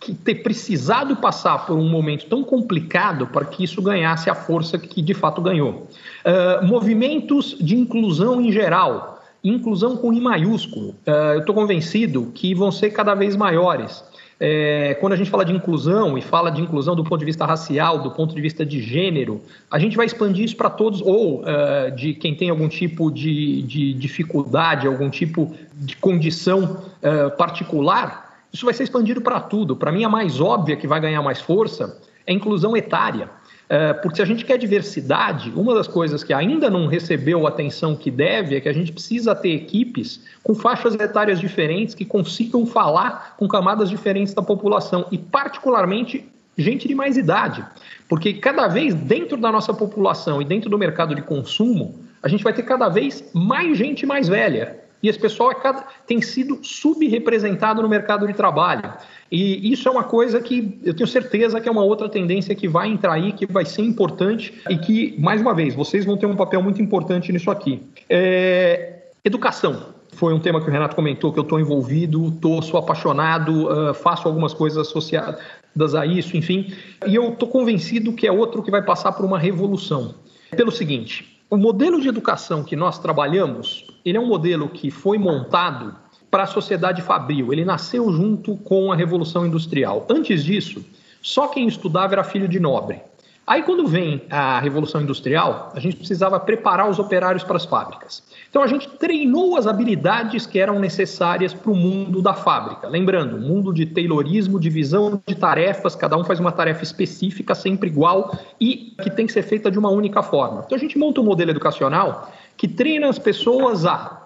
que 0.00 0.14
ter 0.14 0.36
precisado 0.36 1.16
passar 1.16 1.66
por 1.66 1.78
um 1.78 1.88
momento 1.88 2.26
tão 2.26 2.44
complicado 2.44 3.26
para 3.26 3.46
que 3.46 3.64
isso 3.64 3.80
ganhasse 3.80 4.28
a 4.28 4.34
força 4.34 4.78
que 4.78 5.00
de 5.00 5.14
fato 5.14 5.40
ganhou. 5.40 5.88
Uh, 6.24 6.66
movimentos 6.66 7.56
de 7.58 7.74
inclusão 7.74 8.40
em 8.40 8.52
geral, 8.52 9.22
inclusão 9.42 9.96
com 9.96 10.12
I 10.12 10.20
maiúsculo, 10.20 10.90
uh, 11.06 11.34
eu 11.34 11.40
estou 11.40 11.54
convencido 11.54 12.30
que 12.34 12.54
vão 12.54 12.70
ser 12.70 12.90
cada 12.90 13.14
vez 13.14 13.34
maiores. 13.34 14.04
É, 14.38 14.94
quando 15.00 15.12
a 15.12 15.16
gente 15.16 15.30
fala 15.30 15.44
de 15.44 15.52
inclusão 15.52 16.18
e 16.18 16.22
fala 16.22 16.50
de 16.50 16.60
inclusão 16.60 16.96
do 16.96 17.04
ponto 17.04 17.18
de 17.18 17.24
vista 17.24 17.46
racial, 17.46 18.02
do 18.02 18.10
ponto 18.10 18.34
de 18.34 18.40
vista 18.40 18.66
de 18.66 18.80
gênero, 18.80 19.40
a 19.70 19.78
gente 19.78 19.96
vai 19.96 20.06
expandir 20.06 20.44
isso 20.44 20.56
para 20.56 20.68
todos, 20.70 21.00
ou 21.00 21.42
uh, 21.42 21.90
de 21.94 22.14
quem 22.14 22.34
tem 22.34 22.50
algum 22.50 22.68
tipo 22.68 23.10
de, 23.10 23.62
de 23.62 23.94
dificuldade, 23.94 24.86
algum 24.86 25.08
tipo 25.08 25.54
de 25.74 25.96
condição 25.96 26.82
uh, 27.02 27.36
particular, 27.36 28.24
isso 28.52 28.64
vai 28.64 28.74
ser 28.74 28.84
expandido 28.84 29.20
para 29.20 29.40
tudo. 29.40 29.74
Para 29.74 29.90
mim, 29.90 30.04
a 30.04 30.08
mais 30.08 30.40
óbvia 30.40 30.76
que 30.76 30.86
vai 30.86 31.00
ganhar 31.00 31.22
mais 31.22 31.40
força 31.40 32.00
é 32.26 32.32
a 32.32 32.34
inclusão 32.34 32.76
etária. 32.76 33.28
É, 33.68 33.94
porque 33.94 34.16
se 34.16 34.22
a 34.22 34.26
gente 34.26 34.44
quer 34.44 34.58
diversidade, 34.58 35.50
uma 35.56 35.74
das 35.74 35.88
coisas 35.88 36.22
que 36.22 36.34
ainda 36.34 36.68
não 36.68 36.86
recebeu 36.86 37.46
a 37.46 37.48
atenção 37.48 37.96
que 37.96 38.10
deve 38.10 38.56
é 38.56 38.60
que 38.60 38.68
a 38.68 38.72
gente 38.72 38.92
precisa 38.92 39.34
ter 39.34 39.54
equipes 39.54 40.22
com 40.42 40.54
faixas 40.54 40.94
etárias 40.94 41.40
diferentes 41.40 41.94
que 41.94 42.04
consigam 42.04 42.66
falar 42.66 43.34
com 43.38 43.48
camadas 43.48 43.88
diferentes 43.88 44.34
da 44.34 44.42
população 44.42 45.06
e, 45.10 45.16
particularmente, 45.16 46.28
gente 46.58 46.86
de 46.86 46.94
mais 46.94 47.16
idade. 47.16 47.64
Porque 48.08 48.34
cada 48.34 48.68
vez 48.68 48.94
dentro 48.94 49.38
da 49.38 49.50
nossa 49.50 49.72
população 49.72 50.42
e 50.42 50.44
dentro 50.44 50.68
do 50.68 50.76
mercado 50.76 51.14
de 51.14 51.22
consumo, 51.22 51.98
a 52.22 52.28
gente 52.28 52.44
vai 52.44 52.52
ter 52.52 52.64
cada 52.64 52.88
vez 52.88 53.24
mais 53.32 53.78
gente 53.78 54.04
mais 54.04 54.28
velha 54.28 54.83
e 55.04 55.08
esse 55.10 55.18
pessoal 55.18 55.52
é 55.52 55.54
cada, 55.54 55.84
tem 56.06 56.22
sido 56.22 56.60
subrepresentado 56.62 57.82
no 57.82 57.88
mercado 57.90 58.26
de 58.26 58.32
trabalho. 58.32 58.90
E 59.30 59.70
isso 59.70 59.86
é 59.86 59.90
uma 59.90 60.04
coisa 60.04 60.40
que 60.40 60.80
eu 60.82 60.94
tenho 60.94 61.06
certeza 61.06 61.60
que 61.60 61.68
é 61.68 61.70
uma 61.70 61.84
outra 61.84 62.08
tendência 62.08 62.54
que 62.54 62.66
vai 62.66 62.88
entrar 62.88 63.12
aí, 63.12 63.32
que 63.32 63.44
vai 63.44 63.66
ser 63.66 63.82
importante 63.82 64.54
e 64.70 64.78
que, 64.78 65.14
mais 65.18 65.42
uma 65.42 65.52
vez, 65.52 65.74
vocês 65.74 66.06
vão 66.06 66.16
ter 66.16 66.24
um 66.24 66.34
papel 66.34 66.62
muito 66.62 66.80
importante 66.80 67.30
nisso 67.30 67.50
aqui. 67.50 67.82
É, 68.08 69.02
educação. 69.22 69.92
Foi 70.12 70.32
um 70.32 70.40
tema 70.40 70.58
que 70.58 70.70
o 70.70 70.72
Renato 70.72 70.96
comentou 70.96 71.30
que 71.34 71.38
eu 71.38 71.42
estou 71.42 71.60
envolvido, 71.60 72.30
tô, 72.40 72.62
sou 72.62 72.80
apaixonado, 72.80 73.68
uh, 73.68 73.92
faço 73.92 74.26
algumas 74.26 74.54
coisas 74.54 74.78
associadas 74.78 75.94
a 75.94 76.06
isso, 76.06 76.34
enfim. 76.34 76.72
E 77.06 77.14
eu 77.14 77.28
estou 77.30 77.48
convencido 77.48 78.14
que 78.14 78.26
é 78.26 78.32
outro 78.32 78.62
que 78.62 78.70
vai 78.70 78.80
passar 78.80 79.12
por 79.12 79.26
uma 79.26 79.38
revolução. 79.38 80.14
Pelo 80.56 80.70
seguinte, 80.70 81.33
o 81.54 81.56
modelo 81.56 82.00
de 82.00 82.08
educação 82.08 82.64
que 82.64 82.74
nós 82.74 82.98
trabalhamos, 82.98 83.86
ele 84.04 84.18
é 84.18 84.20
um 84.20 84.26
modelo 84.26 84.68
que 84.68 84.90
foi 84.90 85.18
montado 85.18 85.94
para 86.28 86.42
a 86.42 86.46
sociedade 86.46 87.00
fabril. 87.00 87.52
Ele 87.52 87.64
nasceu 87.64 88.10
junto 88.12 88.56
com 88.56 88.90
a 88.90 88.96
Revolução 88.96 89.46
Industrial. 89.46 90.04
Antes 90.10 90.42
disso, 90.42 90.84
só 91.22 91.46
quem 91.46 91.68
estudava 91.68 92.14
era 92.14 92.24
filho 92.24 92.48
de 92.48 92.58
nobre. 92.58 93.00
Aí, 93.46 93.62
quando 93.62 93.86
vem 93.86 94.22
a 94.28 94.58
Revolução 94.58 95.00
Industrial, 95.00 95.70
a 95.74 95.78
gente 95.78 95.96
precisava 95.96 96.40
preparar 96.40 96.90
os 96.90 96.98
operários 96.98 97.44
para 97.44 97.56
as 97.56 97.64
fábricas. 97.64 98.24
Então, 98.54 98.62
a 98.62 98.68
gente 98.68 98.88
treinou 98.88 99.56
as 99.56 99.66
habilidades 99.66 100.46
que 100.46 100.60
eram 100.60 100.78
necessárias 100.78 101.52
para 101.52 101.72
o 101.72 101.74
mundo 101.74 102.22
da 102.22 102.34
fábrica. 102.34 102.86
Lembrando, 102.86 103.36
mundo 103.36 103.74
de 103.74 103.84
taylorismo, 103.84 104.60
divisão 104.60 105.20
de 105.26 105.34
tarefas, 105.34 105.96
cada 105.96 106.16
um 106.16 106.22
faz 106.22 106.38
uma 106.38 106.52
tarefa 106.52 106.84
específica, 106.84 107.52
sempre 107.52 107.88
igual 107.90 108.32
e 108.60 108.94
que 109.02 109.10
tem 109.10 109.26
que 109.26 109.32
ser 109.32 109.42
feita 109.42 109.72
de 109.72 109.76
uma 109.76 109.90
única 109.90 110.22
forma. 110.22 110.62
Então, 110.64 110.76
a 110.76 110.78
gente 110.78 110.96
monta 110.96 111.20
um 111.20 111.24
modelo 111.24 111.50
educacional 111.50 112.32
que 112.56 112.68
treina 112.68 113.08
as 113.08 113.18
pessoas 113.18 113.84
a 113.84 114.24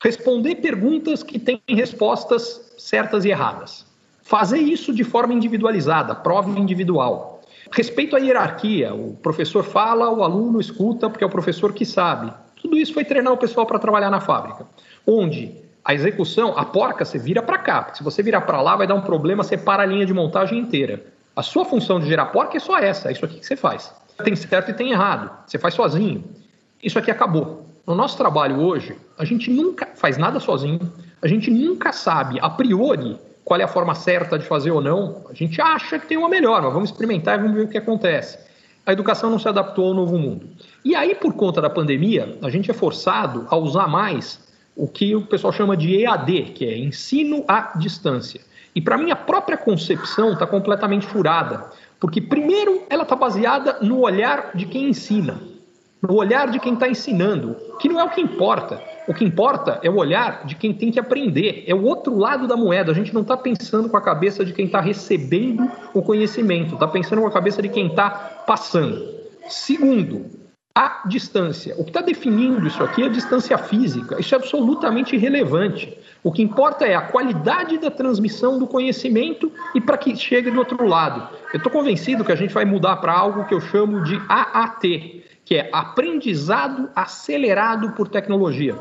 responder 0.00 0.54
perguntas 0.54 1.24
que 1.24 1.40
têm 1.40 1.60
respostas 1.68 2.76
certas 2.78 3.24
e 3.24 3.30
erradas. 3.30 3.84
Fazer 4.22 4.58
isso 4.58 4.94
de 4.94 5.02
forma 5.02 5.34
individualizada, 5.34 6.14
prova 6.14 6.48
individual 6.56 7.34
Respeito 7.70 8.14
à 8.14 8.20
hierarquia, 8.20 8.94
o 8.94 9.16
professor 9.16 9.64
fala, 9.64 10.08
o 10.08 10.22
aluno 10.22 10.60
escuta, 10.60 11.08
porque 11.08 11.24
é 11.24 11.26
o 11.26 11.30
professor 11.30 11.72
que 11.72 11.84
sabe. 11.84 12.32
Tudo 12.64 12.78
isso 12.78 12.94
foi 12.94 13.04
treinar 13.04 13.30
o 13.30 13.36
pessoal 13.36 13.66
para 13.66 13.78
trabalhar 13.78 14.10
na 14.10 14.20
fábrica, 14.20 14.64
onde 15.06 15.54
a 15.84 15.92
execução, 15.92 16.56
a 16.56 16.64
porca, 16.64 17.04
você 17.04 17.18
vira 17.18 17.42
para 17.42 17.58
cá, 17.58 17.82
porque 17.82 17.98
se 17.98 18.02
você 18.02 18.22
virar 18.22 18.40
para 18.40 18.62
lá 18.62 18.74
vai 18.74 18.86
dar 18.86 18.94
um 18.94 19.02
problema, 19.02 19.44
você 19.44 19.58
para 19.58 19.82
a 19.82 19.86
linha 19.86 20.06
de 20.06 20.14
montagem 20.14 20.58
inteira. 20.58 21.04
A 21.36 21.42
sua 21.42 21.66
função 21.66 22.00
de 22.00 22.06
gerar 22.06 22.24
porca 22.26 22.56
é 22.56 22.60
só 22.60 22.78
essa, 22.78 23.10
é 23.10 23.12
isso 23.12 23.22
aqui 23.22 23.38
que 23.38 23.44
você 23.44 23.54
faz. 23.54 23.94
Tem 24.24 24.34
certo 24.34 24.70
e 24.70 24.74
tem 24.74 24.92
errado, 24.92 25.30
você 25.46 25.58
faz 25.58 25.74
sozinho. 25.74 26.24
Isso 26.82 26.98
aqui 26.98 27.10
acabou. 27.10 27.66
No 27.86 27.94
nosso 27.94 28.16
trabalho 28.16 28.58
hoje, 28.58 28.96
a 29.18 29.26
gente 29.26 29.50
nunca 29.50 29.86
faz 29.94 30.16
nada 30.16 30.40
sozinho, 30.40 30.80
a 31.20 31.28
gente 31.28 31.50
nunca 31.50 31.92
sabe 31.92 32.38
a 32.40 32.48
priori 32.48 33.18
qual 33.44 33.60
é 33.60 33.64
a 33.64 33.68
forma 33.68 33.94
certa 33.94 34.38
de 34.38 34.46
fazer 34.46 34.70
ou 34.70 34.80
não. 34.80 35.26
A 35.28 35.34
gente 35.34 35.60
acha 35.60 35.98
que 35.98 36.06
tem 36.06 36.16
uma 36.16 36.30
melhor, 36.30 36.62
mas 36.62 36.72
vamos 36.72 36.88
experimentar 36.88 37.38
e 37.38 37.42
vamos 37.42 37.56
ver 37.56 37.64
o 37.64 37.68
que 37.68 37.76
acontece. 37.76 38.38
A 38.86 38.92
educação 38.92 39.30
não 39.30 39.38
se 39.38 39.48
adaptou 39.48 39.88
ao 39.88 39.94
novo 39.94 40.18
mundo. 40.18 40.46
E 40.84 40.94
aí, 40.94 41.14
por 41.14 41.32
conta 41.32 41.60
da 41.60 41.70
pandemia, 41.70 42.38
a 42.42 42.50
gente 42.50 42.70
é 42.70 42.74
forçado 42.74 43.46
a 43.48 43.56
usar 43.56 43.88
mais 43.88 44.40
o 44.76 44.86
que 44.86 45.14
o 45.14 45.22
pessoal 45.22 45.52
chama 45.52 45.76
de 45.76 46.02
EAD, 46.02 46.52
que 46.54 46.66
é 46.66 46.76
ensino 46.76 47.44
à 47.48 47.72
distância. 47.78 48.40
E 48.74 48.80
para 48.80 48.98
mim, 48.98 49.10
a 49.10 49.16
própria 49.16 49.56
concepção 49.56 50.32
está 50.32 50.46
completamente 50.46 51.06
furada. 51.06 51.70
Porque, 51.98 52.20
primeiro, 52.20 52.82
ela 52.90 53.04
está 53.04 53.16
baseada 53.16 53.78
no 53.80 54.00
olhar 54.00 54.50
de 54.54 54.66
quem 54.66 54.88
ensina, 54.88 55.40
no 56.02 56.14
olhar 56.14 56.50
de 56.50 56.58
quem 56.58 56.74
está 56.74 56.86
ensinando, 56.86 57.56
que 57.80 57.88
não 57.88 57.98
é 57.98 58.04
o 58.04 58.10
que 58.10 58.20
importa. 58.20 58.82
O 59.06 59.12
que 59.12 59.24
importa 59.24 59.80
é 59.82 59.90
o 59.90 59.96
olhar 59.96 60.46
de 60.46 60.54
quem 60.54 60.72
tem 60.72 60.90
que 60.90 60.98
aprender, 60.98 61.64
é 61.66 61.74
o 61.74 61.84
outro 61.84 62.16
lado 62.16 62.46
da 62.46 62.56
moeda. 62.56 62.90
A 62.90 62.94
gente 62.94 63.12
não 63.12 63.22
está 63.22 63.36
pensando 63.36 63.88
com 63.88 63.96
a 63.96 64.00
cabeça 64.00 64.44
de 64.44 64.52
quem 64.52 64.66
está 64.66 64.80
recebendo 64.80 65.70
o 65.92 66.02
conhecimento, 66.02 66.74
está 66.74 66.88
pensando 66.88 67.20
com 67.20 67.28
a 67.28 67.32
cabeça 67.32 67.60
de 67.60 67.68
quem 67.68 67.88
está 67.88 68.10
passando. 68.46 69.06
Segundo, 69.46 70.24
a 70.76 71.02
distância. 71.06 71.74
O 71.78 71.84
que 71.84 71.90
está 71.90 72.00
definindo 72.00 72.66
isso 72.66 72.82
aqui 72.82 73.02
é 73.02 73.06
a 73.06 73.10
distância 73.10 73.56
física. 73.56 74.18
Isso 74.18 74.34
é 74.34 74.38
absolutamente 74.38 75.14
irrelevante. 75.14 75.96
O 76.22 76.32
que 76.32 76.42
importa 76.42 76.84
é 76.84 76.96
a 76.96 77.02
qualidade 77.02 77.78
da 77.78 77.90
transmissão 77.90 78.58
do 78.58 78.66
conhecimento 78.66 79.52
e 79.74 79.80
para 79.80 79.96
que 79.96 80.16
chegue 80.16 80.50
do 80.50 80.58
outro 80.58 80.84
lado. 80.84 81.28
Eu 81.52 81.58
estou 81.58 81.70
convencido 81.70 82.24
que 82.24 82.32
a 82.32 82.36
gente 82.36 82.52
vai 82.52 82.64
mudar 82.64 82.96
para 82.96 83.12
algo 83.12 83.44
que 83.44 83.54
eu 83.54 83.60
chamo 83.60 84.02
de 84.02 84.20
AAT, 84.28 85.22
que 85.44 85.56
é 85.56 85.68
aprendizado 85.72 86.88
acelerado 86.94 87.92
por 87.92 88.08
tecnologia. 88.08 88.76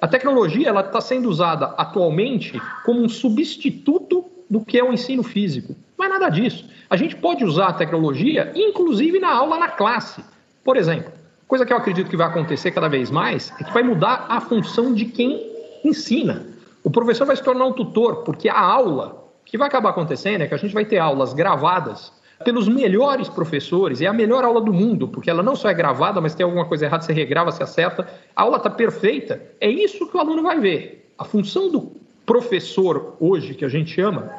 A 0.00 0.06
tecnologia 0.06 0.68
ela 0.68 0.80
está 0.80 1.00
sendo 1.00 1.28
usada 1.28 1.74
atualmente 1.76 2.60
como 2.84 3.00
um 3.00 3.08
substituto 3.08 4.24
do 4.48 4.60
que 4.60 4.78
é 4.78 4.84
o 4.84 4.92
ensino 4.92 5.22
físico. 5.22 5.74
É 6.00 6.08
nada 6.08 6.28
disso. 6.28 6.64
A 6.88 6.96
gente 6.96 7.16
pode 7.16 7.44
usar 7.44 7.66
a 7.68 7.72
tecnologia, 7.72 8.52
inclusive 8.54 9.18
na 9.18 9.30
aula 9.30 9.58
na 9.58 9.68
classe. 9.68 10.24
Por 10.64 10.76
exemplo, 10.76 11.12
coisa 11.46 11.66
que 11.66 11.72
eu 11.72 11.76
acredito 11.76 12.08
que 12.08 12.16
vai 12.16 12.28
acontecer 12.28 12.70
cada 12.70 12.88
vez 12.88 13.10
mais 13.10 13.52
é 13.60 13.64
que 13.64 13.72
vai 13.72 13.82
mudar 13.82 14.26
a 14.28 14.40
função 14.40 14.94
de 14.94 15.04
quem 15.04 15.52
ensina. 15.84 16.46
O 16.82 16.90
professor 16.90 17.26
vai 17.26 17.36
se 17.36 17.42
tornar 17.42 17.66
um 17.66 17.72
tutor, 17.72 18.22
porque 18.22 18.48
a 18.48 18.58
aula, 18.58 19.30
o 19.42 19.44
que 19.44 19.58
vai 19.58 19.68
acabar 19.68 19.90
acontecendo 19.90 20.42
é 20.42 20.46
que 20.46 20.54
a 20.54 20.58
gente 20.58 20.72
vai 20.72 20.84
ter 20.84 20.98
aulas 20.98 21.34
gravadas 21.34 22.12
pelos 22.44 22.68
melhores 22.68 23.28
professores, 23.28 24.00
é 24.00 24.06
a 24.06 24.12
melhor 24.12 24.44
aula 24.44 24.60
do 24.60 24.72
mundo, 24.72 25.08
porque 25.08 25.28
ela 25.28 25.42
não 25.42 25.56
só 25.56 25.68
é 25.68 25.74
gravada, 25.74 26.20
mas 26.20 26.34
tem 26.34 26.44
alguma 26.44 26.64
coisa 26.64 26.86
errada, 26.86 27.02
você 27.02 27.12
regrava, 27.12 27.50
você 27.50 27.62
acerta, 27.62 28.08
a 28.34 28.42
aula 28.42 28.58
está 28.58 28.70
perfeita. 28.70 29.42
É 29.60 29.68
isso 29.68 30.06
que 30.06 30.16
o 30.16 30.20
aluno 30.20 30.42
vai 30.42 30.58
ver. 30.60 31.10
A 31.18 31.24
função 31.24 31.70
do 31.70 31.92
professor 32.24 33.16
hoje, 33.18 33.54
que 33.54 33.64
a 33.64 33.68
gente 33.68 33.92
chama, 33.92 34.30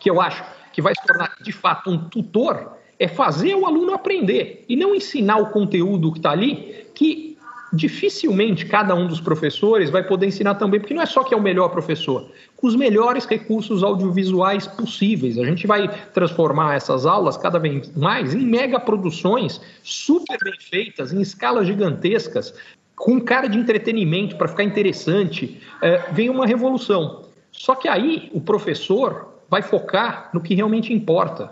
que 0.00 0.10
eu 0.10 0.20
acho 0.20 0.44
que 0.72 0.82
vai 0.82 0.94
se 0.94 1.06
tornar 1.06 1.36
de 1.42 1.52
fato 1.52 1.90
um 1.90 2.08
tutor, 2.08 2.72
é 2.98 3.06
fazer 3.06 3.54
o 3.54 3.66
aluno 3.66 3.94
aprender 3.94 4.64
e 4.68 4.76
não 4.76 4.94
ensinar 4.94 5.36
o 5.36 5.50
conteúdo 5.50 6.10
que 6.12 6.18
está 6.18 6.30
ali, 6.30 6.86
que 6.94 7.33
dificilmente 7.74 8.66
cada 8.66 8.94
um 8.94 9.06
dos 9.06 9.20
professores 9.20 9.90
vai 9.90 10.02
poder 10.02 10.26
ensinar 10.26 10.54
também, 10.54 10.80
porque 10.80 10.94
não 10.94 11.02
é 11.02 11.06
só 11.06 11.24
que 11.24 11.34
é 11.34 11.36
o 11.36 11.42
melhor 11.42 11.68
professor, 11.68 12.28
com 12.56 12.66
os 12.66 12.76
melhores 12.76 13.24
recursos 13.26 13.82
audiovisuais 13.82 14.66
possíveis. 14.66 15.38
A 15.38 15.44
gente 15.44 15.66
vai 15.66 15.88
transformar 16.12 16.74
essas 16.74 17.04
aulas 17.04 17.36
cada 17.36 17.58
vez 17.58 17.94
mais 17.96 18.34
em 18.34 18.46
mega 18.46 18.78
produções 18.78 19.60
super 19.82 20.38
bem 20.42 20.54
feitas, 20.58 21.12
em 21.12 21.20
escalas 21.20 21.66
gigantescas, 21.66 22.54
com 22.96 23.20
cara 23.20 23.48
de 23.48 23.58
entretenimento 23.58 24.36
para 24.36 24.48
ficar 24.48 24.64
interessante. 24.64 25.60
É, 25.82 26.12
vem 26.12 26.30
uma 26.30 26.46
revolução. 26.46 27.24
Só 27.50 27.74
que 27.74 27.88
aí 27.88 28.30
o 28.32 28.40
professor 28.40 29.34
vai 29.48 29.62
focar 29.62 30.30
no 30.32 30.40
que 30.40 30.54
realmente 30.54 30.92
importa, 30.92 31.50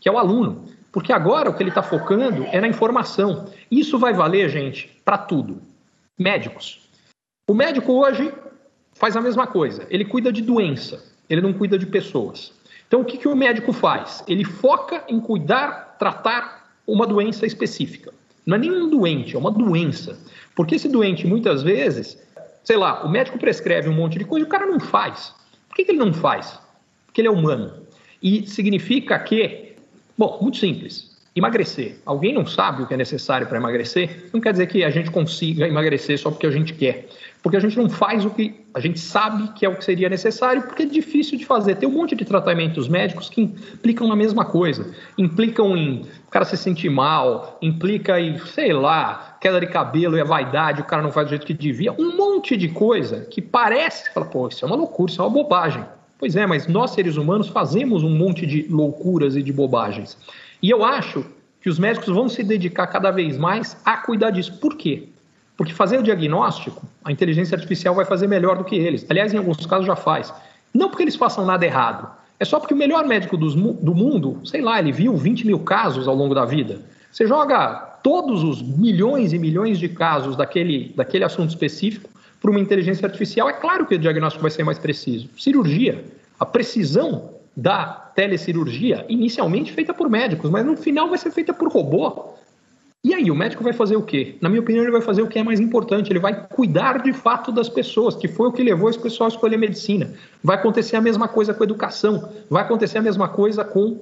que 0.00 0.08
é 0.08 0.12
o 0.12 0.18
aluno. 0.18 0.64
Porque 0.92 1.12
agora 1.12 1.50
o 1.50 1.54
que 1.54 1.62
ele 1.62 1.70
está 1.70 1.82
focando 1.82 2.44
é 2.50 2.60
na 2.60 2.68
informação. 2.68 3.46
Isso 3.70 3.98
vai 3.98 4.12
valer, 4.12 4.48
gente, 4.48 5.00
para 5.04 5.18
tudo. 5.18 5.62
Médicos. 6.18 6.88
O 7.48 7.54
médico 7.54 7.92
hoje 7.92 8.32
faz 8.94 9.16
a 9.16 9.20
mesma 9.20 9.46
coisa. 9.46 9.86
Ele 9.88 10.04
cuida 10.04 10.32
de 10.32 10.42
doença, 10.42 11.02
ele 11.28 11.40
não 11.40 11.52
cuida 11.52 11.78
de 11.78 11.86
pessoas. 11.86 12.52
Então, 12.86 13.02
o 13.02 13.04
que, 13.04 13.18
que 13.18 13.28
o 13.28 13.36
médico 13.36 13.72
faz? 13.72 14.22
Ele 14.26 14.44
foca 14.44 15.04
em 15.08 15.20
cuidar, 15.20 15.96
tratar 15.98 16.72
uma 16.86 17.06
doença 17.06 17.46
específica. 17.46 18.12
Não 18.44 18.56
é 18.56 18.58
nenhum 18.58 18.90
doente, 18.90 19.36
é 19.36 19.38
uma 19.38 19.50
doença. 19.50 20.18
Porque 20.56 20.74
esse 20.74 20.88
doente, 20.88 21.26
muitas 21.26 21.62
vezes, 21.62 22.20
sei 22.64 22.76
lá, 22.76 23.04
o 23.04 23.08
médico 23.08 23.38
prescreve 23.38 23.88
um 23.88 23.94
monte 23.94 24.18
de 24.18 24.24
coisa 24.24 24.44
e 24.44 24.48
o 24.48 24.50
cara 24.50 24.66
não 24.66 24.80
faz. 24.80 25.34
Por 25.68 25.76
que, 25.76 25.84
que 25.84 25.92
ele 25.92 25.98
não 25.98 26.12
faz? 26.12 26.58
Porque 27.06 27.20
ele 27.20 27.28
é 27.28 27.30
humano. 27.30 27.86
E 28.22 28.46
significa 28.46 29.18
que, 29.18 29.69
bom, 30.20 30.38
muito 30.42 30.58
simples, 30.58 31.16
emagrecer. 31.34 31.96
Alguém 32.04 32.34
não 32.34 32.44
sabe 32.44 32.82
o 32.82 32.86
que 32.86 32.92
é 32.92 32.96
necessário 32.96 33.46
para 33.46 33.56
emagrecer? 33.56 34.28
Não 34.34 34.40
quer 34.40 34.52
dizer 34.52 34.66
que 34.66 34.84
a 34.84 34.90
gente 34.90 35.10
consiga 35.10 35.66
emagrecer 35.66 36.18
só 36.18 36.30
porque 36.30 36.46
a 36.46 36.50
gente 36.50 36.74
quer. 36.74 37.08
Porque 37.42 37.56
a 37.56 37.60
gente 37.60 37.78
não 37.78 37.88
faz 37.88 38.22
o 38.26 38.28
que 38.28 38.54
a 38.74 38.80
gente 38.80 39.00
sabe 39.00 39.50
que 39.54 39.64
é 39.64 39.68
o 39.70 39.74
que 39.74 39.82
seria 39.82 40.10
necessário, 40.10 40.60
porque 40.60 40.82
é 40.82 40.86
difícil 40.86 41.38
de 41.38 41.46
fazer. 41.46 41.76
Tem 41.76 41.88
um 41.88 41.92
monte 41.92 42.14
de 42.14 42.22
tratamentos 42.26 42.86
médicos 42.86 43.30
que 43.30 43.40
implicam 43.40 44.06
na 44.06 44.14
mesma 44.14 44.44
coisa. 44.44 44.94
Implicam 45.16 45.74
em 45.74 46.02
o 46.26 46.30
cara 46.30 46.44
se 46.44 46.58
sentir 46.58 46.90
mal, 46.90 47.56
implica 47.62 48.20
em, 48.20 48.36
sei 48.40 48.74
lá, 48.74 49.38
queda 49.40 49.58
de 49.58 49.68
cabelo 49.68 50.18
e 50.18 50.20
a 50.20 50.24
vaidade, 50.24 50.82
o 50.82 50.84
cara 50.84 51.00
não 51.02 51.10
faz 51.10 51.28
do 51.28 51.30
jeito 51.30 51.46
que 51.46 51.54
devia. 51.54 51.94
Um 51.98 52.14
monte 52.14 52.58
de 52.58 52.68
coisa 52.68 53.26
que 53.30 53.40
parece, 53.40 54.12
fala, 54.12 54.26
pô, 54.26 54.48
isso 54.48 54.62
é 54.66 54.68
uma 54.68 54.76
loucura, 54.76 55.10
isso 55.10 55.22
é 55.22 55.24
uma 55.24 55.30
bobagem. 55.30 55.82
Pois 56.20 56.36
é, 56.36 56.46
mas 56.46 56.66
nós 56.66 56.90
seres 56.90 57.16
humanos 57.16 57.48
fazemos 57.48 58.04
um 58.04 58.10
monte 58.10 58.46
de 58.46 58.66
loucuras 58.68 59.36
e 59.36 59.42
de 59.42 59.50
bobagens. 59.50 60.18
E 60.62 60.68
eu 60.68 60.84
acho 60.84 61.24
que 61.62 61.70
os 61.70 61.78
médicos 61.78 62.14
vão 62.14 62.28
se 62.28 62.42
dedicar 62.42 62.86
cada 62.88 63.10
vez 63.10 63.38
mais 63.38 63.74
a 63.86 63.96
cuidar 63.96 64.30
disso. 64.30 64.58
Por 64.60 64.76
quê? 64.76 65.08
Porque 65.56 65.72
fazer 65.72 65.98
o 65.98 66.02
diagnóstico, 66.02 66.86
a 67.02 67.10
inteligência 67.10 67.54
artificial 67.54 67.94
vai 67.94 68.04
fazer 68.04 68.26
melhor 68.26 68.58
do 68.58 68.64
que 68.64 68.76
eles. 68.76 69.06
Aliás, 69.08 69.32
em 69.32 69.38
alguns 69.38 69.64
casos 69.64 69.86
já 69.86 69.96
faz. 69.96 70.30
Não 70.74 70.90
porque 70.90 71.04
eles 71.04 71.16
façam 71.16 71.46
nada 71.46 71.64
errado, 71.64 72.06
é 72.38 72.44
só 72.44 72.60
porque 72.60 72.74
o 72.74 72.76
melhor 72.76 73.06
médico 73.06 73.38
do 73.38 73.94
mundo, 73.94 74.40
sei 74.44 74.60
lá, 74.60 74.78
ele 74.78 74.92
viu 74.92 75.16
20 75.16 75.46
mil 75.46 75.60
casos 75.60 76.06
ao 76.06 76.14
longo 76.14 76.34
da 76.34 76.44
vida. 76.44 76.82
Você 77.10 77.26
joga 77.26 77.98
todos 78.02 78.42
os 78.42 78.60
milhões 78.60 79.32
e 79.32 79.38
milhões 79.38 79.78
de 79.78 79.88
casos 79.88 80.36
daquele, 80.36 80.92
daquele 80.94 81.24
assunto 81.24 81.48
específico 81.48 82.10
para 82.40 82.50
uma 82.50 82.60
inteligência 82.60 83.06
artificial, 83.06 83.48
é 83.48 83.52
claro 83.52 83.86
que 83.86 83.94
o 83.94 83.98
diagnóstico 83.98 84.42
vai 84.42 84.50
ser 84.50 84.64
mais 84.64 84.78
preciso. 84.78 85.28
Cirurgia, 85.36 86.04
a 86.38 86.46
precisão 86.46 87.34
da 87.56 88.10
telecirurgia, 88.14 89.04
inicialmente 89.08 89.72
feita 89.72 89.92
por 89.92 90.08
médicos, 90.08 90.50
mas 90.50 90.64
no 90.64 90.76
final 90.76 91.08
vai 91.08 91.18
ser 91.18 91.30
feita 91.30 91.52
por 91.52 91.68
robô. 91.68 92.34
E 93.02 93.14
aí, 93.14 93.30
o 93.30 93.34
médico 93.34 93.64
vai 93.64 93.72
fazer 93.72 93.96
o 93.96 94.02
quê? 94.02 94.36
Na 94.40 94.48
minha 94.48 94.60
opinião, 94.60 94.84
ele 94.84 94.92
vai 94.92 95.00
fazer 95.00 95.22
o 95.22 95.26
que 95.26 95.38
é 95.38 95.42
mais 95.42 95.58
importante, 95.58 96.12
ele 96.12 96.18
vai 96.18 96.46
cuidar 96.48 97.02
de 97.02 97.12
fato 97.14 97.50
das 97.50 97.68
pessoas, 97.68 98.14
que 98.14 98.28
foi 98.28 98.48
o 98.48 98.52
que 98.52 98.62
levou 98.62 98.90
esse 98.90 98.98
pessoal 98.98 99.26
a 99.28 99.32
escolher 99.32 99.56
medicina. 99.56 100.12
Vai 100.44 100.56
acontecer 100.56 100.96
a 100.96 101.00
mesma 101.00 101.26
coisa 101.26 101.54
com 101.54 101.62
a 101.62 101.66
educação, 101.66 102.28
vai 102.48 102.62
acontecer 102.62 102.98
a 102.98 103.02
mesma 103.02 103.28
coisa 103.28 103.64
com 103.64 103.98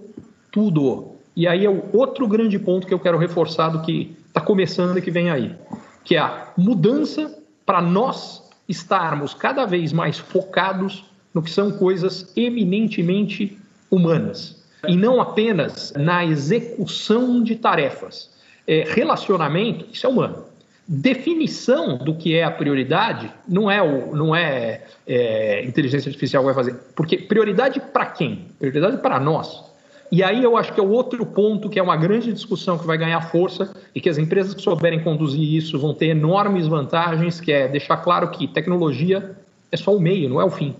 tudo. 0.50 1.12
E 1.36 1.46
aí 1.46 1.64
é 1.64 1.70
o 1.70 1.84
outro 1.92 2.26
grande 2.26 2.58
ponto 2.58 2.88
que 2.88 2.92
eu 2.92 2.98
quero 2.98 3.18
reforçar 3.18 3.68
do 3.68 3.82
que 3.82 4.16
está 4.26 4.40
começando 4.40 4.98
e 4.98 5.02
que 5.02 5.12
vem 5.12 5.30
aí, 5.30 5.54
que 6.02 6.16
é 6.16 6.18
a 6.18 6.52
mudança 6.56 7.37
para 7.68 7.82
nós 7.82 8.42
estarmos 8.66 9.34
cada 9.34 9.66
vez 9.66 9.92
mais 9.92 10.18
focados 10.18 11.04
no 11.34 11.42
que 11.42 11.50
são 11.50 11.70
coisas 11.70 12.32
eminentemente 12.34 13.58
humanas 13.90 14.64
e 14.88 14.96
não 14.96 15.20
apenas 15.20 15.92
na 15.94 16.24
execução 16.24 17.42
de 17.42 17.56
tarefas 17.56 18.30
é, 18.66 18.84
relacionamento, 18.86 19.84
isso 19.92 20.06
é 20.06 20.08
humano. 20.08 20.44
Definição 20.86 21.98
do 21.98 22.14
que 22.14 22.34
é 22.34 22.42
a 22.42 22.50
prioridade 22.50 23.30
não 23.46 23.70
é 23.70 23.82
o 23.82 24.16
não 24.16 24.34
é, 24.34 24.84
é 25.06 25.62
inteligência 25.62 26.08
artificial 26.08 26.42
vai 26.42 26.54
fazer, 26.54 26.74
porque 26.96 27.18
prioridade 27.18 27.80
para 27.92 28.06
quem? 28.06 28.46
Prioridade 28.58 28.96
para 29.02 29.20
nós. 29.20 29.67
E 30.10 30.22
aí 30.22 30.42
eu 30.42 30.56
acho 30.56 30.72
que 30.72 30.80
é 30.80 30.82
o 30.82 30.90
outro 30.90 31.24
ponto 31.26 31.68
que 31.68 31.78
é 31.78 31.82
uma 31.82 31.96
grande 31.96 32.32
discussão 32.32 32.78
que 32.78 32.86
vai 32.86 32.96
ganhar 32.96 33.20
força 33.30 33.74
e 33.94 34.00
que 34.00 34.08
as 34.08 34.16
empresas 34.16 34.54
que 34.54 34.62
souberem 34.62 35.00
conduzir 35.00 35.54
isso 35.54 35.78
vão 35.78 35.92
ter 35.92 36.06
enormes 36.06 36.66
vantagens, 36.66 37.40
que 37.40 37.52
é 37.52 37.68
deixar 37.68 37.98
claro 37.98 38.30
que 38.30 38.48
tecnologia 38.48 39.36
é 39.70 39.76
só 39.76 39.94
o 39.94 40.00
meio, 40.00 40.28
não 40.28 40.40
é 40.40 40.44
o 40.44 40.50
fim. 40.50 40.74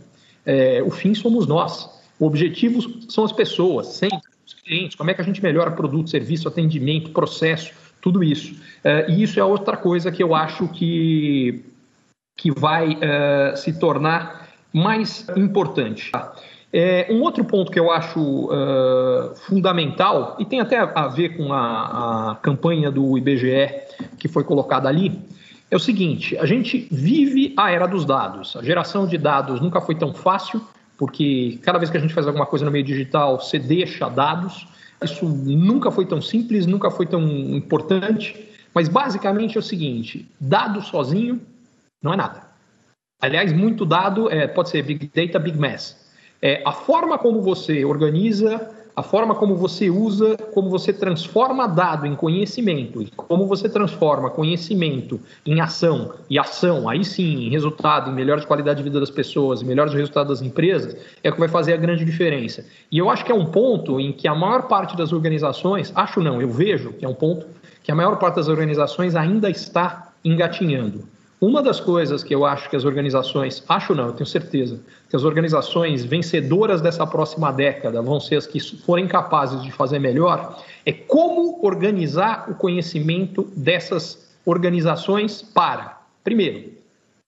É, 0.46 0.82
o 0.82 0.90
fim 0.90 1.14
somos 1.14 1.46
nós. 1.46 1.90
O 2.18 2.26
objetivo 2.26 2.80
são 3.10 3.24
as 3.24 3.32
pessoas, 3.32 3.88
sempre 3.88 4.18
os 4.46 4.54
clientes, 4.54 4.96
como 4.96 5.10
é 5.10 5.14
que 5.14 5.20
a 5.20 5.24
gente 5.24 5.42
melhora 5.42 5.70
produto, 5.70 6.08
serviço, 6.08 6.48
atendimento, 6.48 7.10
processo, 7.10 7.72
tudo 8.00 8.24
isso. 8.24 8.54
Uh, 8.54 9.10
e 9.10 9.22
isso 9.22 9.38
é 9.38 9.44
outra 9.44 9.76
coisa 9.76 10.10
que 10.10 10.22
eu 10.22 10.34
acho 10.34 10.68
que, 10.68 11.64
que 12.36 12.50
vai 12.50 12.92
uh, 12.92 13.56
se 13.56 13.78
tornar 13.78 14.48
mais 14.72 15.26
importante. 15.36 16.10
É, 16.72 17.06
um 17.10 17.22
outro 17.22 17.44
ponto 17.44 17.72
que 17.72 17.80
eu 17.80 17.90
acho 17.90 18.20
uh, 18.20 19.34
fundamental, 19.36 20.36
e 20.38 20.44
tem 20.44 20.60
até 20.60 20.78
a 20.78 21.08
ver 21.08 21.36
com 21.36 21.52
a, 21.52 22.32
a 22.32 22.34
campanha 22.36 22.90
do 22.90 23.16
IBGE 23.16 23.72
que 24.18 24.28
foi 24.28 24.44
colocada 24.44 24.86
ali, 24.88 25.18
é 25.70 25.76
o 25.76 25.78
seguinte: 25.78 26.36
a 26.36 26.44
gente 26.44 26.86
vive 26.90 27.54
a 27.56 27.70
era 27.70 27.86
dos 27.86 28.04
dados. 28.04 28.56
A 28.56 28.62
geração 28.62 29.06
de 29.06 29.16
dados 29.16 29.60
nunca 29.60 29.80
foi 29.80 29.94
tão 29.94 30.12
fácil, 30.12 30.60
porque 30.98 31.58
cada 31.62 31.78
vez 31.78 31.90
que 31.90 31.96
a 31.96 32.00
gente 32.00 32.12
faz 32.12 32.26
alguma 32.26 32.46
coisa 32.46 32.64
no 32.64 32.70
meio 32.70 32.84
digital, 32.84 33.40
você 33.40 33.58
deixa 33.58 34.08
dados. 34.08 34.66
Isso 35.02 35.26
nunca 35.26 35.90
foi 35.90 36.04
tão 36.04 36.20
simples, 36.20 36.66
nunca 36.66 36.90
foi 36.90 37.06
tão 37.06 37.22
importante, 37.22 38.48
mas 38.74 38.88
basicamente 38.88 39.56
é 39.56 39.60
o 39.60 39.62
seguinte: 39.62 40.28
dado 40.38 40.82
sozinho 40.82 41.40
não 42.02 42.12
é 42.12 42.16
nada. 42.16 42.48
Aliás, 43.20 43.52
muito 43.52 43.84
dado 43.84 44.30
é, 44.30 44.46
pode 44.46 44.68
ser 44.68 44.82
big 44.82 45.10
data, 45.14 45.38
big 45.38 45.58
mass. 45.58 46.07
É, 46.40 46.62
a 46.64 46.72
forma 46.72 47.18
como 47.18 47.42
você 47.42 47.84
organiza 47.84 48.70
a 48.98 49.02
forma 49.04 49.32
como 49.32 49.54
você 49.54 49.88
usa, 49.88 50.36
como 50.52 50.68
você 50.68 50.92
transforma 50.92 51.68
dado 51.68 52.04
em 52.04 52.16
conhecimento, 52.16 53.00
e 53.00 53.08
como 53.12 53.46
você 53.46 53.68
transforma 53.68 54.28
conhecimento 54.28 55.20
em 55.46 55.60
ação, 55.60 56.14
e 56.28 56.36
ação, 56.36 56.88
aí 56.88 57.04
sim, 57.04 57.46
em 57.46 57.48
resultado, 57.48 58.10
em 58.10 58.12
melhor 58.12 58.44
qualidade 58.44 58.78
de 58.78 58.82
vida 58.82 58.98
das 58.98 59.08
pessoas, 59.08 59.62
em 59.62 59.66
melhores 59.66 59.94
resultados 59.94 60.40
das 60.40 60.48
empresas, 60.48 60.96
é 61.22 61.30
o 61.30 61.32
que 61.32 61.38
vai 61.38 61.48
fazer 61.48 61.74
a 61.74 61.76
grande 61.76 62.04
diferença. 62.04 62.66
E 62.90 62.98
eu 62.98 63.08
acho 63.08 63.24
que 63.24 63.30
é 63.30 63.34
um 63.36 63.46
ponto 63.46 64.00
em 64.00 64.10
que 64.10 64.26
a 64.26 64.34
maior 64.34 64.62
parte 64.62 64.96
das 64.96 65.12
organizações, 65.12 65.92
acho 65.94 66.20
não, 66.20 66.42
eu 66.42 66.50
vejo 66.50 66.92
que 66.94 67.04
é 67.04 67.08
um 67.08 67.14
ponto 67.14 67.46
que 67.84 67.92
a 67.92 67.94
maior 67.94 68.18
parte 68.18 68.34
das 68.34 68.48
organizações 68.48 69.14
ainda 69.14 69.48
está 69.48 70.10
engatinhando. 70.24 71.04
Uma 71.40 71.62
das 71.62 71.78
coisas 71.78 72.24
que 72.24 72.34
eu 72.34 72.44
acho 72.44 72.68
que 72.68 72.74
as 72.74 72.84
organizações, 72.84 73.62
acho 73.68 73.94
não, 73.94 74.06
eu 74.06 74.12
tenho 74.12 74.26
certeza, 74.26 74.80
que 75.08 75.14
as 75.14 75.22
organizações 75.22 76.04
vencedoras 76.04 76.80
dessa 76.80 77.06
próxima 77.06 77.52
década 77.52 78.02
vão 78.02 78.18
ser 78.18 78.36
as 78.36 78.46
que 78.46 78.58
forem 78.78 79.06
capazes 79.06 79.62
de 79.62 79.70
fazer 79.70 80.00
melhor, 80.00 80.60
é 80.84 80.92
como 80.92 81.64
organizar 81.64 82.50
o 82.50 82.56
conhecimento 82.56 83.48
dessas 83.56 84.28
organizações 84.44 85.40
para, 85.40 86.00
primeiro, 86.24 86.72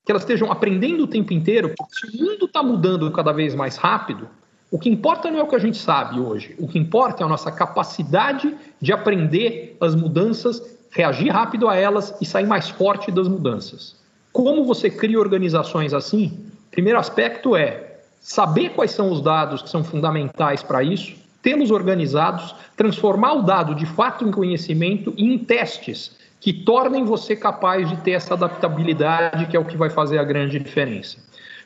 que 0.04 0.10
elas 0.10 0.22
estejam 0.22 0.50
aprendendo 0.50 1.04
o 1.04 1.06
tempo 1.06 1.32
inteiro, 1.32 1.72
porque 1.76 1.94
se 1.94 2.16
o 2.16 2.24
mundo 2.24 2.46
está 2.46 2.64
mudando 2.64 3.08
cada 3.12 3.30
vez 3.30 3.54
mais 3.54 3.76
rápido, 3.76 4.28
o 4.72 4.78
que 4.78 4.88
importa 4.88 5.30
não 5.30 5.38
é 5.38 5.42
o 5.42 5.46
que 5.46 5.54
a 5.54 5.60
gente 5.60 5.76
sabe 5.76 6.18
hoje, 6.18 6.56
o 6.58 6.66
que 6.66 6.78
importa 6.78 7.22
é 7.22 7.26
a 7.26 7.28
nossa 7.28 7.52
capacidade 7.52 8.56
de 8.80 8.92
aprender 8.92 9.76
as 9.80 9.94
mudanças, 9.94 10.79
reagir 10.90 11.30
rápido 11.30 11.68
a 11.68 11.76
elas 11.76 12.14
e 12.20 12.26
sair 12.26 12.46
mais 12.46 12.68
forte 12.68 13.10
das 13.10 13.28
mudanças. 13.28 13.96
Como 14.32 14.64
você 14.64 14.90
cria 14.90 15.18
organizações 15.18 15.92
assim? 15.92 16.46
Primeiro 16.70 16.98
aspecto 16.98 17.56
é 17.56 17.98
saber 18.20 18.70
quais 18.70 18.90
são 18.90 19.10
os 19.10 19.20
dados 19.20 19.62
que 19.62 19.70
são 19.70 19.82
fundamentais 19.82 20.62
para 20.62 20.82
isso, 20.82 21.14
tê-los 21.42 21.70
organizados, 21.70 22.54
transformar 22.76 23.34
o 23.34 23.42
dado 23.42 23.74
de 23.74 23.86
fato 23.86 24.24
em 24.26 24.30
conhecimento 24.30 25.12
e 25.16 25.24
em 25.24 25.38
testes 25.38 26.18
que 26.38 26.52
tornem 26.52 27.04
você 27.04 27.36
capaz 27.36 27.88
de 27.88 27.96
ter 27.98 28.12
essa 28.12 28.34
adaptabilidade, 28.34 29.46
que 29.46 29.56
é 29.56 29.60
o 29.60 29.64
que 29.64 29.76
vai 29.76 29.90
fazer 29.90 30.18
a 30.18 30.24
grande 30.24 30.58
diferença. 30.58 31.18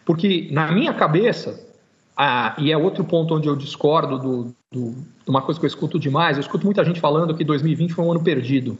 Porque, 0.05 0.49
na 0.51 0.71
minha 0.71 0.93
cabeça, 0.93 1.61
ah, 2.17 2.55
e 2.59 2.73
é 2.73 2.77
outro 2.77 3.05
ponto 3.05 3.35
onde 3.35 3.49
eu 3.49 3.55
discordo 3.55 4.19
do, 4.19 4.55
do, 4.71 4.91
de 4.93 5.31
uma 5.31 5.43
coisa 5.43 5.59
que 5.59 5.65
eu 5.65 5.69
escuto 5.69 5.99
demais, 5.99 6.37
eu 6.37 6.41
escuto 6.41 6.65
muita 6.65 6.85
gente 6.85 7.01
falando 7.01 7.35
que 7.35 7.45
2020 7.45 7.95
foi 7.95 8.05
um 8.05 8.11
ano 8.11 8.23
perdido. 8.23 8.77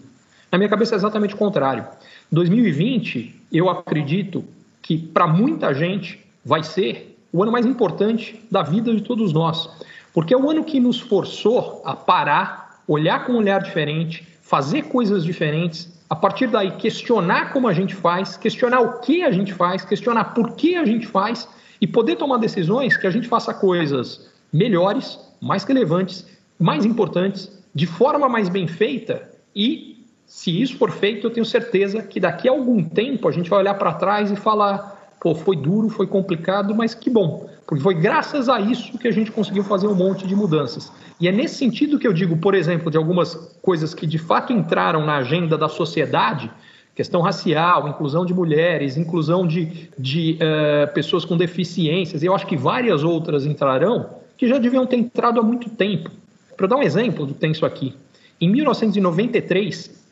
Na 0.55 0.59
minha 0.59 0.71
cabeça 0.71 0.95
é 0.95 0.99
exatamente 0.99 1.35
o 1.35 1.37
contrário. 1.37 1.85
2020, 2.31 3.43
eu 3.51 3.69
acredito 3.69 4.45
que 4.81 4.97
para 4.97 5.27
muita 5.27 5.75
gente 5.75 6.25
vai 6.45 6.63
ser 6.63 7.19
o 7.33 7.43
ano 7.43 7.51
mais 7.51 7.67
importante 7.67 8.41
da 8.49 8.63
vida 8.63 8.95
de 8.95 9.03
todos 9.03 9.33
nós, 9.33 9.69
porque 10.13 10.33
é 10.33 10.37
o 10.37 10.49
ano 10.49 10.63
que 10.63 10.79
nos 10.79 11.01
forçou 11.01 11.83
a 11.85 11.97
parar, 11.97 12.85
olhar 12.87 13.27
com 13.27 13.33
um 13.33 13.39
olhar 13.39 13.61
diferente, 13.65 14.25
fazer 14.43 14.83
coisas 14.83 15.25
diferentes, 15.25 15.93
a 16.09 16.15
partir 16.15 16.47
daí 16.47 16.71
questionar 16.77 17.53
como 17.53 17.67
a 17.67 17.73
gente 17.73 17.93
faz, 17.93 18.37
questionar 18.37 18.79
o 18.79 19.01
que 19.01 19.25
a 19.25 19.33
gente 19.33 19.53
faz, 19.53 19.85
questionar 19.85 20.35
por 20.35 20.53
que 20.53 20.77
a 20.77 20.85
gente 20.85 21.09
faz 21.09 21.49
e 21.81 21.87
poder 21.89 22.15
tomar 22.15 22.37
decisões 22.37 22.97
que 22.97 23.09
a 23.09 23.11
gente 23.11 23.27
faça 23.27 23.53
coisas 23.53 24.31
melhores, 24.53 25.19
mais 25.43 25.65
relevantes, 25.65 26.25
mais 26.61 26.85
importantes, 26.85 27.51
de 27.75 27.89
forma 27.89 28.29
mais 28.29 28.49
bem 28.49 28.69
feita 28.69 29.35
e 29.53 29.94
se 30.27 30.61
isso 30.61 30.77
for 30.77 30.91
feito, 30.91 31.27
eu 31.27 31.31
tenho 31.31 31.45
certeza 31.45 32.03
que 32.03 32.19
daqui 32.19 32.49
a 32.49 32.53
algum 32.53 32.83
tempo 32.83 33.29
a 33.29 33.33
gente 33.33 33.51
vai 33.51 33.61
olhar 33.61 33.75
para 33.75 33.93
trás 33.93 34.31
e 34.31 34.37
falar: 34.37 35.15
pô, 35.21 35.35
foi 35.35 35.57
duro, 35.57 35.89
foi 35.89 36.07
complicado, 36.07 36.75
mas 36.75 36.95
que 36.95 37.09
bom, 37.09 37.49
porque 37.67 37.83
foi 37.83 37.95
graças 37.95 38.49
a 38.49 38.61
isso 38.61 38.99
que 38.99 39.09
a 39.09 39.11
gente 39.11 39.31
conseguiu 39.33 39.65
fazer 39.65 39.87
um 39.87 39.95
monte 39.95 40.27
de 40.27 40.35
mudanças. 40.35 40.93
E 41.21 41.29
é 41.29 41.33
nesse 41.33 41.57
sentido 41.57 41.99
que 41.99 42.07
eu 42.07 42.13
digo, 42.13 42.37
por 42.37 42.55
exemplo, 42.55 42.91
de 42.91 42.97
algumas 42.97 43.35
coisas 43.63 43.95
que 43.95 44.07
de 44.07 44.19
fato 44.19 44.53
entraram 44.53 45.05
na 45.05 45.17
agenda 45.17 45.57
da 45.57 45.69
sociedade, 45.69 46.51
questão 46.95 47.21
racial, 47.21 47.89
inclusão 47.89 48.25
de 48.25 48.35
mulheres, 48.35 48.97
inclusão 48.97 49.47
de, 49.47 49.89
de 49.99 50.39
uh, 50.39 50.93
pessoas 50.93 51.25
com 51.25 51.37
deficiências, 51.37 52.23
e 52.23 52.27
eu 52.27 52.35
acho 52.35 52.47
que 52.47 52.57
várias 52.57 53.03
outras 53.03 53.47
entrarão, 53.47 54.11
que 54.37 54.49
já 54.49 54.59
deviam 54.59 54.87
ter 54.87 54.97
entrado 54.97 55.41
há 55.41 55.43
muito 55.43 55.71
tempo. 55.71 56.11
Para 56.57 56.67
dar 56.67 56.77
um 56.77 56.83
exemplo 56.83 57.27
do 57.27 57.47
isso 57.47 57.65
aqui, 57.67 57.95
em 58.41 58.49
1993, 58.49 60.04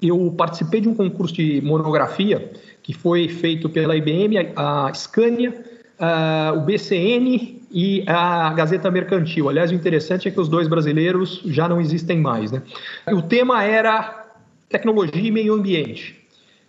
eu 0.00 0.32
participei 0.36 0.80
de 0.80 0.88
um 0.88 0.94
concurso 0.94 1.34
de 1.34 1.60
monografia 1.60 2.52
que 2.82 2.92
foi 2.92 3.28
feito 3.28 3.68
pela 3.68 3.96
IBM, 3.96 4.52
a 4.56 4.92
Scania, 4.92 5.64
a, 5.98 6.52
o 6.56 6.60
BCN 6.60 7.62
e 7.70 8.04
a 8.06 8.52
Gazeta 8.52 8.90
Mercantil. 8.90 9.48
Aliás, 9.48 9.70
o 9.70 9.74
interessante 9.74 10.28
é 10.28 10.30
que 10.30 10.40
os 10.40 10.48
dois 10.48 10.68
brasileiros 10.68 11.42
já 11.46 11.68
não 11.68 11.80
existem 11.80 12.20
mais. 12.20 12.52
Né? 12.52 12.62
O 13.08 13.22
tema 13.22 13.62
era 13.64 14.26
tecnologia 14.68 15.22
e 15.22 15.30
meio 15.30 15.54
ambiente. 15.54 16.22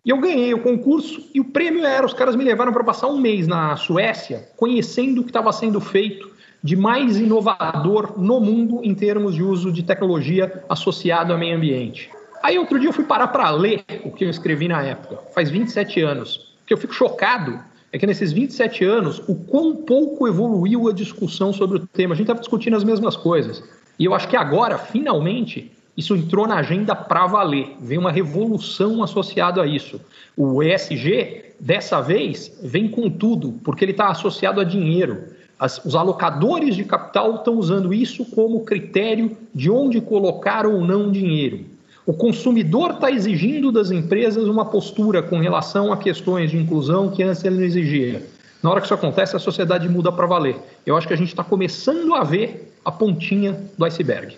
E 0.05 0.11
eu 0.11 0.19
ganhei 0.19 0.53
o 0.53 0.59
concurso 0.59 1.29
e 1.33 1.39
o 1.39 1.45
prêmio 1.45 1.83
era: 1.83 2.05
os 2.05 2.13
caras 2.13 2.35
me 2.35 2.43
levaram 2.43 2.71
para 2.71 2.83
passar 2.83 3.07
um 3.07 3.19
mês 3.19 3.47
na 3.47 3.75
Suécia, 3.75 4.47
conhecendo 4.55 5.21
o 5.21 5.23
que 5.23 5.31
estava 5.31 5.51
sendo 5.51 5.81
feito 5.81 6.31
de 6.63 6.75
mais 6.75 7.17
inovador 7.17 8.19
no 8.19 8.39
mundo 8.39 8.81
em 8.83 8.93
termos 8.93 9.35
de 9.35 9.43
uso 9.43 9.71
de 9.71 9.83
tecnologia 9.83 10.63
associado 10.69 11.33
ao 11.33 11.39
meio 11.39 11.57
ambiente. 11.57 12.09
Aí 12.45 12.59
outro 12.59 12.79
dia 12.79 12.89
eu 12.89 12.93
fui 12.93 13.05
parar 13.05 13.29
para 13.29 13.49
ler 13.49 13.83
o 14.03 14.11
que 14.11 14.23
eu 14.23 14.29
escrevi 14.29 14.67
na 14.67 14.79
época, 14.79 15.17
faz 15.33 15.49
27 15.49 15.99
anos. 16.01 16.53
O 16.61 16.67
que 16.67 16.73
eu 16.75 16.77
fico 16.77 16.93
chocado 16.93 17.59
é 17.91 17.97
que 17.97 18.05
nesses 18.05 18.31
27 18.31 18.85
anos, 18.85 19.17
o 19.27 19.33
quão 19.33 19.77
pouco 19.77 20.27
evoluiu 20.27 20.87
a 20.87 20.93
discussão 20.93 21.51
sobre 21.51 21.77
o 21.77 21.87
tema. 21.87 22.13
A 22.13 22.15
gente 22.15 22.25
estava 22.25 22.39
discutindo 22.39 22.77
as 22.77 22.83
mesmas 22.83 23.15
coisas. 23.15 23.63
E 23.97 24.05
eu 24.05 24.13
acho 24.13 24.27
que 24.27 24.37
agora, 24.37 24.77
finalmente, 24.77 25.71
isso 25.97 26.15
entrou 26.15 26.45
na 26.45 26.57
agenda 26.57 26.93
para 26.93 27.25
valer. 27.25 27.77
Vem 27.81 27.97
uma 27.97 28.11
revolução 28.11 29.01
associada 29.01 29.63
a 29.63 29.65
isso. 29.65 29.99
O 30.37 30.61
ESG, 30.61 31.55
dessa 31.59 31.99
vez, 31.99 32.59
vem 32.61 32.87
com 32.87 33.09
tudo, 33.09 33.53
porque 33.63 33.83
ele 33.83 33.91
está 33.91 34.09
associado 34.09 34.61
a 34.61 34.63
dinheiro. 34.63 35.29
As, 35.57 35.83
os 35.83 35.95
alocadores 35.95 36.75
de 36.75 36.83
capital 36.83 37.37
estão 37.37 37.55
usando 37.55 37.91
isso 37.91 38.23
como 38.23 38.65
critério 38.65 39.35
de 39.51 39.71
onde 39.71 39.99
colocar 39.99 40.67
ou 40.67 40.81
não 40.81 41.11
dinheiro. 41.11 41.73
O 42.05 42.13
consumidor 42.13 42.91
está 42.91 43.09
exigindo 43.09 43.71
das 43.71 43.89
empresas 43.89 44.47
uma 44.47 44.65
postura 44.65 45.23
com 45.23 45.39
relação 45.39 45.91
a 45.91 45.97
questões 45.97 46.51
de 46.51 46.57
inclusão 46.57 47.09
que 47.09 47.23
antes 47.23 47.43
ele 47.43 47.55
não 47.55 47.63
exigia. 47.63 48.23
Na 48.61 48.69
hora 48.69 48.79
que 48.79 48.85
isso 48.85 48.93
acontece, 48.93 49.35
a 49.35 49.39
sociedade 49.39 49.89
muda 49.89 50.11
para 50.11 50.27
valer. 50.27 50.55
Eu 50.85 50.95
acho 50.95 51.07
que 51.07 51.13
a 51.13 51.17
gente 51.17 51.29
está 51.29 51.43
começando 51.43 52.13
a 52.13 52.23
ver 52.23 52.71
a 52.85 52.91
pontinha 52.91 53.59
do 53.75 53.85
iceberg. 53.85 54.37